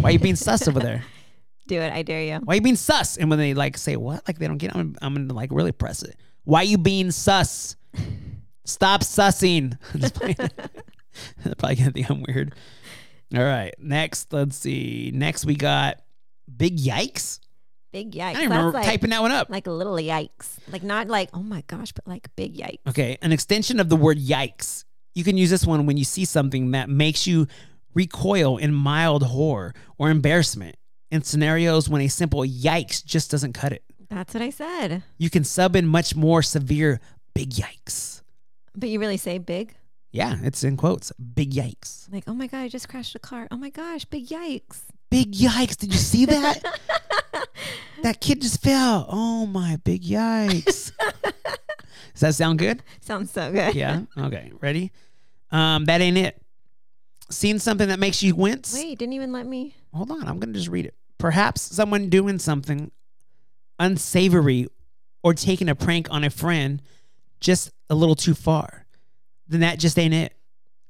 Why 0.00 0.10
you 0.10 0.18
being 0.18 0.36
sus 0.36 0.66
over 0.66 0.80
there? 0.80 1.04
Do 1.68 1.78
it. 1.78 1.92
I 1.92 2.00
dare 2.02 2.22
you. 2.22 2.36
Why 2.42 2.54
you 2.54 2.62
being 2.62 2.76
sus? 2.76 3.18
And 3.18 3.28
when 3.28 3.38
they 3.38 3.52
like 3.52 3.76
say 3.76 3.96
what, 3.96 4.26
like 4.26 4.38
they 4.38 4.46
don't 4.46 4.56
get, 4.56 4.70
it, 4.70 4.76
I'm, 4.76 4.96
I'm 5.02 5.12
gonna 5.12 5.34
like 5.34 5.50
really 5.52 5.72
press 5.72 6.02
it. 6.02 6.16
Why 6.44 6.62
you 6.62 6.78
being 6.78 7.10
sus? 7.10 7.76
Stop 8.70 9.02
sussing. 9.02 9.76
They're 9.94 11.54
probably 11.56 11.76
gonna 11.76 11.90
think 11.90 12.10
I'm 12.10 12.22
weird. 12.26 12.54
All 13.34 13.44
right, 13.44 13.74
next, 13.78 14.32
let's 14.32 14.56
see. 14.56 15.12
Next 15.14 15.44
we 15.44 15.54
got 15.54 16.00
big 16.56 16.78
yikes. 16.78 17.40
Big 17.92 18.12
yikes. 18.12 18.22
I 18.22 18.32
don't 18.34 18.42
remember 18.44 18.72
like, 18.72 18.86
typing 18.86 19.10
that 19.10 19.20
one 19.20 19.32
up. 19.32 19.50
like 19.50 19.66
a 19.66 19.72
little 19.72 19.96
yikes. 19.96 20.58
Like 20.70 20.82
not 20.82 21.08
like 21.08 21.30
oh 21.34 21.42
my 21.42 21.62
gosh, 21.66 21.92
but 21.92 22.06
like 22.06 22.28
big 22.36 22.56
yikes. 22.56 22.78
Okay, 22.88 23.18
an 23.22 23.32
extension 23.32 23.80
of 23.80 23.88
the 23.88 23.96
word 23.96 24.18
yikes. 24.18 24.84
You 25.14 25.24
can 25.24 25.36
use 25.36 25.50
this 25.50 25.66
one 25.66 25.86
when 25.86 25.96
you 25.96 26.04
see 26.04 26.24
something 26.24 26.70
that 26.70 26.88
makes 26.88 27.26
you 27.26 27.48
recoil 27.94 28.56
in 28.56 28.72
mild 28.72 29.24
horror 29.24 29.74
or 29.98 30.10
embarrassment. 30.10 30.76
In 31.10 31.22
scenarios 31.22 31.88
when 31.88 32.02
a 32.02 32.08
simple 32.08 32.42
yikes 32.42 33.04
just 33.04 33.32
doesn't 33.32 33.52
cut 33.52 33.72
it. 33.72 33.82
That's 34.08 34.32
what 34.32 34.44
I 34.44 34.50
said. 34.50 35.02
You 35.18 35.28
can 35.28 35.42
sub 35.42 35.74
in 35.74 35.86
much 35.86 36.14
more 36.14 36.40
severe 36.40 37.00
big 37.34 37.50
yikes. 37.50 38.19
But 38.74 38.88
you 38.88 39.00
really 39.00 39.16
say 39.16 39.38
big? 39.38 39.74
Yeah, 40.12 40.36
it's 40.42 40.64
in 40.64 40.76
quotes. 40.76 41.12
Big 41.12 41.52
yikes. 41.52 42.12
Like, 42.12 42.24
oh 42.26 42.34
my 42.34 42.46
god, 42.46 42.62
I 42.62 42.68
just 42.68 42.88
crashed 42.88 43.14
a 43.14 43.18
car. 43.18 43.46
Oh 43.50 43.56
my 43.56 43.70
gosh, 43.70 44.04
big 44.04 44.28
yikes. 44.28 44.82
Big 45.10 45.32
yikes. 45.32 45.76
Did 45.76 45.92
you 45.92 45.98
see 45.98 46.24
that? 46.26 46.62
that 48.02 48.20
kid 48.20 48.42
just 48.42 48.62
fell. 48.62 49.06
Oh 49.08 49.46
my 49.46 49.76
big 49.84 50.02
yikes. 50.02 50.92
Does 52.12 52.20
that 52.20 52.34
sound 52.34 52.58
good? 52.58 52.82
Sounds 53.00 53.30
so 53.30 53.50
good. 53.52 53.74
Yeah. 53.74 54.02
Okay. 54.18 54.52
Ready? 54.60 54.92
Um, 55.50 55.84
that 55.86 56.00
ain't 56.00 56.18
it. 56.18 56.40
Seen 57.30 57.58
something 57.58 57.88
that 57.88 57.98
makes 57.98 58.22
you 58.22 58.34
wince? 58.34 58.74
Wait, 58.74 58.98
didn't 58.98 59.14
even 59.14 59.32
let 59.32 59.46
me. 59.46 59.74
Hold 59.94 60.10
on. 60.10 60.26
I'm 60.26 60.38
gonna 60.40 60.52
just 60.52 60.68
read 60.68 60.86
it. 60.86 60.94
Perhaps 61.18 61.60
someone 61.60 62.08
doing 62.08 62.38
something 62.38 62.90
unsavory 63.78 64.66
or 65.22 65.34
taking 65.34 65.68
a 65.68 65.74
prank 65.74 66.08
on 66.10 66.24
a 66.24 66.30
friend 66.30 66.82
just 67.40 67.70
a 67.88 67.94
little 67.94 68.14
too 68.14 68.34
far. 68.34 68.86
Then 69.48 69.60
that 69.60 69.78
just 69.78 69.98
ain't 69.98 70.14
it. 70.14 70.34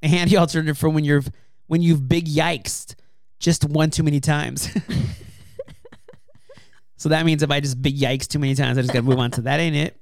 A 0.02 0.08
handy 0.08 0.36
alternative 0.42 0.78
for 0.78 0.88
when 0.88 1.04
you're 1.04 1.22
when 1.66 1.82
you've 1.82 2.08
big 2.08 2.26
yikes 2.26 2.94
just 3.38 3.64
one 3.64 3.90
too 3.90 4.02
many 4.02 4.20
times. 4.20 4.68
so 6.96 7.08
that 7.10 7.24
means 7.24 7.42
if 7.42 7.50
I 7.50 7.60
just 7.60 7.80
big 7.80 7.96
yikes 7.98 8.26
too 8.26 8.38
many 8.38 8.54
times, 8.54 8.76
I 8.76 8.82
just 8.82 8.92
gotta 8.92 9.04
move 9.04 9.18
on 9.18 9.30
to 9.32 9.42
that 9.42 9.60
ain't 9.60 9.76
it. 9.76 9.96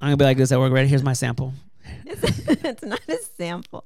I'm 0.00 0.08
gonna 0.08 0.16
be 0.16 0.24
like 0.24 0.36
this 0.36 0.52
at 0.52 0.58
work. 0.58 0.72
right? 0.72 0.86
Here's 0.86 1.02
my 1.02 1.14
sample. 1.14 1.54
It's, 2.04 2.48
it's 2.64 2.82
not 2.84 3.00
a 3.08 3.16
sample. 3.36 3.84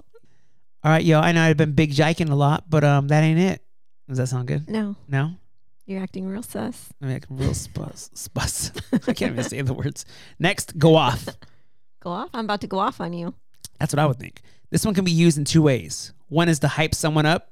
All 0.83 0.91
right, 0.91 1.05
yo, 1.05 1.21
I 1.21 1.33
know 1.33 1.43
I've 1.43 1.57
been 1.57 1.73
big 1.73 1.93
jiking 1.93 2.31
a 2.31 2.35
lot, 2.35 2.65
but 2.69 2.85
um, 2.85 3.09
that 3.09 3.23
ain't 3.23 3.39
it. 3.39 3.63
Does 4.09 4.19
that 4.19 4.29
sound 4.29 4.49
good? 4.49 4.69
No, 4.69 4.97
No? 5.09 5.33
you're 5.87 6.03
acting 6.03 6.27
real 6.27 6.43
sus. 6.43 6.89
I'm 7.03 7.21
real 7.31 7.53
spus. 7.53 8.11
spus. 8.15 8.71
I 9.09 9.13
can't 9.13 9.33
even 9.33 9.43
say 9.45 9.61
the 9.61 9.75
words. 9.75 10.05
Next, 10.39 10.79
go 10.79 10.95
off. 10.95 11.27
Go 12.01 12.11
off. 12.11 12.31
I'm 12.35 12.45
about 12.45 12.61
to 12.63 12.67
go 12.67 12.79
off 12.79 13.01
on 13.01 13.13
you. 13.13 13.35
That's 13.79 13.93
what 13.93 13.99
I 14.01 14.07
would 14.07 14.19
think. 14.19 14.43
This 14.71 14.85
one 14.85 14.95
can 14.95 15.05
be 15.05 15.11
used 15.13 15.39
in 15.39 15.45
two 15.45 15.63
ways. 15.63 16.13
One 16.29 16.49
is 16.49 16.59
to 16.61 16.69
hype 16.69 16.95
someone 16.95 17.27
up. 17.27 17.51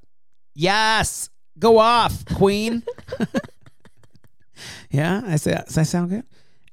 Yes, 0.54 1.30
go 1.58 1.78
off, 1.78 2.24
queen. 2.34 2.82
yeah, 4.90 5.22
I 5.26 5.36
say, 5.36 5.52
does 5.52 5.74
that 5.74 5.86
sound 5.86 6.10
good? 6.10 6.24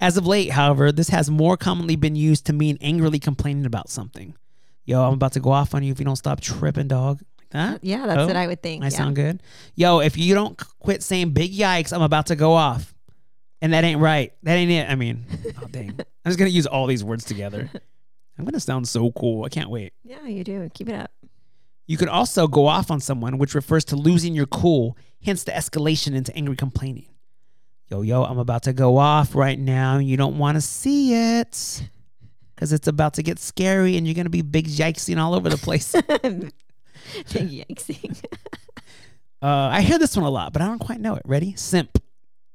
As 0.02 0.18
of 0.18 0.26
late, 0.28 0.52
however, 0.52 0.92
this 0.92 1.10
has 1.10 1.30
more 1.30 1.58
commonly 1.58 1.96
been 1.96 2.16
used 2.16 2.46
to 2.48 2.54
mean 2.54 2.78
angrily 2.82 3.20
complaining 3.20 3.66
about 3.66 3.90
something. 3.90 4.36
Yo, 4.86 5.02
I'm 5.04 5.14
about 5.14 5.34
to 5.34 5.40
go 5.40 5.52
off 5.52 5.74
on 5.74 5.84
you 5.84 5.92
if 5.92 6.00
you 6.00 6.06
don't 6.06 6.16
stop 6.16 6.42
tripping, 6.42 6.88
dog. 6.88 7.22
Like 7.40 7.50
that? 7.52 7.84
Yeah, 7.84 8.06
that's 8.06 8.20
Oh, 8.20 8.28
what 8.28 8.36
I 8.36 8.48
would 8.48 8.62
think. 8.62 8.84
I 8.84 8.88
yeah. 8.88 8.90
sound 8.98 9.16
good. 9.16 9.42
Yo, 9.76 10.00
if 10.00 10.18
you 10.18 10.34
don't 10.36 10.58
quit 10.80 11.02
saying 11.04 11.32
big 11.32 11.54
yikes, 11.54 11.94
I'm 11.94 12.02
about 12.02 12.28
to 12.28 12.36
go 12.36 12.54
off. 12.54 12.94
And 13.62 13.74
that 13.74 13.84
ain't 13.84 14.00
right. 14.02 14.34
That 14.44 14.56
ain't 14.56 14.72
it. 14.72 14.90
I 14.90 14.96
mean, 14.96 15.26
oh 15.62 15.68
dang. 15.68 15.92
I'm 15.92 16.06
just 16.30 16.38
gonna 16.38 16.52
use 16.52 16.68
all 16.68 16.88
these 16.88 17.04
words 17.04 17.24
together. 17.26 17.70
I'm 18.38 18.46
gonna 18.46 18.60
sound 18.60 18.88
so 18.88 19.12
cool. 19.12 19.46
I 19.46 19.50
can't 19.50 19.70
wait. 19.70 19.94
Yeah, 20.04 20.26
you 20.26 20.44
do. 20.44 20.70
Keep 20.74 20.90
it 20.90 20.96
up. 20.96 21.12
You 21.88 21.98
could 21.98 22.10
also 22.10 22.48
go 22.48 22.66
off 22.68 22.90
on 22.92 23.00
someone, 23.00 23.38
which 23.38 23.54
refers 23.54 23.86
to 23.86 23.96
losing 23.96 24.34
your 24.34 24.48
cool, 24.48 24.98
hence 25.24 25.44
the 25.44 25.52
escalation 25.52 26.16
into 26.16 26.36
angry 26.36 26.56
complaining. 26.56 27.06
Yo, 27.90 28.02
yo, 28.02 28.24
I'm 28.24 28.40
about 28.40 28.64
to 28.64 28.74
go 28.74 28.98
off 28.98 29.36
right 29.36 29.60
now. 29.60 30.00
You 30.00 30.18
don't 30.18 30.40
want 30.40 30.56
to 30.56 30.62
see 30.62 31.14
it 31.14 31.84
because 32.56 32.74
it's 32.74 32.88
about 32.88 33.14
to 33.16 33.24
get 33.24 33.38
scary 33.38 33.96
and 33.98 34.08
you're 34.08 34.16
going 34.16 34.26
to 34.26 34.32
be 34.32 34.42
big 34.42 34.66
yikesing 34.66 35.20
all 35.20 35.36
over 35.36 35.50
the 35.50 35.58
place. 35.58 35.94
uh, 35.94 36.02
Big 36.22 36.52
yikesing. 37.34 38.24
I 39.44 39.82
hear 39.82 40.00
this 40.00 40.18
one 40.18 40.26
a 40.26 40.30
lot, 40.32 40.52
but 40.54 40.64
I 40.64 40.66
don't 40.66 40.80
quite 40.80 41.00
know 41.00 41.14
it. 41.14 41.22
Ready? 41.26 41.54
Simp. 41.56 42.02
You 42.02 42.02
heard 42.02 42.02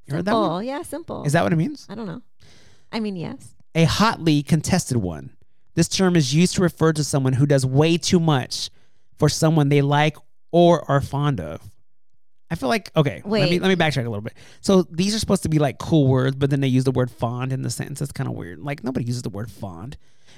Simple. 0.17 0.63
Yeah, 0.63 0.81
simple. 0.83 1.23
Is 1.23 1.33
that 1.33 1.43
what 1.43 1.53
it 1.53 1.57
means? 1.57 1.87
I 1.89 1.95
don't 1.95 2.05
know. 2.07 2.21
I 2.91 2.99
mean, 2.99 3.15
yes. 3.15 3.55
a 3.73 3.85
hotly 3.85 4.43
contested 4.43 4.97
one. 4.97 5.31
This 5.75 5.87
term 5.87 6.15
is 6.15 6.33
used 6.33 6.55
to 6.55 6.61
refer 6.61 6.91
to 6.93 7.03
someone 7.03 7.33
who 7.33 7.45
does 7.45 7.65
way 7.65 7.97
too 7.97 8.19
much 8.19 8.69
for 9.17 9.29
someone 9.29 9.69
they 9.69 9.81
like 9.81 10.17
or 10.51 10.89
are 10.91 10.99
fond 10.99 11.39
of. 11.39 11.61
I 12.49 12.55
feel 12.55 12.67
like 12.67 12.91
okay. 12.97 13.21
Let 13.23 13.49
me 13.49 13.49
Wait. 13.49 13.61
let 13.61 13.69
me 13.69 13.75
backtrack 13.77 14.05
a 14.05 14.09
little 14.09 14.21
bit. 14.21 14.33
So 14.59 14.83
these 14.83 15.15
are 15.15 15.19
supposed 15.19 15.43
to 15.43 15.49
be 15.49 15.57
like 15.57 15.77
cool 15.77 16.07
words, 16.07 16.35
but 16.35 16.49
then 16.49 16.59
they 16.59 16.67
use 16.67 16.83
the 16.83 16.91
word 16.91 17.09
fond 17.09 17.53
in 17.53 17.61
the 17.61 17.69
sentence. 17.69 17.99
That's 17.99 18.11
kind 18.11 18.29
of 18.29 18.35
weird. 18.35 18.59
Like 18.59 18.83
nobody 18.83 19.05
uses 19.05 19.21
the 19.21 19.29
word 19.29 19.49
fond. 19.49 19.97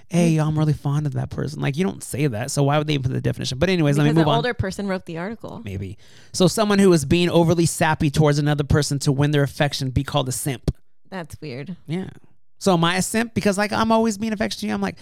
Hey, 0.10 0.36
mm. 0.36 0.46
I'm 0.46 0.58
really 0.58 0.74
fond 0.74 1.06
of 1.06 1.14
that 1.14 1.30
person. 1.30 1.62
Like 1.62 1.76
you 1.78 1.84
don't 1.84 2.04
say 2.04 2.28
that. 2.28 2.52
So 2.52 2.64
why 2.64 2.78
would 2.78 2.88
they 2.88 2.94
even 2.94 3.04
put 3.04 3.14
the 3.14 3.22
definition? 3.22 3.58
But 3.58 3.70
anyways, 3.70 3.98
let 3.98 4.04
me 4.04 4.10
because 4.10 4.18
move 4.18 4.28
an 4.28 4.32
on. 4.32 4.36
older 4.38 4.54
person 4.54 4.88
wrote 4.88 5.06
the 5.06 5.18
article. 5.18 5.62
Maybe. 5.64 5.98
So 6.34 6.48
someone 6.48 6.80
who 6.80 6.92
is 6.94 7.06
being 7.06 7.30
overly 7.30 7.66
sappy 7.66 8.10
towards 8.10 8.38
another 8.38 8.64
person 8.64 9.00
to 9.00 9.12
win 9.12 9.32
their 9.32 9.44
affection 9.44 9.90
be 9.90 10.04
called 10.04 10.30
a 10.30 10.32
simp. 10.32 10.72
That's 11.10 11.36
weird. 11.42 11.76
Yeah. 11.88 12.10
So 12.60 12.74
am 12.74 12.84
I 12.84 12.98
a 12.98 13.02
simp? 13.02 13.34
Because 13.34 13.58
like 13.58 13.72
I'm 13.74 13.92
always 13.92 14.18
being 14.18 14.34
affectionate 14.34 14.62
to 14.62 14.68
you. 14.68 14.74
I'm 14.74 14.82
like, 14.82 14.98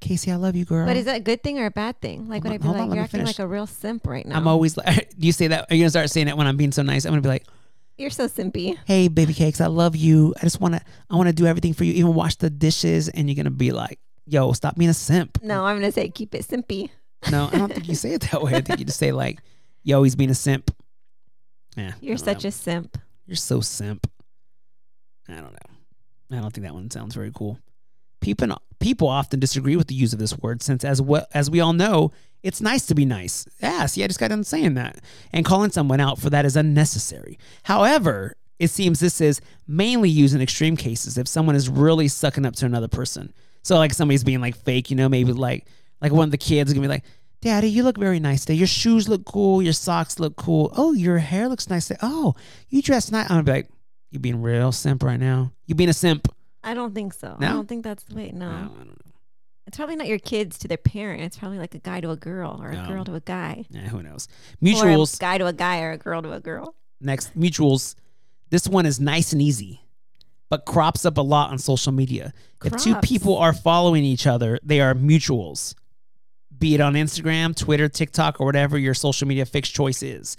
Kacie, 0.00 0.32
I 0.32 0.36
love 0.36 0.54
you, 0.54 0.64
girl. 0.64 0.86
But 0.86 0.96
is 0.96 1.06
that 1.06 1.16
a 1.16 1.20
good 1.20 1.42
thing 1.42 1.58
or 1.58 1.66
a 1.66 1.70
bad 1.70 2.00
thing? 2.00 2.28
Like, 2.28 2.42
would 2.42 2.50
on, 2.50 2.54
I 2.54 2.58
be 2.58 2.64
hold 2.64 2.76
on, 2.76 2.88
like, 2.88 2.96
you're 2.96 3.04
acting 3.04 3.20
finish. 3.20 3.38
like 3.38 3.44
a 3.44 3.48
real 3.48 3.66
simp 3.66 4.06
right 4.06 4.26
now? 4.26 4.36
I'm 4.36 4.46
always 4.46 4.76
like, 4.76 5.12
you 5.18 5.32
say 5.32 5.46
that? 5.48 5.70
Are 5.70 5.74
you 5.74 5.82
gonna 5.82 5.90
start 5.90 6.10
saying 6.10 6.28
it 6.28 6.36
when 6.36 6.46
I'm 6.46 6.56
being 6.56 6.72
so 6.72 6.82
nice? 6.82 7.04
I'm 7.04 7.12
gonna 7.12 7.22
be 7.22 7.28
like, 7.28 7.46
You're 7.96 8.10
so 8.10 8.28
simpy. 8.28 8.76
hey, 8.84 9.08
baby 9.08 9.32
cakes, 9.32 9.60
I 9.60 9.66
love 9.66 9.96
you. 9.96 10.34
I 10.36 10.40
just 10.40 10.60
wanna, 10.60 10.82
I 11.08 11.16
wanna 11.16 11.32
do 11.32 11.46
everything 11.46 11.72
for 11.72 11.84
you, 11.84 11.94
even 11.94 12.14
wash 12.14 12.36
the 12.36 12.50
dishes. 12.50 13.08
And 13.08 13.28
you're 13.28 13.36
gonna 13.36 13.50
be 13.50 13.72
like, 13.72 13.98
yo, 14.26 14.52
stop 14.52 14.76
being 14.76 14.90
a 14.90 14.94
simp. 14.94 15.42
No, 15.42 15.64
I'm 15.64 15.76
gonna 15.76 15.92
say 15.92 16.08
keep 16.08 16.34
it 16.34 16.46
simpy. 16.46 16.90
No, 17.30 17.48
I 17.52 17.58
don't 17.58 17.72
think 17.72 17.88
you 17.88 17.94
say 17.94 18.12
it 18.12 18.22
that 18.30 18.42
way. 18.42 18.54
I 18.54 18.60
think 18.60 18.78
you 18.78 18.84
just 18.84 18.98
say 18.98 19.12
like, 19.12 19.40
yo, 19.82 20.02
he's 20.02 20.16
being 20.16 20.30
a 20.30 20.34
simp. 20.34 20.70
Yeah, 21.76 21.92
You're 22.00 22.18
such 22.18 22.44
a 22.44 22.50
simp. 22.50 22.98
You're 23.26 23.36
so 23.36 23.60
simp. 23.60 24.08
I 25.28 25.34
don't 25.34 25.52
know. 25.52 26.36
I 26.38 26.40
don't 26.40 26.52
think 26.52 26.66
that 26.66 26.74
one 26.74 26.90
sounds 26.90 27.14
very 27.14 27.32
cool. 27.34 27.58
People 28.20 28.56
people 28.80 29.08
often 29.08 29.40
disagree 29.40 29.76
with 29.76 29.88
the 29.88 29.94
use 29.94 30.12
of 30.12 30.18
this 30.18 30.36
word 30.38 30.62
since 30.62 30.84
as 30.84 31.00
well 31.00 31.26
as 31.32 31.50
we 31.50 31.60
all 31.60 31.72
know, 31.72 32.12
it's 32.42 32.60
nice 32.60 32.84
to 32.86 32.94
be 32.94 33.04
nice. 33.04 33.46
Yeah, 33.60 33.86
see, 33.86 34.04
I 34.04 34.06
just 34.06 34.20
got 34.20 34.28
done 34.28 34.44
saying 34.44 34.74
that. 34.74 35.00
And 35.32 35.44
calling 35.44 35.70
someone 35.70 36.00
out 36.00 36.18
for 36.18 36.30
that 36.30 36.44
is 36.44 36.56
unnecessary. 36.56 37.38
However, 37.64 38.36
it 38.58 38.68
seems 38.68 39.00
this 39.00 39.20
is 39.20 39.40
mainly 39.66 40.10
used 40.10 40.34
in 40.34 40.42
extreme 40.42 40.76
cases 40.76 41.18
if 41.18 41.26
someone 41.26 41.56
is 41.56 41.68
really 41.68 42.08
sucking 42.08 42.44
up 42.44 42.54
to 42.56 42.66
another 42.66 42.88
person. 42.88 43.32
So 43.64 43.76
like 43.76 43.92
somebody's 43.92 44.22
being 44.22 44.40
like 44.40 44.56
fake, 44.56 44.90
you 44.90 44.96
know, 44.96 45.08
maybe 45.08 45.32
like 45.32 45.66
like 46.00 46.12
one 46.12 46.24
of 46.28 46.30
the 46.30 46.38
kids 46.38 46.70
is 46.70 46.74
gonna 46.74 46.84
be 46.86 46.88
like, 46.88 47.04
Daddy, 47.40 47.68
you 47.68 47.82
look 47.82 47.98
very 47.98 48.20
nice 48.20 48.44
today. 48.44 48.54
Your 48.54 48.66
shoes 48.68 49.08
look 49.08 49.24
cool. 49.24 49.60
Your 49.62 49.72
socks 49.72 50.18
look 50.20 50.36
cool. 50.36 50.72
Oh, 50.76 50.92
your 50.92 51.18
hair 51.18 51.48
looks 51.48 51.68
nice 51.68 51.88
today. 51.88 51.98
Oh, 52.02 52.34
you 52.68 52.80
dress 52.82 53.10
nice. 53.10 53.24
I'm 53.30 53.36
gonna 53.38 53.42
be 53.42 53.52
like, 53.52 53.68
you 54.10 54.18
being 54.20 54.40
real 54.40 54.70
simp 54.70 55.02
right 55.02 55.18
now. 55.18 55.50
You 55.66 55.74
being 55.74 55.90
a 55.90 55.94
simp. 55.94 56.28
I 56.62 56.72
don't 56.74 56.94
think 56.94 57.12
so. 57.12 57.36
No? 57.40 57.46
I 57.48 57.52
don't 57.52 57.68
think 57.68 57.84
that's 57.84 58.04
the 58.04 58.14
way. 58.14 58.30
No. 58.32 58.48
I 58.48 58.52
don't, 58.52 58.62
I 58.62 58.76
don't 58.78 58.86
know. 58.88 59.12
It's 59.66 59.76
probably 59.78 59.96
not 59.96 60.06
your 60.08 60.18
kids 60.18 60.58
to 60.58 60.68
their 60.68 60.76
parent. 60.78 61.22
It's 61.22 61.36
probably 61.38 61.58
like 61.58 61.74
a 61.74 61.78
guy 61.78 62.00
to 62.02 62.10
a 62.10 62.16
girl 62.16 62.58
or 62.62 62.68
a 62.68 62.74
No. 62.74 62.86
girl 62.86 63.04
to 63.06 63.14
a 63.14 63.20
guy. 63.20 63.64
Yeah, 63.70 63.88
who 63.88 64.02
knows? 64.02 64.28
Or 64.62 64.68
a 64.68 64.70
Mutuals. 64.72 65.18
guy 65.18 65.38
to 65.38 65.46
a 65.46 65.52
guy 65.54 65.80
or 65.80 65.90
a 65.92 65.98
girl 65.98 66.20
to 66.22 66.32
a 66.32 66.40
girl. 66.40 66.74
Next, 67.00 67.38
mutuals. 67.38 67.94
This 68.50 68.68
one 68.68 68.84
is 68.86 69.00
nice 69.00 69.32
and 69.32 69.40
easy, 69.42 69.80
but 70.54 70.66
crops 70.66 71.04
up 71.04 71.18
a 71.18 71.20
lot 71.20 71.50
on 71.50 71.58
social 71.58 71.90
media. 71.90 72.32
If 72.64 72.76
two 72.76 72.94
people 73.02 73.36
are 73.36 73.52
following 73.52 74.04
each 74.04 74.24
other, 74.24 74.60
they 74.62 74.80
are 74.80 74.94
mutuals. 74.94 75.74
be 76.56 76.76
it 76.76 76.80
on 76.80 76.94
Instagram, 76.94 77.56
Twitter, 77.56 77.88
TikTok, 77.88 78.40
or 78.40 78.46
whatever 78.46 78.78
your 78.78 78.94
social 78.94 79.26
media 79.26 79.46
fixed 79.46 79.74
choice 79.74 80.00
is. 80.00 80.36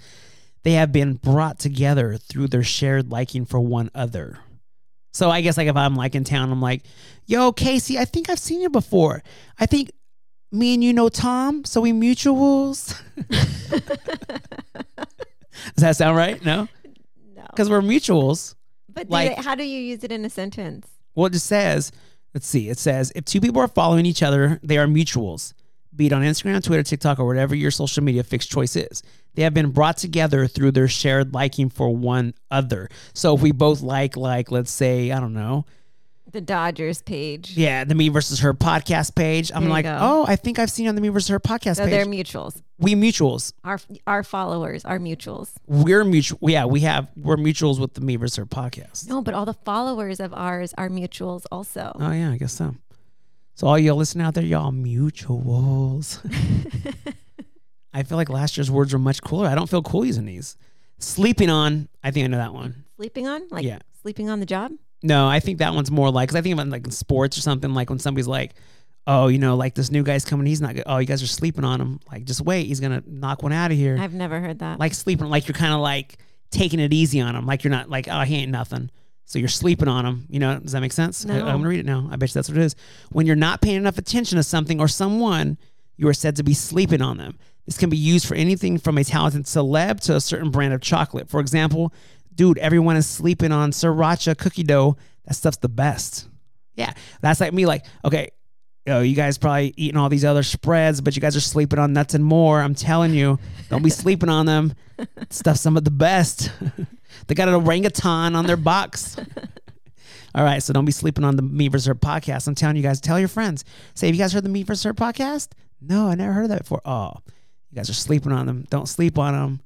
They 0.62 0.72
have 0.72 0.90
been 0.90 1.16
brought 1.16 1.58
together 1.58 2.16
through 2.16 2.48
their 2.48 2.62
shared 2.62 3.10
liking 3.12 3.44
for 3.44 3.60
one 3.60 3.90
other. 3.94 4.38
So 5.12 5.30
I 5.30 5.42
guess 5.42 5.58
like 5.58 5.68
if 5.68 5.76
I'm 5.76 5.94
like 5.94 6.14
in 6.14 6.24
town, 6.24 6.50
I'm 6.50 6.62
like, 6.62 6.84
yo, 7.26 7.52
Kacie, 7.52 7.98
I 7.98 8.06
think 8.06 8.30
I've 8.30 8.38
seen 8.38 8.62
you 8.62 8.70
before. 8.70 9.22
I 9.60 9.66
think 9.66 9.90
me 10.50 10.72
and 10.72 10.82
you 10.82 10.94
know 10.94 11.10
Tom, 11.10 11.66
so 11.66 11.82
we 11.82 11.92
mutuals. 11.92 12.98
Does 13.28 13.82
that 15.76 15.96
sound 15.96 16.16
right? 16.16 16.42
No? 16.42 16.68
No. 17.36 17.44
Because 17.50 17.68
we're 17.68 17.82
mutuals. 17.82 18.55
But 18.96 19.06
do 19.08 19.12
like- 19.12 19.36
they- 19.36 19.42
how 19.42 19.54
do 19.54 19.62
you 19.62 19.78
use 19.78 20.02
it 20.02 20.10
in 20.10 20.24
a 20.24 20.30
sentence? 20.30 20.88
Well, 21.14 21.26
it 21.26 21.34
just 21.34 21.46
says, 21.46 21.92
let's 22.34 22.46
see, 22.48 22.68
it 22.68 22.78
says 22.78 23.12
if 23.14 23.24
two 23.26 23.40
people 23.40 23.60
are 23.60 23.68
following 23.68 24.06
each 24.06 24.22
other, 24.22 24.58
they 24.62 24.78
are 24.78 24.86
mutuals, 24.86 25.52
be 25.94 26.06
it 26.06 26.12
on 26.12 26.22
Instagram, 26.22 26.62
Twitter, 26.64 26.82
TikTok, 26.82 27.18
or 27.20 27.26
whatever 27.26 27.54
your 27.54 27.70
social 27.70 28.02
media 28.02 28.24
fixed 28.24 28.50
choice 28.50 28.74
is. 28.74 29.02
They 29.34 29.42
have 29.42 29.54
been 29.54 29.70
brought 29.70 29.98
together 29.98 30.46
through 30.46 30.72
their 30.72 30.88
shared 30.88 31.32
liking 31.34 31.68
for 31.68 31.94
one 31.94 32.34
other. 32.50 32.88
So 33.12 33.34
if 33.36 33.42
we 33.42 33.52
both 33.52 33.82
like, 33.82 34.16
like, 34.16 34.50
let's 34.50 34.70
say, 34.70 35.12
I 35.12 35.20
don't 35.20 35.34
know, 35.34 35.66
The 36.32 36.40
Dodgers 36.40 37.02
page. 37.02 37.56
yeah, 37.56 37.84
the 37.84 37.94
Me 37.94 38.08
versus 38.08 38.40
Her 38.40 38.52
podcast 38.52 39.14
page, 39.14 39.50
I'm 39.54 39.60
There 39.62 39.68
you 39.68 39.72
like, 39.72 39.84
go. 39.84 39.96
oh, 40.00 40.24
I 40.26 40.36
think 40.36 40.58
I've 40.58 40.70
seen 40.70 40.84
you 40.84 40.88
on 40.90 40.94
the 40.96 41.00
Me 41.00 41.08
versus 41.08 41.28
Her 41.28 41.38
podcast 41.40 41.76
So 41.76 41.86
they're 41.86 42.04
mutuals. 42.04 42.60
we 42.78 42.94
mutuals. 42.94 43.52
Our 43.64 43.78
our 44.06 44.22
followers 44.22 44.84
are 44.84 44.98
mutuals. 44.98 45.50
We're 45.66 46.04
mutual. 46.04 46.38
Yeah, 46.42 46.64
we 46.66 46.80
have, 46.80 47.08
we're 47.16 47.36
mutuals 47.36 47.78
with 47.80 47.94
the 47.94 48.00
Me 48.00 48.16
versus 48.16 48.36
Her 48.36 48.44
podcast. 48.46 49.08
No, 49.08 49.22
but 49.22 49.34
all 49.34 49.44
the 49.46 49.54
followers 49.54 50.18
of 50.20 50.34
ours 50.34 50.74
are 50.76 50.88
mutuals 50.88 51.44
also. 51.52 51.92
Oh, 51.98 52.10
yeah, 52.12 52.32
I 52.32 52.36
guess 52.38 52.52
so. 52.52 52.74
So 53.54 53.68
all 53.68 53.78
y'all 53.78 53.96
listening 53.96 54.26
out 54.26 54.34
there, 54.34 54.44
y'all 54.44 54.72
mutuals. 54.72 56.18
I 57.94 58.02
feel 58.02 58.18
like 58.18 58.28
last 58.28 58.56
year's 58.58 58.70
words 58.70 58.92
were 58.92 58.98
much 58.98 59.22
cooler. 59.22 59.46
I 59.46 59.54
don't 59.54 59.70
feel 59.70 59.80
cool 59.82 60.04
using 60.04 60.26
these. 60.26 60.56
Sleeping 60.98 61.48
on, 61.48 61.88
I 62.04 62.10
think 62.10 62.24
I 62.24 62.26
know 62.26 62.36
that 62.36 62.52
one. 62.52 62.84
Sleeping 62.96 63.26
on? 63.26 63.42
Like 63.50 63.64
Yeah. 63.64 63.78
sleeping 64.02 64.28
on 64.28 64.40
the 64.40 64.46
job? 64.46 64.72
No, 65.02 65.28
I 65.28 65.40
think 65.40 65.58
that 65.58 65.74
one's 65.74 65.90
more 65.90 66.10
like, 66.10 66.28
because 66.28 66.36
I 66.36 66.42
think 66.42 66.54
about 66.54 66.68
like 66.68 66.84
in 66.84 66.90
sports 66.90 67.36
or 67.38 67.40
something, 67.40 67.74
like 67.74 67.90
when 67.90 67.98
somebody's 67.98 68.26
like, 68.26 68.54
oh, 69.06 69.28
you 69.28 69.38
know, 69.38 69.54
like 69.56 69.74
this 69.74 69.90
new 69.90 70.02
guy's 70.02 70.24
coming, 70.24 70.46
he's 70.46 70.60
not 70.60 70.74
good. 70.74 70.84
Oh, 70.86 70.98
you 70.98 71.06
guys 71.06 71.22
are 71.22 71.26
sleeping 71.28 71.64
on 71.64 71.80
him. 71.80 72.00
Like, 72.10 72.24
just 72.24 72.40
wait, 72.40 72.66
he's 72.66 72.80
going 72.80 73.00
to 73.00 73.08
knock 73.08 73.42
one 73.42 73.52
out 73.52 73.70
of 73.70 73.76
here. 73.76 73.96
I've 74.00 74.14
never 74.14 74.40
heard 74.40 74.58
that. 74.60 74.80
like 74.80 74.94
sleeping, 74.94 75.26
like 75.26 75.46
you're 75.46 75.54
kind 75.54 75.72
of 75.74 75.80
like 75.80 76.16
taking 76.50 76.80
it 76.80 76.92
easy 76.92 77.20
on 77.20 77.36
him. 77.36 77.46
Like 77.46 77.62
you're 77.62 77.70
not 77.70 77.88
like, 77.88 78.08
oh, 78.10 78.22
he 78.22 78.36
ain't 78.36 78.50
nothing. 78.50 78.90
So 79.24 79.38
you're 79.38 79.48
sleeping 79.48 79.88
on 79.88 80.06
him. 80.06 80.26
You 80.28 80.38
know, 80.40 80.58
does 80.58 80.72
that 80.72 80.80
make 80.80 80.92
sense? 80.92 81.24
I, 81.26 81.28
No. 81.28 81.46
I'm 81.46 81.58
gonna 81.58 81.68
read 81.68 81.80
it 81.80 81.86
now. 81.86 82.08
I 82.10 82.16
bet 82.16 82.30
you 82.30 82.34
that's 82.34 82.48
what 82.48 82.58
it 82.58 82.64
is. 82.64 82.76
When 83.10 83.26
you're 83.26 83.34
not 83.36 83.60
paying 83.60 83.76
enough 83.76 83.98
attention 83.98 84.36
to 84.36 84.42
something 84.42 84.80
or 84.80 84.86
someone, 84.88 85.58
you 85.96 86.06
are 86.08 86.14
said 86.14 86.36
to 86.36 86.44
be 86.44 86.54
sleeping 86.54 87.02
on 87.02 87.16
them. 87.16 87.38
This 87.66 87.76
can 87.76 87.90
be 87.90 87.96
used 87.96 88.26
for 88.26 88.36
anything 88.36 88.78
from 88.78 88.96
a 88.98 89.02
talented 89.02 89.44
celeb 89.46 89.98
to 90.02 90.14
a 90.14 90.20
certain 90.20 90.50
brand 90.52 90.72
of 90.74 90.80
chocolate. 90.80 91.28
For 91.28 91.40
example, 91.40 91.92
dude, 92.36 92.58
everyone 92.58 92.96
is 92.96 93.06
sleeping 93.06 93.52
on 93.52 93.72
sriracha 93.72 94.38
cookie 94.38 94.62
dough. 94.62 94.96
That 95.24 95.34
stuff's 95.34 95.56
the 95.56 95.68
best. 95.68 96.28
Yeah, 96.74 96.92
that's 97.20 97.40
like 97.40 97.52
me. 97.52 97.66
Like, 97.66 97.84
okay, 98.04 98.30
yo, 98.86 99.00
you 99.00 99.16
guys 99.16 99.38
probably 99.38 99.74
eating 99.76 99.96
all 99.96 100.08
these 100.08 100.24
other 100.24 100.42
spreads, 100.42 101.00
but 101.00 101.16
you 101.16 101.22
guys 101.22 101.36
are 101.36 101.40
sleeping 101.40 101.78
on 101.78 101.92
nuts 101.92 102.14
and 102.14 102.24
more. 102.24 102.60
I'm 102.60 102.74
telling 102.74 103.12
you, 103.12 103.38
don't 103.68 103.82
be 103.82 103.90
sleeping 103.90 104.28
on 104.28 104.46
them. 104.46 104.74
Stuff 105.30 105.56
some 105.56 105.76
of 105.76 105.84
the 105.84 105.90
best. 105.90 106.50
they 107.26 107.34
got 107.34 107.48
an 107.48 107.54
orangutan 107.54 108.36
on 108.36 108.46
their 108.46 108.56
box. 108.56 109.16
All 110.34 110.44
right, 110.44 110.62
so 110.62 110.74
don't 110.74 110.84
be 110.84 110.92
sleeping 110.92 111.24
on 111.24 111.36
the 111.36 111.42
Me 111.42 111.68
vs. 111.68 111.86
Her 111.86 111.94
podcast. 111.94 112.46
I'm 112.46 112.54
telling 112.54 112.76
you 112.76 112.82
guys, 112.82 113.00
tell 113.00 113.18
your 113.18 113.28
friends. 113.28 113.64
Say, 113.94 114.06
have 114.06 114.14
you 114.14 114.20
guys 114.20 114.34
heard 114.34 114.44
the 114.44 114.50
Me 114.50 114.62
vs. 114.62 114.84
Her 114.84 114.94
podcast? 114.94 115.48
No, 115.80 116.08
I 116.08 116.14
never 116.14 116.32
heard 116.32 116.44
of 116.44 116.50
that 116.50 116.60
before. 116.60 116.82
Oh, 116.84 117.12
you 117.70 117.76
guys 117.76 117.88
are 117.88 117.94
sleeping 117.94 118.32
on 118.32 118.46
them. 118.46 118.66
Don't 118.70 118.88
sleep 118.88 119.18
on 119.18 119.32
them. 119.32 119.60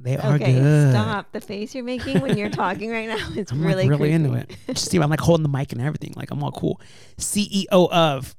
They 0.00 0.16
are 0.16 0.34
okay, 0.36 0.52
good. 0.52 0.92
stop. 0.92 1.32
The 1.32 1.40
face 1.40 1.74
you're 1.74 1.82
making 1.84 2.20
when 2.20 2.38
you're 2.38 2.50
talking 2.64 2.90
right 2.90 3.08
now 3.08 3.28
It's 3.34 3.50
I'm 3.50 3.60
really 3.64 3.82
like 3.88 3.90
really 3.90 4.10
creepy. 4.10 4.12
into 4.14 4.34
it. 4.34 4.56
Just 4.68 4.90
see, 4.90 4.98
I'm 4.98 5.10
like 5.10 5.20
holding 5.20 5.42
the 5.42 5.48
mic 5.48 5.72
and 5.72 5.80
everything. 5.82 6.12
Like 6.16 6.30
I'm 6.30 6.42
all 6.42 6.52
cool. 6.52 6.80
CEO 7.18 7.66
of, 7.90 8.36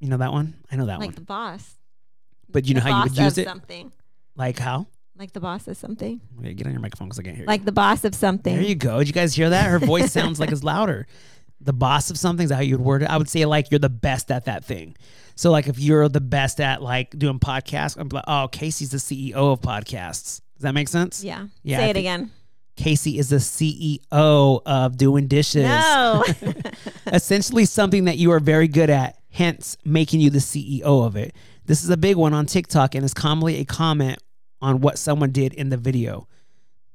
you 0.00 0.08
know 0.08 0.16
that 0.16 0.32
one? 0.32 0.54
I 0.70 0.76
know 0.76 0.86
that 0.86 0.98
Like 0.98 1.00
one. 1.00 1.08
Like 1.08 1.14
the 1.16 1.20
boss. 1.22 1.74
But 2.50 2.66
you 2.66 2.74
know 2.74 2.80
The 2.80 2.90
how 2.92 3.04
you 3.04 3.10
would 3.10 3.18
use 3.18 3.38
it? 3.38 3.46
Something. 3.46 3.92
Like 4.36 4.58
how? 4.58 4.86
Like 5.18 5.32
the 5.32 5.40
boss 5.40 5.68
of 5.68 5.76
something. 5.76 6.20
Okay, 6.40 6.54
get 6.54 6.66
on 6.66 6.72
your 6.72 6.80
microphone 6.80 7.08
because 7.08 7.18
I 7.18 7.22
can't 7.22 7.36
hear 7.36 7.44
you. 7.44 7.46
Like 7.48 7.64
the 7.64 7.72
boss 7.72 8.04
of 8.04 8.14
something. 8.14 8.54
There 8.54 8.64
you 8.64 8.74
go. 8.74 8.98
Did 8.98 9.08
you 9.08 9.12
guys 9.14 9.34
hear 9.34 9.50
that? 9.50 9.70
Her 9.70 9.78
voice 9.78 10.10
sounds 10.18 10.40
like 10.40 10.50
it's 10.50 10.64
louder. 10.64 11.06
The 11.60 11.72
boss 11.74 12.10
of 12.10 12.18
something 12.18 12.44
is 12.44 12.48
that 12.50 12.56
how 12.56 12.62
you 12.62 12.76
would 12.78 12.84
word 12.84 13.02
it? 13.02 13.10
I 13.10 13.16
would 13.18 13.28
say 13.28 13.44
like 13.44 13.70
you're 13.70 13.78
the 13.78 13.88
best 13.90 14.30
at 14.32 14.46
that 14.46 14.64
thing. 14.64 14.96
So 15.36 15.50
like 15.50 15.68
if 15.68 15.78
you're 15.78 16.08
the 16.08 16.20
best 16.20 16.60
at 16.60 16.82
like 16.82 17.16
doing 17.16 17.38
podcasts, 17.38 17.96
I'm 17.98 18.08
like, 18.08 18.24
oh, 18.26 18.48
Kacie's 18.50 18.90
the 18.90 18.96
CEO 18.96 19.34
of 19.52 19.60
podcasts. 19.60 20.40
Does 20.62 20.68
that 20.68 20.74
make 20.74 20.86
sense? 20.86 21.24
yeah. 21.24 21.48
Yeah, 21.64 21.78
Say 21.78 21.86
I 21.86 21.88
it 21.88 21.96
again. 21.96 22.30
Kacie 22.76 23.18
is 23.18 23.30
the 23.30 23.36
CEO 23.38 24.62
of 24.64 24.96
doing 24.96 25.26
dishes. 25.26 25.64
No. 25.64 26.24
Essentially 27.12 27.64
something 27.64 28.04
that 28.04 28.16
you 28.16 28.30
are 28.30 28.38
very 28.38 28.68
good 28.68 28.88
at, 28.88 29.18
hence 29.32 29.76
making 29.84 30.20
you 30.20 30.30
the 30.30 30.38
CEO 30.38 31.04
of 31.04 31.16
it. 31.16 31.34
This 31.66 31.82
is 31.82 31.90
a 31.90 31.96
big 31.96 32.14
one 32.14 32.32
on 32.32 32.46
TikTok 32.46 32.94
and 32.94 33.04
is 33.04 33.12
commonly 33.12 33.56
a 33.58 33.64
comment 33.64 34.20
on 34.60 34.80
what 34.80 34.98
someone 34.98 35.32
did 35.32 35.52
in 35.52 35.68
the 35.68 35.76
video. 35.76 36.28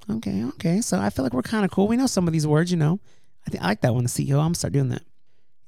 Okay, 0.09 0.45
okay. 0.45 0.79
So 0.79 0.97
I 0.97 1.09
feel 1.09 1.25
like 1.25 1.33
we're 1.33 1.41
kind 1.41 1.65
of 1.65 1.71
cool. 1.71 1.89
We 1.89 1.97
know 1.97 2.07
some 2.07 2.25
of 2.25 2.31
these 2.31 2.47
words, 2.47 2.71
you 2.71 2.77
know. 2.77 3.01
I 3.45 3.49
think 3.49 3.65
I 3.65 3.67
like 3.67 3.81
that 3.81 3.93
one, 3.93 4.03
the 4.05 4.09
CEO. 4.09 4.35
I'm 4.35 4.45
gonna 4.45 4.55
start 4.55 4.71
doing 4.71 4.87
that. 4.89 5.03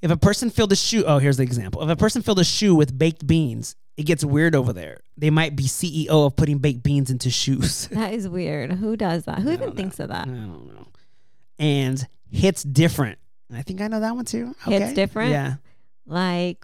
If 0.02 0.10
a 0.10 0.16
person 0.16 0.50
filled 0.50 0.72
a 0.72 0.78
shoe, 0.78 1.04
oh, 1.06 1.18
here's 1.18 1.36
the 1.36 1.44
example. 1.44 1.84
If 1.84 1.90
a 1.90 1.98
person 1.98 2.22
filled 2.22 2.40
a 2.40 2.46
shoe 2.46 2.74
with 2.76 2.98
baked 2.98 3.28
beans, 3.28 3.76
it 4.00 4.06
gets 4.06 4.24
weird 4.24 4.56
over 4.56 4.72
there. 4.72 5.02
They 5.18 5.30
might 5.30 5.58
be 5.58 5.64
CEO 5.66 6.08
of 6.26 6.36
putting 6.38 6.60
baked 6.60 6.84
beans 6.84 7.12
into 7.12 7.30
shoes. 7.30 7.88
that 7.92 8.14
is 8.14 8.30
weird. 8.30 8.72
Who 8.72 8.96
does 8.96 9.26
that? 9.26 9.40
Who 9.40 9.52
even 9.52 9.74
thinks 9.76 10.00
of 10.00 10.08
that? 10.08 10.24
I 10.28 10.32
don't 10.32 10.68
know. 10.74 10.88
And 11.60 12.08
hits 12.32 12.64
different. 12.64 13.20
I 13.54 13.62
think 13.62 13.82
I 13.82 13.88
know 13.90 14.00
that 14.00 14.16
one 14.16 14.24
too. 14.24 14.56
Hits 14.66 14.94
different? 14.94 15.32
Yeah. 15.32 15.56
Like 16.06 16.64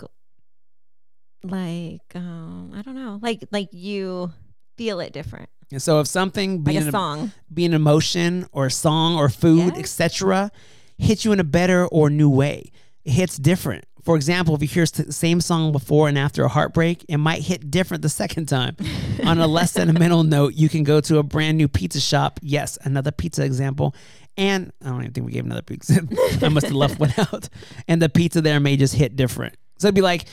like 1.44 2.02
um 2.16 2.72
I 2.74 2.82
don't 2.82 2.96
know. 2.96 3.20
Like 3.22 3.44
like 3.52 3.70
you 3.74 4.32
feel 4.78 5.00
it 5.00 5.14
different. 5.14 5.50
And 5.72 5.82
so 5.82 6.00
if 6.00 6.08
something 6.08 6.58
Like 6.58 6.64
being 6.66 6.84
a 6.84 6.86
an, 6.86 6.92
song. 6.92 7.32
being 7.54 7.72
an 7.72 7.76
emotion 7.76 8.48
or 8.52 8.68
a 8.68 8.72
song 8.72 9.16
or 9.18 9.30
food, 9.30 9.74
Yeah. 9.74 9.80
etc., 9.82 10.52
hits 10.98 11.26
you 11.26 11.32
in 11.34 11.40
a 11.40 11.44
better 11.44 11.86
or 11.88 12.10
new 12.10 12.30
way. 12.30 12.72
It 13.04 13.12
hits 13.12 13.38
different. 13.38 13.86
For 14.06 14.16
example, 14.16 14.54
if 14.54 14.62
you 14.62 14.68
hear 14.68 14.86
the 14.86 15.12
same 15.12 15.42
song 15.42 15.72
before 15.72 16.08
and 16.08 16.18
after 16.18 16.44
a 16.44 16.48
heartbreak, 16.48 17.04
it 17.10 17.18
might 17.18 17.42
hit 17.42 17.72
different 17.72 18.04
the 18.04 18.10
second 18.24 18.46
time. 18.46 18.78
On 19.26 19.40
a 19.40 19.48
less 19.48 19.72
sentimental 19.72 20.24
note, 20.38 20.54
you 20.54 20.70
can 20.70 20.84
go 20.84 21.02
to 21.02 21.18
a 21.18 21.24
brand 21.24 21.58
new 21.58 21.68
pizza 21.68 22.00
shop. 22.00 22.40
Yes, 22.44 22.78
another 22.84 23.12
pizza 23.12 23.44
example. 23.44 23.96
And 24.38 24.72
I 24.84 24.90
don't 24.90 25.02
even 25.02 25.14
think 25.14 25.26
we 25.26 25.34
gave 25.34 25.46
another 25.46 25.64
pizza. 25.64 26.02
I 26.42 26.50
must 26.50 26.68
have 26.68 26.76
left 26.76 27.00
one 27.00 27.14
out. 27.18 27.50
And 27.88 28.00
the 28.00 28.08
pizza 28.10 28.42
there 28.42 28.60
may 28.60 28.78
just 28.78 28.94
hit 28.94 29.16
different. 29.16 29.56
So 29.80 29.88
it'd 29.88 29.96
be 29.96 30.02
like, 30.02 30.26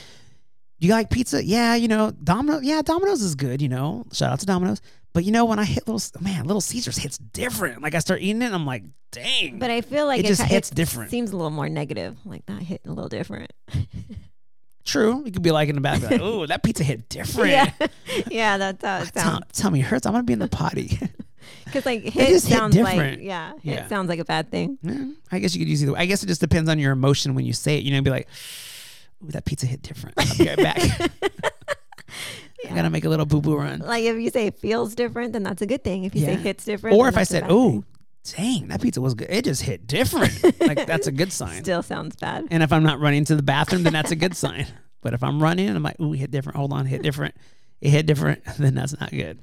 you 0.79 0.91
like 0.91 1.09
pizza? 1.09 1.43
Yeah, 1.43 1.75
you 1.75 1.87
know, 1.87 2.11
Domino's. 2.11 2.63
Yeah, 2.63 2.81
Domino's 2.81 3.21
is 3.21 3.35
good. 3.35 3.61
You 3.61 3.69
know, 3.69 4.05
shout 4.11 4.31
out 4.31 4.39
to 4.41 4.45
Domino's. 4.45 4.81
But 5.13 5.23
you 5.25 5.31
know, 5.31 5.45
when 5.45 5.59
I 5.59 5.63
hit 5.65 5.87
little 5.87 6.01
man, 6.21 6.45
Little 6.45 6.61
Caesars 6.61 6.97
hits 6.97 7.17
different. 7.19 7.81
Like 7.81 7.93
I 7.95 7.99
start 7.99 8.21
eating 8.21 8.41
it, 8.41 8.45
and 8.47 8.55
I'm 8.55 8.65
like, 8.65 8.83
dang. 9.11 9.59
But 9.59 9.69
I 9.69 9.81
feel 9.81 10.07
like 10.07 10.21
It 10.21 10.25
just 10.25 10.41
ki- 10.41 10.47
hits 10.47 10.69
different. 10.71 11.11
Seems 11.11 11.31
a 11.31 11.37
little 11.37 11.51
more 11.51 11.69
negative. 11.69 12.17
Like 12.25 12.45
that 12.47 12.61
hit 12.63 12.81
a 12.85 12.89
little 12.91 13.09
different. 13.09 13.53
True, 14.85 15.23
you 15.25 15.31
could 15.31 15.41
be 15.41 15.51
like 15.51 15.69
in 15.69 15.75
the 15.75 15.81
back, 15.81 16.01
like, 16.03 16.19
oh, 16.21 16.45
that 16.45 16.61
pizza 16.61 16.83
hit 16.83 17.07
different. 17.07 17.51
yeah, 17.51 17.71
yeah, 18.29 18.57
that's 18.57 18.83
how 18.83 18.97
it 19.01 19.13
Tell, 19.13 19.23
sounds. 19.23 19.45
tell 19.53 19.71
me, 19.71 19.79
it 19.79 19.83
hurts. 19.83 20.05
I'm 20.05 20.11
gonna 20.11 20.23
be 20.23 20.33
in 20.33 20.39
the 20.39 20.49
potty. 20.49 20.99
Because 21.63 21.85
like 21.85 22.01
hit 22.03 22.27
just 22.29 22.47
hit 22.47 22.57
sounds 22.57 22.75
like 22.77 23.19
yeah, 23.21 23.53
Yeah. 23.61 23.87
sounds 23.87 24.09
like 24.09 24.19
a 24.19 24.25
bad 24.25 24.51
thing. 24.51 24.77
Yeah, 24.81 25.05
I 25.31 25.39
guess 25.39 25.55
you 25.55 25.59
could 25.61 25.69
use 25.69 25.81
either. 25.83 25.97
I 25.97 26.05
guess 26.05 26.21
it 26.23 26.27
just 26.27 26.41
depends 26.41 26.69
on 26.69 26.79
your 26.79 26.91
emotion 26.91 27.33
when 27.33 27.45
you 27.45 27.53
say 27.53 27.77
it. 27.77 27.83
You 27.83 27.91
know, 27.91 28.01
be 28.01 28.09
like, 28.09 28.27
ooh, 29.23 29.31
that 29.31 29.45
pizza 29.45 29.65
hit 29.65 29.81
different. 29.81 30.15
I'll 30.17 30.37
be 30.37 30.47
right 30.47 30.57
back. 30.57 31.11
I 32.69 32.73
gotta 32.75 32.89
make 32.89 33.03
a 33.05 33.09
little 33.09 33.25
boo 33.25 33.41
boo 33.41 33.57
run. 33.57 33.79
Like 33.79 34.03
if 34.03 34.17
you 34.17 34.29
say 34.29 34.47
it 34.47 34.55
feels 34.55 34.95
different, 34.95 35.33
then 35.33 35.43
that's 35.43 35.61
a 35.61 35.65
good 35.65 35.83
thing. 35.83 36.05
If 36.05 36.15
you 36.15 36.21
Yeah. 36.21 36.35
say 36.35 36.35
hits 36.37 36.63
different, 36.65 36.95
Or 36.97 37.07
if 37.09 37.17
I 37.17 37.23
said, 37.23 37.51
"Ooh, 37.51 37.83
dang, 38.37 38.69
that 38.69 38.81
pizza 38.81 39.01
was 39.01 39.13
good," 39.15 39.27
it 39.29 39.43
just 39.45 39.63
hit 39.63 39.85
different. 39.85 40.41
like 40.61 40.85
that's 40.87 41.07
a 41.07 41.11
good 41.11 41.33
sign. 41.33 41.61
still 41.63 41.83
sounds 41.83 42.15
bad. 42.15 42.47
And 42.51 42.63
if 42.63 42.71
I'm 42.71 42.83
not 42.83 42.99
running 43.01 43.25
to 43.25 43.35
the 43.35 43.43
bathroom, 43.43 43.83
then 43.83 43.91
that's 43.93 44.11
a 44.11 44.15
good 44.15 44.35
sign. 44.35 44.67
But 45.01 45.13
if 45.13 45.21
I'm 45.23 45.43
running, 45.43 45.67
I'm 45.69 45.83
like, 45.83 45.99
"Ooh, 45.99 46.13
hit 46.13 46.31
different." 46.31 46.55
Hold 46.55 46.71
on, 46.71 46.85
hit 46.85 47.01
different. 47.01 47.35
It 47.81 47.89
hit 47.89 48.05
different. 48.05 48.41
Then 48.57 48.75
that's 48.75 48.97
not 48.97 49.11
good. 49.11 49.39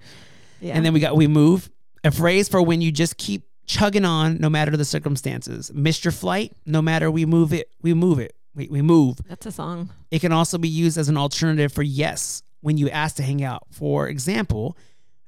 Yeah. 0.63 0.75
And 0.77 0.85
then 0.87 0.95
we 0.95 1.01
got 1.01 1.15
we 1.15 1.27
move 1.27 1.69
a 2.03 2.11
phrase 2.11 2.49
for 2.49 2.63
when 2.63 2.81
you 2.81 2.91
just 2.91 3.19
keep 3.19 3.43
chugging 3.67 4.07
on 4.07 4.39
no 4.39 4.49
matter 4.49 4.75
the 4.79 4.85
circumstances. 4.87 5.71
Missed 5.75 6.05
your 6.07 6.13
flight, 6.13 6.55
no 6.65 6.81
matter 6.81 7.11
we 7.11 7.27
move 7.27 7.53
it, 7.53 7.71
we 7.83 7.93
move 7.93 8.19
it. 8.19 8.35
We, 8.55 8.69
we 8.69 8.83
move. 8.83 9.19
that's 9.29 9.47
a 9.47 9.53
song. 9.53 9.91
It 10.11 10.21
can 10.21 10.33
also 10.33 10.59
be 10.59 10.69
used 10.69 10.99
as 10.99 11.09
an 11.09 11.17
alternative 11.17 11.73
for 11.73 11.83
yes 11.83 12.43
when 12.61 12.77
you 12.79 12.91
ask 12.91 13.17
to 13.17 13.23
hang 13.23 13.43
out. 13.45 13.63
For 13.71 14.09
example, 14.09 14.77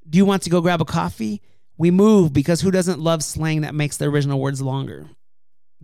do 0.09 0.19
you 0.19 0.25
want 0.25 0.43
to 0.43 0.51
go 0.51 0.61
grab 0.61 0.81
a 0.81 0.85
coffee? 0.85 1.41
We 1.79 1.91
move 1.91 2.33
because 2.33 2.61
who 2.61 2.71
doesn't 2.71 2.99
love 3.01 3.23
slang 3.23 3.61
that 3.63 3.75
makes 3.75 3.97
the 3.97 4.07
original 4.07 4.41
words 4.41 4.61
longer? 4.61 5.09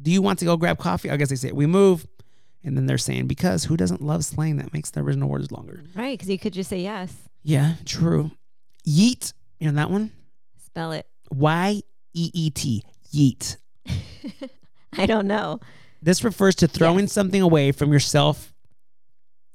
Do 0.01 0.11
you 0.11 0.21
want 0.23 0.39
to 0.41 0.45
go 0.45 0.57
grab 0.57 0.79
coffee? 0.79 1.11
I 1.11 1.17
guess 1.17 1.31
they 1.31 1.37
say 1.37 1.53
we 1.53 1.67
move. 1.67 2.07
And 2.65 2.77
then 2.77 2.87
they're 2.87 2.99
saying 2.99 3.29
because 3.29 3.65
who 3.65 3.77
doesn't 3.77 4.03
love 4.03 4.25
slang 4.25 4.57
that 4.57 4.73
makes 4.73 4.91
the 4.91 5.01
original 5.01 5.29
words 5.29 5.51
longer? 5.53 5.83
Right, 5.95 6.19
because 6.19 6.29
you 6.29 6.39
could 6.39 6.53
just 6.53 6.69
say 6.69 6.81
yes. 6.81 7.15
Yeah, 7.45 7.75
true. 7.85 8.33
Yeet. 8.87 9.33
You 9.61 9.69
know 9.69 9.77
that 9.77 9.91
one? 9.91 10.11
Spell 10.67 10.93
it. 10.93 11.07
Y 11.31 11.83
E 12.15 12.31
E 12.35 12.51
T. 12.51 12.83
Yeet. 13.15 13.57
I 14.99 15.07
don't 15.07 15.27
know. 15.27 15.61
This 16.03 16.23
refers 16.25 16.55
to 16.57 16.69
throwing 16.69 17.01
Yes. 17.07 17.13
something 17.13 17.43
away 17.43 17.73
from 17.73 17.93
yourself 17.93 18.55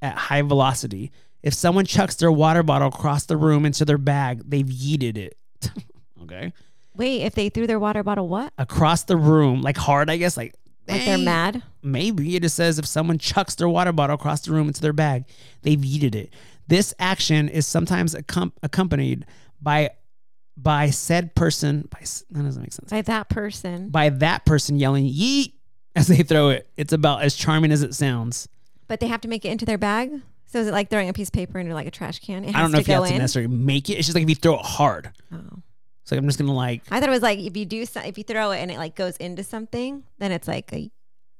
at 0.02 0.16
high 0.16 0.42
velocity. 0.42 1.12
If 1.42 1.54
someone 1.54 1.86
chucks 1.86 2.16
their 2.16 2.32
water 2.32 2.64
bottle 2.64 2.88
across 2.90 3.26
the 3.26 3.38
room 3.38 3.66
into 3.66 3.86
their 3.86 3.98
bag, 3.98 4.44
they've 4.50 4.66
yeeted 4.66 5.18
it. 5.18 5.38
okay. 6.24 6.54
Wait, 6.96 7.22
if 7.24 7.34
they 7.36 7.50
threw 7.50 7.66
their 7.68 7.80
water 7.80 8.04
bottle, 8.04 8.28
what? 8.28 8.54
Across 8.58 9.04
the 9.04 9.18
room, 9.18 9.62
like 9.62 9.78
hard, 9.78 10.10
I 10.10 10.18
guess, 10.18 10.38
like 10.38 10.54
Like 10.88 11.06
they're 11.06 11.18
mad? 11.18 11.64
Maybe 11.82 12.36
it 12.36 12.44
just 12.44 12.56
says 12.56 12.78
if 12.80 12.86
someone 12.86 13.18
chucks 13.18 13.56
their 13.56 13.68
water 13.70 13.92
bottle 13.92 14.16
across 14.16 14.42
the 14.42 14.52
room 14.52 14.68
into 14.68 14.82
their 14.82 14.94
bag, 14.94 15.26
they've 15.64 15.80
yeeted 15.80 16.14
it. 16.16 16.34
This 16.68 16.94
action 17.00 17.50
is 17.50 17.66
sometimes 17.68 18.16
accom- 18.16 18.52
accompanied 18.62 19.26
by 19.62 19.92
by 20.56 20.92
said 20.92 21.34
person. 21.36 21.88
By 21.90 22.00
that 22.02 22.44
doesn't 22.44 22.62
make 22.62 22.72
sense. 22.74 22.90
By 22.92 23.02
that 23.02 23.28
person. 23.28 23.90
By 23.90 24.10
that 24.10 24.46
person 24.46 24.78
yelling 24.78 25.06
"yeet" 25.06 25.54
as 25.96 26.08
they 26.08 26.24
throw 26.24 26.50
it. 26.50 26.68
It's 26.78 26.94
about 26.94 27.22
as 27.24 27.36
charming 27.36 27.72
as 27.72 27.82
it 27.84 27.94
sounds. 27.96 28.48
But 28.88 29.00
they 29.00 29.08
have 29.08 29.22
to 29.22 29.28
make 29.28 29.46
it 29.46 29.50
into 29.50 29.66
their 29.66 29.78
bag? 29.78 30.12
So 30.46 30.60
is 30.60 30.68
it 30.68 30.72
like 30.72 30.90
throwing 30.90 31.10
a 31.10 31.14
piece 31.14 31.30
of 31.30 31.34
paper 31.34 31.58
into 31.60 31.74
like 31.74 31.88
a 31.88 31.92
trash 31.92 32.20
can? 32.20 32.44
It 32.44 32.48
has 32.48 32.56
I 32.56 32.62
don't 32.62 32.72
know 32.72 32.80
if 32.80 32.88
you 32.88 32.94
have 32.94 33.06
to 33.08 33.14
in. 33.14 33.18
necessarily 33.18 33.54
make 33.54 33.90
it. 33.90 33.94
It's 33.94 34.08
just 34.08 34.16
like 34.16 34.24
if 34.24 34.30
you 34.30 34.36
throw 34.36 34.56
it 34.60 34.66
hard. 34.66 35.12
Oh. 35.32 35.38
It's 36.04 36.12
like 36.12 36.20
I'm 36.20 36.28
just 36.28 36.38
gonna 36.38 36.54
like 36.54 36.82
I 36.92 37.00
thought 37.00 37.10
it 37.10 37.12
was 37.14 37.22
like 37.22 37.40
if 37.40 37.56
you 37.58 37.66
do 37.66 37.86
so, 37.86 38.02
if 38.02 38.18
you 38.18 38.24
throw 38.24 38.52
it 38.52 38.60
and 38.60 38.70
it 38.70 38.78
like 38.78 38.94
goes 38.96 39.18
into 39.18 39.42
something, 39.44 40.04
then 40.20 40.32
it's 40.32 40.48
like 40.48 40.72
a 40.74 40.92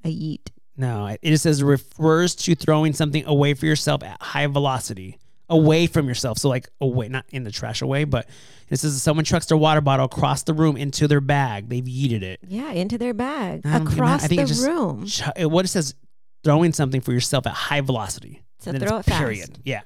a 0.04 0.08
yeet. 0.08 0.48
no. 0.76 1.06
It 1.06 1.20
just 1.30 1.42
says 1.44 1.62
refers 1.62 2.34
to 2.36 2.54
throwing 2.54 2.92
something 2.92 3.24
away 3.26 3.54
for 3.54 3.66
yourself 3.66 4.02
at 4.02 4.20
high 4.22 4.46
velocity, 4.46 5.18
away 5.48 5.86
from 5.86 6.08
yourself. 6.08 6.38
So 6.38 6.48
like 6.48 6.68
away, 6.80 7.08
not 7.08 7.24
in 7.30 7.44
the 7.44 7.50
trash 7.50 7.82
away, 7.82 8.04
but 8.04 8.28
this 8.68 8.82
is 8.84 9.02
someone 9.02 9.24
trucks 9.24 9.46
their 9.46 9.58
water 9.58 9.80
bottle 9.80 10.06
across 10.06 10.42
the 10.44 10.54
room 10.54 10.76
into 10.76 11.06
their 11.06 11.20
bag, 11.20 11.68
they've 11.68 11.84
yeeted 11.84 12.22
it. 12.22 12.40
Yeah, 12.46 12.70
into 12.70 12.96
their 12.98 13.14
bag 13.14 13.62
I 13.64 13.76
across 13.76 14.24
I 14.24 14.28
think 14.28 14.40
the 14.42 14.46
just- 14.46 14.66
room. 14.66 15.06
It- 15.36 15.50
What 15.50 15.64
it 15.64 15.68
says, 15.68 15.94
throwing 16.42 16.72
something 16.72 17.00
for 17.00 17.12
yourself 17.12 17.46
at 17.46 17.52
high 17.52 17.80
velocity. 17.80 18.42
So 18.60 18.72
throw 18.72 18.98
it 18.98 19.04
fast. 19.04 19.18
Period. 19.18 19.58
Yeah. 19.64 19.82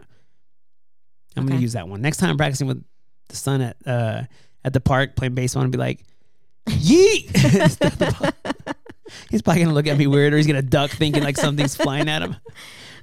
I'm 1.36 1.46
gonna 1.46 1.60
use 1.60 1.72
that 1.74 1.88
one 1.88 2.00
next 2.02 2.16
time. 2.18 2.30
I'm 2.30 2.36
practicing 2.36 2.66
with 2.66 2.82
the 3.28 3.36
son 3.36 3.60
at 3.60 3.76
uh, 3.86 4.22
at 4.64 4.72
the 4.72 4.80
park 4.80 5.14
playing 5.14 5.34
baseball 5.34 5.62
and 5.62 5.70
be 5.70 5.78
like, 5.78 6.04
"Yeet!" 6.68 7.30
he's 9.30 9.42
probably 9.42 9.62
gonna 9.62 9.74
look 9.74 9.86
at 9.86 9.96
me 9.96 10.06
weird, 10.08 10.32
or 10.32 10.36
he's 10.36 10.46
gonna 10.48 10.62
duck, 10.62 10.90
thinking 10.90 11.22
like 11.22 11.36
something's 11.36 11.76
flying 11.76 12.08
at 12.08 12.22
him, 12.22 12.36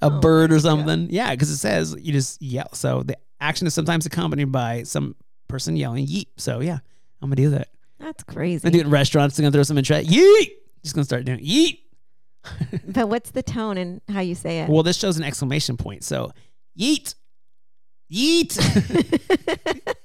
a 0.06 0.16
Oh 0.16 0.20
bird 0.20 0.52
or 0.52 0.60
something. 0.60 1.08
Yeah, 1.10 1.32
because 1.32 1.50
it 1.50 1.58
says 1.58 1.96
you 2.00 2.14
just 2.14 2.42
yell. 2.42 2.74
So 2.74 3.04
the 3.04 3.18
action 3.40 3.68
is 3.68 3.74
sometimes 3.74 4.06
accompanied 4.06 4.52
by 4.52 4.84
some 4.84 5.16
person 5.48 5.76
yelling 5.76 6.08
"Yeet!" 6.08 6.28
So 6.38 6.60
yeah, 6.62 6.80
I'm 7.22 7.30
gonna 7.30 7.36
do 7.36 7.50
that. 7.52 7.70
That's 8.00 8.24
crazy. 8.24 8.62
gonna 8.62 8.74
do 8.74 8.80
it 8.80 8.86
in 8.86 8.92
restaurants. 8.92 9.38
I'm 9.40 9.44
gonna 9.44 9.52
throw 9.52 9.64
some 9.64 9.78
in 9.78 9.84
chat. 9.84 10.06
Yeet! 10.06 10.52
Just 10.84 10.96
gonna 10.96 11.06
start 11.06 11.26
doing 11.26 11.40
Yeet. 11.40 11.80
But 12.88 13.10
what's 13.10 13.32
the 13.32 13.42
tone 13.42 13.78
and 13.78 14.02
how 14.08 14.20
you 14.20 14.36
say 14.36 14.60
it? 14.60 14.70
Well, 14.70 14.84
this 14.84 14.98
shows 14.98 15.18
an 15.18 15.24
exclamation 15.24 15.78
point. 15.78 16.04
So, 16.04 16.32
yeet, 16.80 17.16
yeet. 18.12 18.56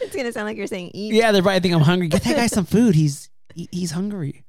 it's 0.00 0.14
gonna 0.14 0.30
sound 0.32 0.46
like 0.46 0.56
you're 0.56 0.68
saying 0.68 0.92
eat. 0.94 1.14
yeah, 1.14 1.32
they're 1.32 1.42
probably 1.42 1.60
think 1.60 1.74
I'm 1.74 1.80
hungry. 1.80 2.06
Get 2.08 2.22
that 2.22 2.36
guy 2.36 2.46
some 2.58 2.66
food. 2.66 2.94
He's 2.94 3.30
he's 3.54 3.90
hungry. 3.90 4.44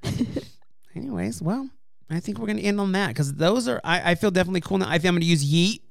Anyways, 0.96 1.42
well, 1.42 1.68
I 2.10 2.20
think 2.20 2.40
we're 2.40 2.48
gonna 2.48 2.62
end 2.62 2.80
on 2.80 2.94
that 2.94 3.10
because 3.10 3.34
those 3.34 3.68
are 3.68 3.82
I, 3.84 4.12
I 4.12 4.16
feel 4.16 4.32
definitely 4.32 4.62
cool 4.62 4.78
now. 4.78 4.88
I 4.88 4.98
think 4.98 5.10
I'm 5.10 5.16
gonna 5.16 5.26
use 5.26 5.50
yeet. 5.50 5.82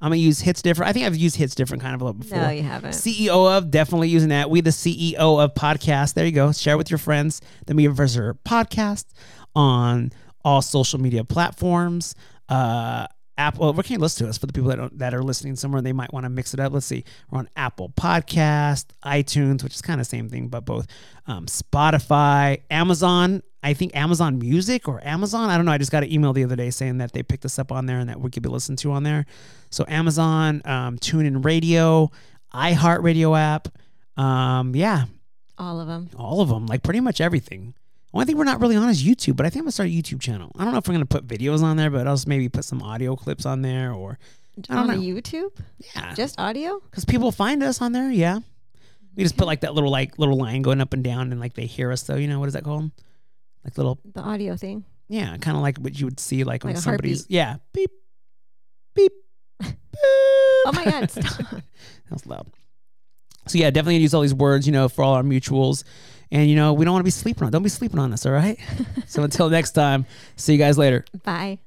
I'm 0.00 0.10
gonna 0.10 0.16
use 0.16 0.40
hits 0.40 0.60
different. 0.60 0.90
I 0.90 0.92
think 0.92 1.06
I've 1.06 1.16
used 1.16 1.36
hits 1.36 1.54
different 1.54 1.82
kind 1.82 1.94
of 1.94 2.02
a 2.02 2.04
little 2.04 2.20
before. 2.20 2.38
No, 2.38 2.50
you 2.50 2.62
haven't. 2.62 2.90
CEO 2.90 3.56
of 3.56 3.70
definitely 3.70 4.08
using 4.08 4.28
that. 4.28 4.50
We 4.50 4.60
the 4.60 4.70
CEO 4.70 5.14
of 5.42 5.54
podcast. 5.54 6.14
There 6.14 6.26
you 6.26 6.32
go. 6.32 6.52
Share 6.52 6.76
with 6.76 6.90
your 6.90 6.98
friends 6.98 7.40
the 7.66 7.74
Me 7.74 7.86
versus 7.86 8.36
podcast 8.44 9.06
on 9.54 10.12
all 10.44 10.60
social 10.60 11.00
media 11.00 11.24
platforms. 11.24 12.14
Uh, 12.48 13.06
Apple. 13.36 13.72
Where 13.72 13.82
can 13.82 13.94
you 13.94 13.98
listen 13.98 14.26
to 14.26 14.30
us 14.30 14.38
for 14.38 14.46
the 14.46 14.52
people 14.52 14.68
that 14.70 14.76
don't, 14.76 14.98
that 14.98 15.14
are 15.14 15.22
listening 15.22 15.56
somewhere? 15.56 15.82
They 15.82 15.92
might 15.92 16.12
want 16.12 16.24
to 16.24 16.30
mix 16.30 16.54
it 16.54 16.60
up. 16.60 16.72
Let's 16.72 16.86
see. 16.86 17.04
We're 17.30 17.38
on 17.38 17.48
Apple 17.56 17.88
Podcast, 17.90 18.86
iTunes, 19.04 19.64
which 19.64 19.74
is 19.74 19.82
kind 19.82 20.00
of 20.00 20.06
same 20.06 20.28
thing, 20.28 20.48
but 20.48 20.64
both. 20.64 20.86
Um, 21.26 21.46
Spotify, 21.46 22.62
Amazon. 22.70 23.42
I 23.64 23.72
think 23.74 23.96
Amazon 23.96 24.38
Music 24.38 24.86
or 24.88 25.00
Amazon. 25.06 25.48
I 25.50 25.56
don't 25.56 25.64
know. 25.66 25.72
I 25.72 25.78
just 25.78 25.90
got 25.90 26.02
an 26.04 26.12
email 26.12 26.32
the 26.32 26.44
other 26.44 26.54
day 26.56 26.70
saying 26.70 26.98
that 26.98 27.12
they 27.12 27.22
picked 27.22 27.44
us 27.44 27.58
up 27.58 27.72
on 27.72 27.86
there 27.86 27.98
and 27.98 28.08
that 28.10 28.20
we 28.20 28.30
could 28.30 28.42
be 28.42 28.48
listened 28.50 28.78
to 28.80 28.92
on 28.92 29.02
there. 29.02 29.24
So 29.70 29.84
Amazon, 29.88 30.60
um, 30.66 30.98
TuneIn 30.98 31.44
Radio, 31.44 32.10
iHeartRadio 32.52 33.38
app. 33.38 33.68
Um, 34.16 34.74
yeah, 34.76 35.06
All 35.58 35.80
of 35.80 35.88
them. 35.88 36.08
all 36.16 36.40
of 36.40 36.48
them, 36.48 36.66
like 36.66 36.82
pretty 36.82 37.00
much 37.00 37.20
everything. 37.20 37.74
Only 38.12 38.26
thing 38.26 38.36
we're 38.36 38.44
not 38.44 38.60
really 38.60 38.76
on 38.76 38.88
is 38.88 39.02
YouTube, 39.02 39.34
but 39.34 39.44
I 39.44 39.50
think 39.50 39.62
I'm 39.62 39.64
gonna 39.64 39.72
start 39.72 39.88
a 39.88 39.92
YouTube 39.92 40.20
channel. 40.20 40.52
I 40.56 40.62
don't 40.62 40.72
know 40.72 40.78
if 40.78 40.86
we're 40.86 40.94
gonna 40.94 41.04
put 41.06 41.26
videos 41.26 41.62
on 41.64 41.76
there, 41.76 41.90
but 41.90 42.06
I'll 42.06 42.14
just 42.14 42.28
maybe 42.28 42.48
put 42.48 42.64
some 42.64 42.80
audio 42.80 43.16
clips 43.16 43.44
on 43.44 43.62
there 43.62 43.92
or 43.92 44.18
I 44.70 44.74
don't 44.74 44.88
on 44.90 44.96
know. 45.00 45.02
YouTube? 45.02 45.50
yeah, 45.96 46.14
Just 46.14 46.38
audio? 46.38 46.80
because 46.90 47.04
people 47.04 47.32
find 47.32 47.60
us 47.64 47.82
on 47.82 47.90
there. 47.90 48.08
Yeah, 48.12 48.38
we 49.16 49.24
just 49.24 49.36
put 49.36 49.48
like 49.48 49.62
that 49.62 49.74
little 49.74 49.90
like 49.90 50.16
little 50.16 50.36
line 50.38 50.62
going 50.62 50.80
up 50.80 50.92
and 50.92 51.02
down, 51.02 51.32
and 51.32 51.40
like 51.40 51.54
they 51.54 51.66
hear 51.66 51.90
us 51.90 52.04
though. 52.04 52.14
You 52.14 52.28
know 52.28 52.38
what 52.38 52.46
is 52.46 52.52
that 52.54 52.62
called? 52.62 52.92
Like 53.64 53.76
little 53.78 53.98
The 54.14 54.20
audio 54.20 54.56
thing. 54.56 54.84
yeah, 55.08 55.36
kind 55.38 55.56
of 55.56 55.62
like 55.62 55.78
what 55.78 55.98
you 55.98 56.06
would 56.06 56.20
see 56.20 56.44
like, 56.44 56.64
when 56.64 56.72
Like 56.74 56.78
a 56.78 56.82
somebody's 56.82 57.20
heartbeat. 57.22 57.34
yeah 57.34 57.56
beep 57.72 57.90
beep. 58.94 59.12
beep. 59.60 59.74
Oh 60.66 60.72
my 60.74 60.84
God, 60.84 61.10
stop. 61.10 61.38
that 61.50 61.62
was 62.10 62.26
loud. 62.26 62.46
So 63.46 63.58
yeah, 63.58 63.70
definitely 63.70 63.98
use 63.98 64.14
all 64.14 64.22
these 64.22 64.32
words, 64.34 64.66
you 64.66 64.72
know, 64.72 64.88
for 64.88 65.02
all 65.04 65.14
our 65.14 65.22
mutuals. 65.22 65.84
And 66.30 66.48
you 66.48 66.56
know, 66.56 66.72
we 66.72 66.84
don't 66.84 66.92
want 66.92 67.02
to 67.02 67.04
be 67.04 67.10
sleeping 67.10 67.44
on. 67.44 67.52
Don't 67.52 67.62
be 67.62 67.68
sleeping 67.68 67.98
on 67.98 68.12
us, 68.12 68.24
all 68.26 68.32
right? 68.32 68.58
so 69.06 69.22
until 69.22 69.48
next 69.50 69.72
time, 69.72 70.06
see 70.36 70.52
you 70.52 70.58
guys 70.58 70.78
later. 70.78 71.04
Bye. 71.22 71.58